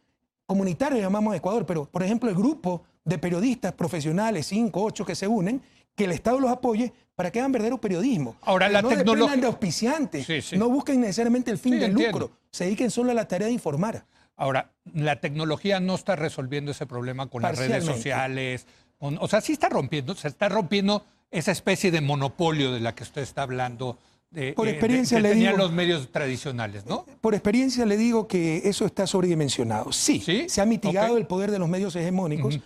comunitarios, 0.46 1.00
llamamos 1.02 1.36
Ecuador, 1.36 1.66
pero 1.66 1.86
por 1.86 2.04
ejemplo, 2.04 2.30
el 2.30 2.36
grupo 2.36 2.84
de 3.08 3.18
periodistas 3.18 3.74
profesionales, 3.74 4.48
cinco, 4.48 4.84
ocho, 4.84 5.06
que 5.06 5.16
se 5.16 5.28
unen, 5.28 5.62
que 5.96 6.04
el 6.06 6.12
Estado 6.12 6.40
los 6.40 6.52
apoye 6.52 6.94
para 7.16 7.32
que 7.32 7.40
hagan 7.40 7.52
verdadero 7.52 7.80
periodismo. 7.80 8.36
Ahora, 8.42 8.68
Que 8.68 8.74
la 8.74 8.82
no 8.82 8.90
tecnología- 8.90 9.38
de 9.38 9.48
auspiciantes, 9.48 10.26
Sí, 10.26 10.42
sí. 10.42 10.58
no 10.58 10.70
busquen 10.70 11.02
necesariamente 11.02 11.50
el 11.50 11.58
fin 11.58 11.74
Sí, 11.74 11.80
del 11.80 11.92
entiendo. 11.92 12.20
lucro, 12.20 12.38
se 12.52 12.66
dediquen 12.66 12.92
solo 12.92 13.12
a 13.12 13.14
la 13.14 13.28
tarea 13.28 13.48
de 13.48 13.54
informar. 13.54 14.06
Ahora, 14.36 14.72
la 14.94 15.20
tecnología 15.20 15.80
no 15.80 15.96
está 15.96 16.16
resolviendo 16.16 16.72
ese 16.72 16.86
problema 16.86 17.28
con 17.28 17.42
las 17.42 17.58
redes 17.58 17.84
sociales. 17.86 18.68
con- 19.00 19.18
o 19.22 19.28
sea, 19.28 19.42
sí 19.42 19.54
está 19.54 19.70
rompiendo, 19.70 20.16
se 20.16 20.28
está 20.28 20.50
rompiendo 20.50 21.06
esa 21.30 21.52
especie 21.52 21.92
de 21.92 22.02
monopolio 22.02 22.72
de 22.72 22.80
la 22.80 22.94
que 22.96 23.04
usted 23.04 23.22
está 23.22 23.44
hablando. 23.44 23.98
de- 24.30 24.52
Por 24.52 24.68
eh, 24.68 24.72
de- 24.72 24.78
experiencia 24.78 25.18
que 25.18 25.24
le 25.24 25.30
tenían 25.30 25.54
digo- 25.54 25.64
los 25.64 25.72
medios 25.72 26.12
tradicionales, 26.12 26.86
¿no? 26.86 27.06
Por 27.22 27.34
experiencia 27.34 27.86
le 27.86 27.96
digo 27.96 28.28
que 28.28 28.64
eso 28.66 28.86
está 28.86 29.08
sobredimensionado. 29.08 29.94
Sí, 29.94 30.20
¿Sí? 30.20 30.48
se 30.50 30.60
ha 30.60 30.66
mitigado 30.66 31.16
el 31.18 31.26
poder 31.28 31.50
de 31.50 31.60
los 31.60 31.70
medios 31.70 31.96
hegemónicos, 31.96 32.60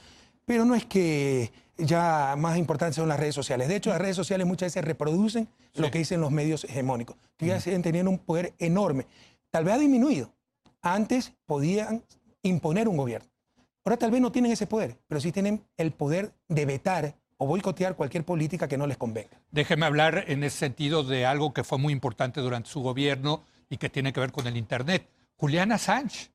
pero 0.52 0.66
no 0.66 0.76
es 0.76 0.86
que 0.86 1.50
ya 1.78 2.36
más 2.38 2.58
importantes 2.58 2.98
son 2.98 3.08
las 3.08 3.18
redes 3.18 3.34
sociales. 3.34 3.70
De 3.70 3.78
hecho, 3.78 3.90
las 3.90 4.02
redes 4.02 4.18
sociales 4.18 4.46
muchas 4.46 4.68
veces 4.68 4.84
reproducen 4.84 5.48
lo 5.76 5.90
que 5.90 6.00
dicen 6.00 6.20
los 6.20 6.30
medios 6.30 6.66
hegemónicos, 6.66 7.16
que 7.38 7.46
ya 7.46 7.62
siguen 7.62 7.82
teniendo 7.82 8.12
un 8.12 8.20
poder 8.20 8.54
enorme. 8.60 9.08
Tal 9.50 9.64
vez 9.64 9.76
ha 9.76 9.78
disminuido. 9.78 10.34
Antes 10.82 11.32
podían 11.46 12.04
imponer 12.44 12.90
un 12.90 12.98
gobierno. 12.98 13.30
Ahora 13.86 13.96
tal 13.96 14.12
vez 14.12 14.20
no 14.20 14.34
tienen 14.34 14.52
ese 14.52 14.68
poder, 14.68 14.98
pero 15.08 15.22
sí 15.22 15.32
tienen 15.32 15.64
el 15.78 15.94
poder 15.94 16.34
de 16.50 16.66
vetar 16.66 17.16
o 17.38 17.48
boicotear 17.48 17.96
cualquier 17.96 18.26
política 18.26 18.68
que 18.68 18.78
no 18.78 18.88
les 18.88 18.98
convenga. 18.98 19.40
Déjeme 19.52 19.86
hablar 19.86 20.26
en 20.28 20.44
ese 20.44 20.58
sentido 20.58 21.06
de 21.06 21.26
algo 21.26 21.54
que 21.54 21.64
fue 21.64 21.78
muy 21.78 21.94
importante 21.94 22.42
durante 22.42 22.70
su 22.70 22.82
gobierno 22.82 23.46
y 23.70 23.78
que 23.78 23.90
tiene 23.90 24.12
que 24.12 24.20
ver 24.20 24.34
con 24.34 24.48
el 24.48 24.58
Internet. 24.58 25.08
Juliana 25.38 25.78
Sánchez, 25.78 26.30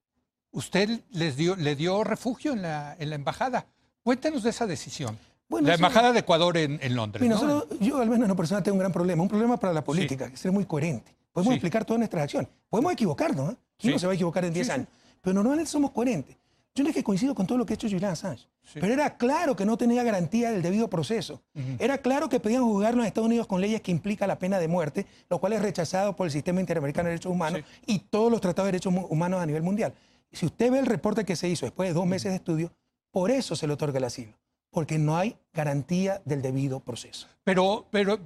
usted 0.53 1.03
les 1.11 1.37
dio, 1.37 1.55
le 1.55 1.77
dio 1.77 2.03
refugio 2.03 2.55
en 2.55 2.63
la, 2.63 2.97
en 2.99 3.11
la 3.11 3.17
embajada. 3.17 3.67
Cuéntenos 4.07 4.45
de 4.45 4.51
esa 4.51 4.69
decisión. 4.69 5.19
Bueno, 5.49 5.67
la 5.67 5.75
embajada 5.75 6.13
de 6.13 6.21
Ecuador 6.21 6.57
en, 6.59 6.79
en 6.81 6.95
Londres. 6.95 7.21
Mira, 7.21 7.35
¿no? 7.35 7.43
nosotros- 7.43 7.81
yo 7.81 7.97
al 7.99 8.09
menos 8.09 8.23
en 8.23 8.29
lo 8.29 8.37
personal 8.37 8.63
tengo 8.63 8.77
un 8.77 8.79
gran 8.79 8.93
problema, 8.93 9.21
un 9.21 9.29
problema 9.29 9.57
para 9.57 9.73
la 9.73 9.83
política, 9.83 10.29
que 10.29 10.35
es 10.35 10.41
ser 10.41 10.53
muy 10.53 10.65
coherente. 10.65 11.13
Podemos 11.33 11.51
Sí. 11.51 11.57
explicar 11.57 11.85
todas 11.85 11.99
nuestras 11.99 12.23
acciones. 12.23 12.49
Podemos 12.71 12.93
equivocarnos, 12.93 13.53
¿eh? 13.53 13.57
¿Quién 13.77 13.91
Sí. 13.91 13.95
no 13.95 13.99
se 13.99 14.07
va 14.07 14.13
a 14.13 14.15
equivocar 14.15 14.45
en 14.45 14.53
10 14.55 14.65
Sí, 14.69 14.71
sí. 14.73 14.75
años? 14.79 14.89
Pero 15.21 15.35
normalmente 15.35 15.69
somos 15.69 15.91
coherentes. 15.91 16.37
Yo 16.73 16.85
no 16.85 16.91
es 16.91 16.95
que 16.95 17.03
coincido 17.03 17.35
con 17.35 17.49
todo 17.49 17.59
lo 17.59 17.67
que 17.67 17.73
ha 17.73 17.75
hecho 17.75 17.89
Julian 17.91 18.13
Assange, 18.13 18.47
Sí. 18.63 18.79
pero 18.81 18.93
era 18.93 19.17
claro 19.17 19.57
que 19.57 19.65
no 19.67 19.77
tenía 19.77 20.05
garantía 20.05 20.53
del 20.53 20.63
debido 20.63 20.87
proceso. 20.89 21.43
Era 21.81 21.99
claro 21.99 22.29
que 22.29 22.39
pedían 22.39 22.63
juzgarlo 22.63 23.01
en 23.03 23.09
Estados 23.09 23.27
Unidos 23.27 23.49
con 23.49 23.61
leyes 23.61 23.81
que 23.81 23.91
implican 23.91 24.29
la 24.29 24.39
pena 24.39 24.61
de 24.61 24.69
muerte, 24.69 25.05
lo 25.29 25.41
cual 25.41 25.55
es 25.55 25.63
rechazado 25.63 26.15
por 26.15 26.29
el 26.29 26.31
Sistema 26.33 26.61
Interamericano 26.61 27.07
de 27.09 27.15
Derechos 27.15 27.33
Humanos 27.33 27.63
y 27.87 27.99
todos 27.99 28.31
los 28.31 28.41
tratados 28.41 28.67
de 28.69 28.73
derechos 28.73 28.95
humanos 29.11 29.41
a 29.43 29.47
nivel 29.47 29.65
mundial. 29.65 29.95
Si 30.31 30.47
usted 30.47 30.71
ve 30.71 30.79
el 30.79 30.87
reporte 30.87 31.25
que 31.25 31.35
se 31.35 31.49
hizo 31.49 31.67
después 31.67 31.89
de 31.89 31.93
dos 31.95 32.07
meses 32.07 32.31
de 32.31 32.37
estudio, 32.37 32.71
por 33.17 33.31
eso 33.31 33.57
se 33.57 33.67
le 33.67 33.73
otorga 33.73 33.97
el 33.97 34.05
asilo, 34.05 34.35
porque 34.71 34.99
no 34.99 35.17
hay 35.17 35.39
garantía 35.55 36.21
del 36.27 36.43
debido 36.43 36.81
proceso. 36.81 37.27
Pero, 37.45 37.87
pero 37.91 38.19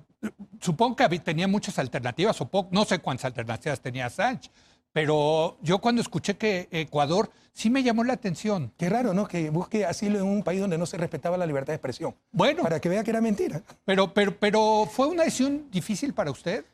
supongo 0.60 0.96
que 0.96 1.04
había- 1.04 1.22
tenía 1.22 1.46
muchas 1.46 1.78
alternativas, 1.78 2.40
o 2.40 2.48
po- 2.48 2.66
no 2.72 2.84
sé 2.84 2.98
cuántas 2.98 3.26
alternativas 3.26 3.80
tenía 3.80 4.10
Sánchez, 4.10 4.50
pero 4.92 5.58
yo 5.62 5.78
cuando 5.78 6.02
escuché 6.02 6.36
que 6.36 6.66
Ecuador 6.72 7.30
sí 7.52 7.70
me 7.70 7.84
llamó 7.84 8.02
la 8.02 8.14
atención. 8.14 8.72
Qué 8.76 8.88
raro, 8.88 9.14
¿no? 9.14 9.28
Que 9.28 9.50
busque 9.50 9.86
asilo 9.86 10.18
en 10.18 10.24
un 10.24 10.42
país 10.42 10.60
donde 10.60 10.76
no 10.76 10.86
se 10.86 10.96
respetaba 10.96 11.36
la 11.36 11.46
libertad 11.46 11.68
de 11.72 11.76
expresión. 11.76 12.16
Bueno, 12.32 12.64
Para 12.64 12.80
que 12.80 12.88
vea 12.88 13.04
que 13.04 13.10
era 13.12 13.20
mentira. 13.20 13.62
pero, 13.84 14.12
pero, 14.12 14.36
pero 14.40 14.88
fue 14.90 15.06
una 15.06 15.22
decisión 15.22 15.70
difícil 15.70 16.14
para 16.14 16.32
usted. 16.32 16.64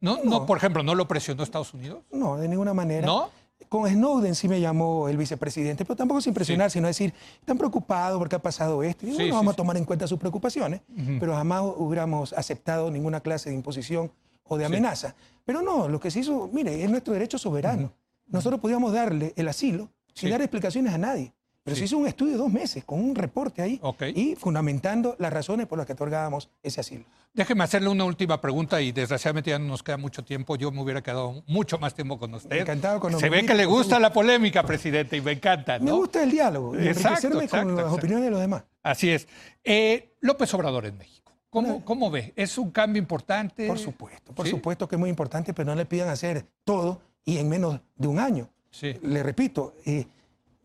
No, 0.00 0.18
no, 0.24 0.24
No. 0.24 0.44
por 0.46 0.56
ejemplo, 0.58 0.82
¿no 0.82 0.96
lo 0.96 1.06
presionó 1.06 1.44
Estados 1.44 1.72
Unidos? 1.72 2.02
No, 2.10 2.36
de 2.36 2.48
ninguna 2.48 2.74
manera. 2.74 3.06
¿No? 3.06 3.30
Con 3.68 3.88
Snowden 3.88 4.34
sí 4.34 4.46
me 4.48 4.60
llamó 4.60 5.08
el 5.08 5.16
vicepresidente, 5.16 5.84
pero 5.84 5.96
tampoco 5.96 6.20
sin 6.20 6.34
presionar, 6.34 6.70
sino 6.70 6.86
decir, 6.86 7.12
están 7.40 7.56
preocupados 7.58 8.18
porque 8.18 8.36
ha 8.36 8.42
pasado 8.42 8.82
esto. 8.82 9.06
Y 9.06 9.10
Sí, 9.10 9.14
bueno, 9.16 9.26
sí, 9.26 9.30
vamos 9.32 9.52
sí. 9.52 9.54
a 9.54 9.56
tomar 9.56 9.76
en 9.76 9.84
cuenta 9.84 10.06
sus 10.06 10.18
preocupaciones, 10.18 10.80
pero 11.18 11.34
jamás 11.34 11.62
hubiéramos 11.76 12.32
aceptado 12.34 12.90
ninguna 12.90 13.20
clase 13.20 13.50
de 13.50 13.56
imposición 13.56 14.12
o 14.44 14.56
de 14.58 14.64
amenaza. 14.66 15.14
Pero 15.44 15.62
no, 15.62 15.88
lo 15.88 15.98
que 15.98 16.10
se 16.10 16.20
hizo, 16.20 16.48
mire, 16.52 16.82
es 16.84 16.90
nuestro 16.90 17.14
derecho 17.14 17.38
soberano. 17.38 17.92
Nosotros 18.26 18.60
podíamos 18.60 18.92
darle 18.92 19.32
el 19.36 19.48
asilo 19.48 19.88
sin 20.14 20.28
Sí. 20.28 20.30
dar 20.30 20.40
explicaciones 20.42 20.92
a 20.94 20.98
nadie. 20.98 21.32
Pero 21.64 21.74
Sí. 21.76 21.80
se 21.80 21.84
hizo 21.86 21.96
un 21.98 22.06
estudio 22.06 22.32
de 22.32 22.38
dos 22.38 22.52
meses 22.52 22.84
con 22.84 23.00
un 23.00 23.14
reporte 23.14 23.62
ahí 23.62 23.80
y 24.14 24.34
fundamentando 24.36 25.16
las 25.18 25.32
razones 25.32 25.66
por 25.66 25.78
las 25.78 25.86
que 25.86 25.94
otorgábamos 25.94 26.50
ese 26.62 26.80
asilo. 26.80 27.04
Déjeme 27.32 27.64
hacerle 27.64 27.88
una 27.88 28.04
última 28.04 28.38
pregunta 28.38 28.82
y 28.82 28.92
desgraciadamente 28.92 29.50
ya 29.50 29.58
no 29.58 29.64
nos 29.64 29.82
queda 29.82 29.96
mucho 29.96 30.22
tiempo. 30.22 30.56
Yo 30.56 30.70
me 30.70 30.82
hubiera 30.82 31.02
quedado 31.02 31.42
mucho 31.46 31.78
más 31.78 31.94
tiempo 31.94 32.18
con 32.18 32.34
usted. 32.34 32.54
Encantado 32.54 33.00
con 33.00 33.18
Se 33.18 33.30
ve 33.30 33.46
que 33.46 33.54
le 33.54 33.64
gusta 33.64 33.98
la 33.98 34.12
polémica, 34.12 34.62
presidente, 34.62 35.16
y 35.16 35.22
me 35.22 35.32
encanta. 35.32 35.78
Me 35.78 35.86
¿no? 35.86 35.96
gusta 35.96 36.22
el 36.22 36.30
diálogo, 36.30 36.76
Exacto, 36.76 37.30
con 37.30 37.38
las 37.38 37.44
exacto. 37.46 37.94
opiniones 37.94 38.24
de 38.26 38.30
los 38.30 38.40
demás. 38.40 38.64
Así 38.82 39.08
es. 39.10 39.26
Eh, 39.64 40.12
López 40.20 40.52
Obrador 40.52 40.84
en 40.84 40.98
México. 40.98 41.32
¿Cómo, 41.48 41.82
cómo 41.84 42.10
ve? 42.10 42.34
¿Es 42.36 42.58
un 42.58 42.70
cambio 42.72 43.00
importante? 43.00 43.66
Por 43.66 43.78
supuesto, 43.78 44.34
por 44.34 44.44
¿Sí? 44.44 44.50
supuesto 44.50 44.86
que 44.86 44.96
es 44.96 45.00
muy 45.00 45.08
importante, 45.08 45.54
pero 45.54 45.66
no 45.70 45.74
le 45.76 45.86
pidan 45.86 46.10
hacer 46.10 46.44
todo 46.62 47.00
y 47.24 47.38
en 47.38 47.48
menos 47.48 47.80
de 47.96 48.06
un 48.08 48.18
año. 48.18 48.50
Sí. 48.70 48.94
Le 49.02 49.22
repito, 49.22 49.74
eh, 49.86 50.06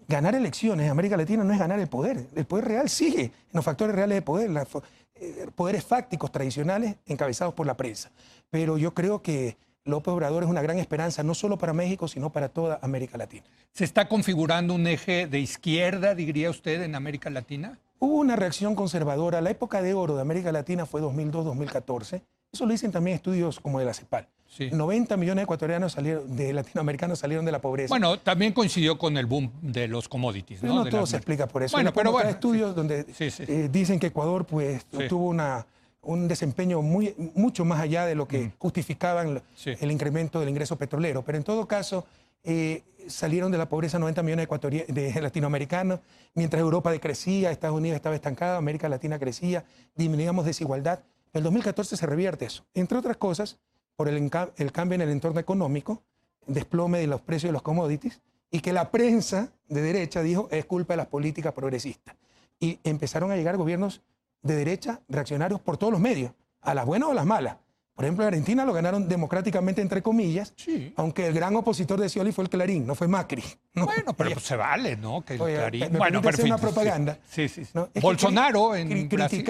ganar 0.10 0.34
elecciones 0.34 0.86
en 0.86 0.92
América 0.92 1.16
Latina 1.16 1.44
no 1.44 1.54
es 1.54 1.60
ganar 1.60 1.80
el 1.80 1.88
poder. 1.88 2.28
El 2.36 2.46
poder 2.46 2.66
real 2.66 2.90
sigue 2.90 3.24
en 3.24 3.54
los 3.54 3.64
factores 3.64 3.96
reales 3.96 4.16
de 4.16 4.22
poder, 4.24 4.50
los 4.50 4.68
eh, 5.16 5.48
poderes 5.56 5.86
fácticos 5.86 6.32
tradicionales 6.32 6.96
encabezados 7.06 7.54
por 7.54 7.68
la 7.68 7.78
prensa. 7.78 8.12
Pero 8.50 8.78
yo 8.78 8.94
creo 8.96 9.22
que 9.22 9.58
López 9.86 10.12
Obrador 10.12 10.44
es 10.44 10.50
una 10.50 10.64
gran 10.64 10.80
esperanza, 10.80 11.22
no 11.22 11.36
solo 11.36 11.58
para 11.58 11.74
México, 11.74 12.08
sino 12.08 12.32
para 12.32 12.50
toda 12.50 12.80
América 12.82 13.18
Latina. 13.18 13.46
¿Se 13.72 13.84
está 13.84 14.10
configurando 14.10 14.74
un 14.74 14.88
eje 14.88 15.28
de 15.28 15.40
izquierda, 15.40 16.16
diría 16.16 16.50
usted, 16.50 16.82
en 16.82 16.96
América 16.96 17.30
Latina? 17.30 17.80
Hubo 18.00 18.16
una 18.16 18.36
reacción 18.36 18.76
conservadora. 18.76 19.42
La 19.42 19.52
época 19.52 19.82
de 19.82 19.94
oro 19.94 20.16
de 20.16 20.22
América 20.22 20.52
Latina 20.52 20.88
fue 20.88 21.02
2002-2014. 21.02 22.22
Eso 22.52 22.66
lo 22.66 22.72
dicen 22.72 22.92
también 22.92 23.16
estudios 23.16 23.60
como 23.60 23.78
de 23.78 23.86
la 23.86 23.94
CEPAL. 23.94 24.28
Sí. 24.50 24.70
90 24.72 25.16
millones 25.16 25.38
de 25.38 25.44
ecuatorianos 25.44 25.94
salieron, 25.94 26.36
de 26.36 26.52
latinoamericanos 26.54 27.20
salieron 27.20 27.46
de 27.46 27.52
la 27.52 27.62
pobreza. 27.62 27.90
Bueno, 27.90 28.20
también 28.20 28.52
coincidió 28.52 28.98
con 28.98 29.16
el 29.16 29.26
boom 29.26 29.52
de 29.62 29.88
los 29.88 30.10
commodities, 30.10 30.60
pero 30.60 30.74
¿no? 30.74 30.80
no, 30.80 30.86
De 30.86 30.92
todo 30.92 31.02
las 31.02 31.10
se 31.10 31.18
explica 31.18 31.48
por 31.48 31.64
eso. 31.64 31.78
Bueno, 31.78 31.94
pero 31.94 32.12
bueno, 32.12 32.30
estudios 32.30 32.72
sí. 32.72 32.76
donde 32.76 33.06
eh, 33.20 33.70
dicen 33.72 34.00
que 34.00 34.08
Ecuador 34.08 34.46
pues, 34.46 34.86
tuvo 35.08 35.28
una, 35.28 35.66
un 36.02 36.28
desempeño 36.28 36.82
muy, 36.82 37.14
mucho 37.36 37.64
más 37.64 37.80
allá 37.80 38.06
de 38.06 38.16
lo 38.16 38.28
que 38.28 38.52
justificaban 38.58 39.42
Mm. 39.66 39.84
El 39.84 39.92
incremento 39.92 40.40
del 40.40 40.50
ingreso 40.50 40.78
petrolero. 40.78 41.24
Pero 41.24 41.38
en 41.38 41.44
todo 41.44 41.68
caso, 41.68 42.06
eh, 42.44 42.84
salieron 43.08 43.52
de 43.52 43.58
la 43.58 43.68
pobreza 43.68 44.00
90 44.00 44.24
millones 44.24 44.48
de, 44.88 45.12
de 45.12 45.22
latinoamericanos, 45.22 46.00
mientras 46.34 46.62
Europa 46.62 46.92
decrecía, 46.92 47.52
Estados 47.52 47.78
Unidos 47.78 47.96
estaba 47.96 48.16
estancado, 48.16 48.58
América 48.58 48.90
Latina 48.90 49.20
crecía, 49.20 49.66
disminuíamos 49.96 50.46
desigualdad. 50.46 51.00
En 51.34 51.40
el 51.40 51.44
2014 51.44 51.98
se 51.98 52.06
revierte 52.06 52.46
eso. 52.46 52.66
Entre 52.74 52.98
otras 52.98 53.18
cosas, 53.18 53.60
por 54.00 54.08
el, 54.08 54.32
el 54.56 54.72
cambio 54.72 54.96
en 54.96 55.02
el 55.02 55.10
entorno 55.10 55.42
económico, 55.42 56.02
desplome 56.48 57.00
de 57.00 57.08
los 57.08 57.20
precios 57.20 57.50
de 57.50 57.52
los 57.54 57.62
commodities, 57.62 58.22
y 58.50 58.62
que 58.62 58.72
la 58.72 58.92
prensa 58.92 59.52
de 59.68 59.82
derecha 59.82 60.22
dijo 60.22 60.48
es 60.52 60.64
culpa 60.64 60.94
de 60.94 60.98
las 61.00 61.08
políticas 61.08 61.52
progresistas. 61.52 62.16
Y 62.62 62.80
empezaron 62.86 63.30
a 63.30 63.36
llegar 63.36 63.58
gobiernos 63.58 64.02
de 64.42 64.56
derecha 64.56 65.02
reaccionarios 65.10 65.60
por 65.60 65.76
todos 65.76 65.92
los 65.92 66.00
medios, 66.00 66.32
a 66.62 66.74
las 66.74 66.86
buenas 66.86 67.10
o 67.10 67.12
a 67.12 67.16
las 67.16 67.26
malas. 67.26 67.58
Por 67.94 68.06
ejemplo, 68.06 68.24
en 68.24 68.30
Argentina 68.30 68.64
lo 68.64 68.72
ganaron 68.72 69.10
democráticamente, 69.10 69.82
entre 69.82 70.02
comillas, 70.02 70.54
Sí. 70.56 70.94
aunque 70.96 71.28
el 71.28 71.34
gran 71.34 71.54
opositor 71.58 72.00
de 72.00 72.08
Scioli 72.08 72.32
fue 72.32 72.46
el 72.46 72.50
Clarín, 72.50 72.88
no 72.88 72.96
fue 72.96 73.10
Macri. 73.10 73.44
¿no? 73.74 73.84
Bueno, 73.86 74.14
pero 74.14 74.32
pues 74.32 74.46
se 74.46 74.56
vale, 74.56 74.96
¿no? 74.96 75.26
Que 75.26 75.34
el 75.34 75.42
Oye, 75.42 75.58
Clarín- 75.58 75.98
bueno, 75.98 76.22
pero 76.22 76.42
una 76.46 76.58
propaganda. 76.58 77.18
Sí, 77.30 77.50
sí. 77.50 77.66
sí. 77.66 77.72
¿no? 77.74 77.92
Que 77.92 78.00
Bolsonaro 78.00 78.70
cri- 78.76 78.80
en 78.80 78.90
cri- 79.10 79.10
Brasil. 79.10 79.44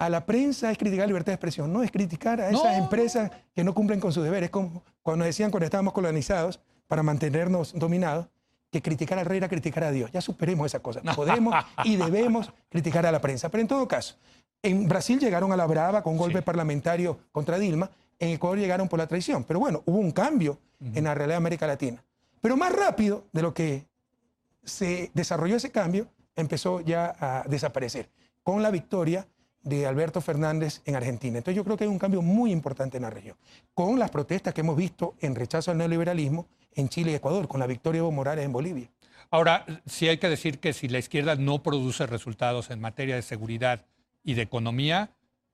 A 0.00 0.08
la 0.08 0.24
prensa 0.26 0.70
es 0.72 0.78
criticar 0.78 1.02
la 1.04 1.08
libertad 1.08 1.26
de 1.32 1.34
expresión, 1.34 1.72
no 1.72 1.82
es 1.82 1.90
criticar 1.90 2.40
a 2.40 2.48
esas 2.50 2.64
No. 2.76 2.84
empresas 2.84 3.30
que 3.54 3.62
no 3.62 3.74
cumplen 3.74 4.00
con 4.00 4.12
sus 4.12 4.24
deberes, 4.24 4.50
como 4.50 4.82
cuando 5.02 5.24
decían 5.24 5.50
cuando 5.50 5.66
estábamos 5.66 5.92
colonizados 5.92 6.58
para 6.88 7.02
mantenernos 7.02 7.72
dominados, 7.78 8.26
que 8.70 8.80
criticar 8.82 9.18
al 9.18 9.26
rey 9.26 9.38
era 9.38 9.48
criticar 9.48 9.84
a 9.84 9.90
Dios. 9.90 10.10
Ya 10.12 10.20
superemos 10.20 10.66
esa 10.66 10.80
cosa. 10.80 11.00
Podemos 11.14 11.54
y 11.84 11.96
debemos 11.96 12.52
criticar 12.68 13.04
a 13.04 13.12
la 13.12 13.20
prensa. 13.20 13.48
Pero 13.50 13.60
en 13.62 13.68
todo 13.68 13.86
caso, 13.88 14.16
en 14.62 14.88
Brasil 14.88 15.18
llegaron 15.18 15.52
a 15.52 15.56
la 15.56 15.66
brava 15.66 16.02
con 16.02 16.16
golpe 16.16 16.38
Sí. 16.38 16.44
parlamentario 16.44 17.18
contra 17.32 17.58
Dilma, 17.58 17.90
en 18.18 18.30
Ecuador 18.30 18.58
llegaron 18.58 18.88
por 18.88 18.98
la 18.98 19.06
traición. 19.06 19.44
Pero 19.44 19.60
bueno, 19.60 19.82
hubo 19.86 19.98
un 19.98 20.12
cambio 20.12 20.58
en 20.94 21.04
la 21.04 21.14
realidad 21.14 21.34
de 21.34 21.38
América 21.38 21.66
Latina. 21.66 22.02
Pero 22.40 22.56
más 22.56 22.72
rápido 22.72 23.24
de 23.32 23.42
lo 23.42 23.52
que 23.52 23.86
se 24.64 25.10
desarrolló 25.14 25.56
ese 25.56 25.70
cambio, 25.70 26.06
empezó 26.36 26.80
ya 26.80 27.14
a 27.20 27.44
desaparecer 27.48 28.08
con 28.42 28.62
la 28.62 28.70
victoria 28.70 29.26
de 29.62 29.86
Alberto 29.86 30.20
Fernández 30.20 30.80
en 30.84 30.96
Argentina. 30.96 31.38
Entonces 31.38 31.56
yo 31.56 31.64
creo 31.64 31.76
que 31.76 31.84
hay 31.84 31.90
un 31.90 31.98
cambio 31.98 32.22
muy 32.22 32.50
importante 32.52 32.96
en 32.96 33.02
la 33.02 33.10
región, 33.10 33.36
con 33.74 33.98
las 33.98 34.10
protestas 34.10 34.54
que 34.54 34.62
hemos 34.62 34.76
visto 34.76 35.14
en 35.20 35.34
rechazo 35.34 35.70
al 35.70 35.78
neoliberalismo 35.78 36.46
en 36.74 36.88
Chile 36.88 37.12
y 37.12 37.14
Ecuador, 37.14 37.46
con 37.48 37.60
la 37.60 37.66
victoria 37.66 38.00
de 38.00 38.06
Evo 38.06 38.12
Morales 38.12 38.44
en 38.44 38.52
Bolivia. 38.52 38.88
Ahora, 39.30 39.64
sí 39.86 40.08
hay 40.08 40.18
que 40.18 40.28
decir 40.28 40.58
que 40.58 40.72
si 40.72 40.88
la 40.88 40.98
izquierda 40.98 41.36
no 41.36 41.62
produce 41.62 42.06
resultados 42.06 42.70
en 42.70 42.80
materia 42.80 43.14
de 43.16 43.22
seguridad 43.22 43.84
y 44.24 44.34
de 44.34 44.42
economía, 44.42 45.10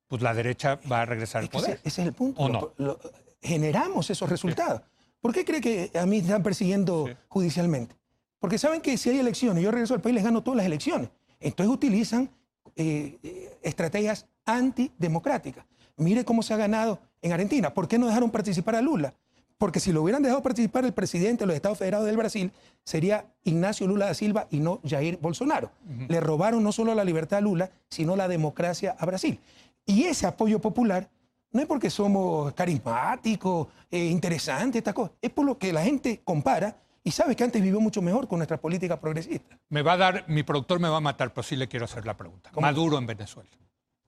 pues 0.09 0.23
la 0.23 0.33
derecha 0.35 0.79
va 0.91 1.03
a 1.03 1.05
regresar 1.05 1.41
al 1.41 1.45
Es 1.47 1.51
que 1.51 1.57
ese, 1.59 1.67
poder. 1.67 1.81
ese 1.85 2.01
es 2.03 2.07
el 2.07 2.13
punto. 2.15 2.41
¿O 2.43 2.49
Lo- 2.49 2.75
no? 2.79 2.85
lo- 2.87 3.01
generamos 3.43 4.09
esos 4.11 4.29
resultados. 4.31 4.83
¿Por 5.21 5.33
qué 5.33 5.45
cree 5.45 5.61
que 5.61 5.91
a 5.99 6.07
mí 6.07 6.19
están 6.19 6.43
persiguiendo 6.43 7.07
Sí. 7.09 7.13
judicialmente? 7.29 7.97
Porque 8.39 8.59
saben 8.59 8.81
que 8.81 8.97
si 8.99 9.11
hay 9.11 9.19
elecciones, 9.19 9.63
yo 9.63 9.71
regreso 9.71 9.95
al 9.95 10.01
país, 10.01 10.15
les 10.15 10.25
gano 10.25 10.43
todas 10.43 10.57
las 10.59 10.67
elecciones. 10.67 11.09
Entonces 11.41 11.73
utilizan 11.75 12.31
eh, 12.75 13.19
eh, 13.23 13.59
estrategias 13.63 14.27
antidemocráticas. 14.45 15.65
Mire 15.97 16.25
cómo 16.25 16.43
se 16.43 16.55
ha 16.55 16.57
ganado 16.57 17.01
en 17.23 17.33
Argentina. 17.33 17.73
¿Por 17.73 17.89
qué 17.89 17.99
no 17.99 18.07
dejaron 18.07 18.31
participar 18.31 18.75
a 18.77 18.83
Lula? 18.83 19.15
Porque 19.59 19.81
si 19.81 19.93
lo 19.93 20.03
hubieran 20.03 20.23
dejado 20.23 20.43
participar 20.43 20.85
el 20.85 20.93
presidente 20.93 21.43
de 21.43 21.47
los 21.47 21.57
Estados 21.57 21.79
Federados 21.79 22.07
del 22.07 22.17
Brasil, 22.17 22.53
sería 22.85 23.27
Ignacio 23.45 23.87
Lula 23.87 24.07
da 24.07 24.15
Silva 24.15 24.47
y 24.51 24.61
no 24.61 24.81
Jair 24.85 25.19
Bolsonaro. 25.19 25.71
Le 26.09 26.21
robaron 26.21 26.63
no 26.63 26.73
solo 26.73 26.95
la 26.95 27.05
libertad 27.05 27.39
a 27.39 27.41
Lula, 27.41 27.71
sino 27.89 28.17
la 28.17 28.29
democracia 28.29 28.95
a 28.99 29.07
Brasil. 29.07 29.41
Y 29.87 30.05
ese 30.05 30.27
apoyo 30.27 30.61
popular 30.61 31.09
no 31.53 31.63
es 31.63 31.67
porque 31.67 31.89
somos 31.89 32.53
carismáticos, 32.53 33.69
eh, 33.91 34.05
interesantes, 34.05 34.81
estas 34.81 34.93
cosas. 34.93 35.13
Es 35.23 35.31
por 35.31 35.47
lo 35.47 35.57
que 35.57 35.73
la 35.73 35.83
gente 35.83 36.21
compara 36.23 36.77
y 37.07 37.13
sabe 37.13 37.37
que 37.37 37.45
antes 37.45 37.63
vivió 37.63 37.81
mucho 37.81 38.03
mejor 38.03 38.27
con 38.27 38.41
nuestra 38.41 38.57
política 38.57 38.99
progresista. 38.99 39.57
Me 39.69 39.83
va 39.83 39.93
a 39.93 39.97
dar, 39.97 40.25
mi 40.27 40.43
productor 40.43 40.81
me 40.81 40.89
va 40.89 40.97
a 40.97 41.01
matar, 41.01 41.33
pero 41.33 41.45
sí 41.45 41.55
le 41.55 41.69
quiero 41.69 41.85
hacer 41.85 42.05
la 42.05 42.17
pregunta. 42.17 42.51
Maduro 42.61 42.99
en 42.99 43.07
Venezuela. 43.07 43.49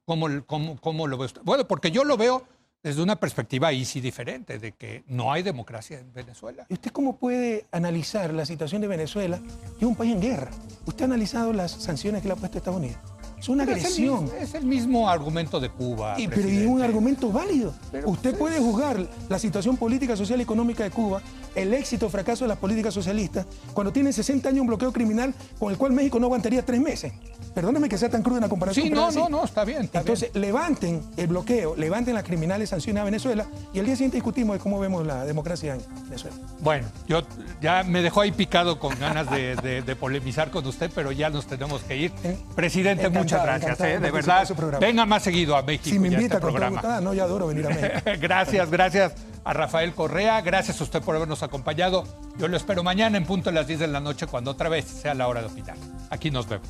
¿Cómo, 0.05 0.27
cómo, 0.47 0.81
cómo 0.81 1.07
lo 1.07 1.17
ve 1.17 1.27
usted? 1.27 1.41
Bueno, 1.45 1.65
porque 1.69 1.93
yo 1.93 2.03
lo 2.03 2.17
veo 2.17 2.45
desde 2.83 3.01
una 3.01 3.15
perspectiva 3.15 3.69
ahí 3.69 3.85
sí 3.85 4.01
diferente, 4.01 4.59
de 4.59 4.73
que 4.73 5.05
no 5.07 5.33
hay 5.33 5.45
democracia 5.45 6.01
en 6.01 6.13
Venezuela. 6.13 6.67
¿Y 6.69 6.75
usted 6.75 6.91
cómo 6.91 7.19
puede 7.19 7.67
analizar 7.71 8.35
la 8.35 8.45
situación 8.45 8.83
de 8.83 8.89
Venezuela, 8.89 9.39
que 9.79 9.85
es 9.85 9.89
un 9.89 9.95
país 9.95 10.13
en 10.13 10.21
guerra? 10.21 10.51
¿Usted 10.85 11.03
ha 11.03 11.05
analizado 11.05 11.53
las 11.53 11.71
sanciones 11.71 12.21
que 12.21 12.27
le 12.27 12.35
ha 12.35 12.37
puesto 12.37 12.59
Estados 12.59 12.81
Unidos? 12.81 12.99
Es 13.39 13.49
una 13.49 13.65
Pero 13.65 13.77
es 13.77 13.85
el 13.85 13.91
agresión. 13.93 14.31
Es 14.41 14.55
el 14.55 14.65
mismo 14.65 15.09
argumento 15.09 15.61
de 15.61 15.69
Cuba. 15.71 16.15
Y, 16.19 16.27
pero 16.29 16.43
presidente. 16.43 16.67
un 16.67 16.83
argumento 16.83 17.31
válido. 17.33 17.73
Pero, 17.93 18.09
Usted 18.11 18.31
pues, 18.37 18.39
puede 18.55 18.59
juzgar 18.61 19.07
la 19.29 19.39
situación 19.39 19.77
política, 19.77 20.17
social 20.17 20.41
y 20.41 20.43
económica 20.43 20.85
de 20.85 20.91
Cuba, 20.91 21.21
el 21.55 21.73
éxito 21.75 22.07
o 22.07 22.09
fracaso 22.11 22.45
de 22.45 22.49
las 22.49 22.59
políticas 22.59 22.93
socialistas, 22.95 23.47
cuando 23.75 23.93
tiene 23.93 24.13
60 24.13 24.49
años 24.49 24.61
un 24.63 24.67
bloqueo 24.69 24.93
criminal 24.93 25.35
con 25.59 25.71
el 25.73 25.79
cual 25.79 25.93
México 25.93 26.19
no 26.19 26.27
aguantaría 26.27 26.65
tres 26.65 26.81
meses. 26.81 27.13
Perdóneme 27.55 27.89
que 27.89 27.99
sea 27.99 28.09
tan 28.09 28.23
cruda 28.23 28.39
una 28.39 28.49
comparación. 28.49 28.87
Sí, 28.87 28.91
no, 28.93 29.09
es 29.09 29.17
no, 29.17 29.29
no, 29.29 29.45
está 29.45 29.65
bien. 29.65 29.83
está 29.85 30.01
bien. 30.03 30.03
Entonces, 30.03 30.31
levanten 30.35 31.03
el 31.17 31.27
bloqueo, 31.29 31.75
levanten 31.77 32.15
las 32.15 32.25
criminales 32.25 32.69
sanciones 32.71 33.01
a 33.01 33.05
Venezuela 33.05 33.47
y 33.73 33.79
al 33.81 33.87
día 33.87 33.97
siguiente 33.97 34.17
discutimos 34.17 34.55
de 34.57 34.61
cómo 34.61 34.79
vemos 34.79 35.07
la 35.07 35.25
democracia 35.25 35.75
en 35.75 35.81
Venezuela. 36.05 36.37
Bueno, 36.61 36.87
yo 37.09 37.23
ya 37.61 37.83
me 37.85 38.03
dejó 38.03 38.21
ahí 38.21 38.33
picado 38.33 38.79
con 38.79 38.97
ganas 38.99 39.31
de, 39.31 39.57
de- 39.57 39.83
de 39.83 39.97
polemizar 39.97 40.51
con 40.51 40.65
usted, 40.67 40.91
pero 40.95 41.11
ya 41.13 41.31
nos 41.31 41.47
tenemos 41.47 41.83
que 41.83 41.97
ir. 41.97 42.13
Eh, 42.23 42.37
Presidente, 42.55 43.03
encantado, 43.03 43.25
muchas 43.37 43.43
gracias, 43.43 43.81
¿eh? 43.81 43.99
de 43.99 44.11
verdad. 44.11 44.45
su. 44.47 44.55
Venga 44.81 45.07
más 45.07 45.23
seguido 45.23 45.57
a 45.57 45.63
México 45.63 45.91
Si 45.91 45.99
me 45.99 46.09
a 46.09 46.13
invita 46.13 46.37
este 46.37 46.41
con 46.41 46.53
programa. 46.53 46.81
Ah, 46.85 47.01
no, 47.01 47.15
yo 47.15 47.25
adoro 47.25 47.47
venir 47.47 47.67
a 47.67 47.71
México. 47.71 48.01
gracias, 48.21 48.71
gracias 48.71 49.13
a 49.45 49.53
Rafael 49.53 49.95
Correa, 49.95 50.41
gracias 50.41 50.81
a 50.81 50.85
usted 50.85 51.03
por 51.03 51.17
habernos 51.17 51.43
acompañado. 51.43 52.05
Yo 52.39 52.49
lo 52.49 52.57
espero 52.57 52.83
mañana 52.83 53.17
en 53.17 53.25
punto 53.25 53.51
de 53.51 53.55
las 53.55 53.67
10 53.67 53.81
de 53.81 53.87
la 53.89 54.01
noche 54.01 54.27
cuando 54.27 54.51
otra 54.51 54.69
vez 54.69 54.85
sea 54.85 55.15
la 55.15 55.29
hora 55.29 55.41
de 55.41 55.47
opinar. 55.47 55.77
Aquí 56.11 56.31
nos 56.31 56.49
vemos. 56.49 56.69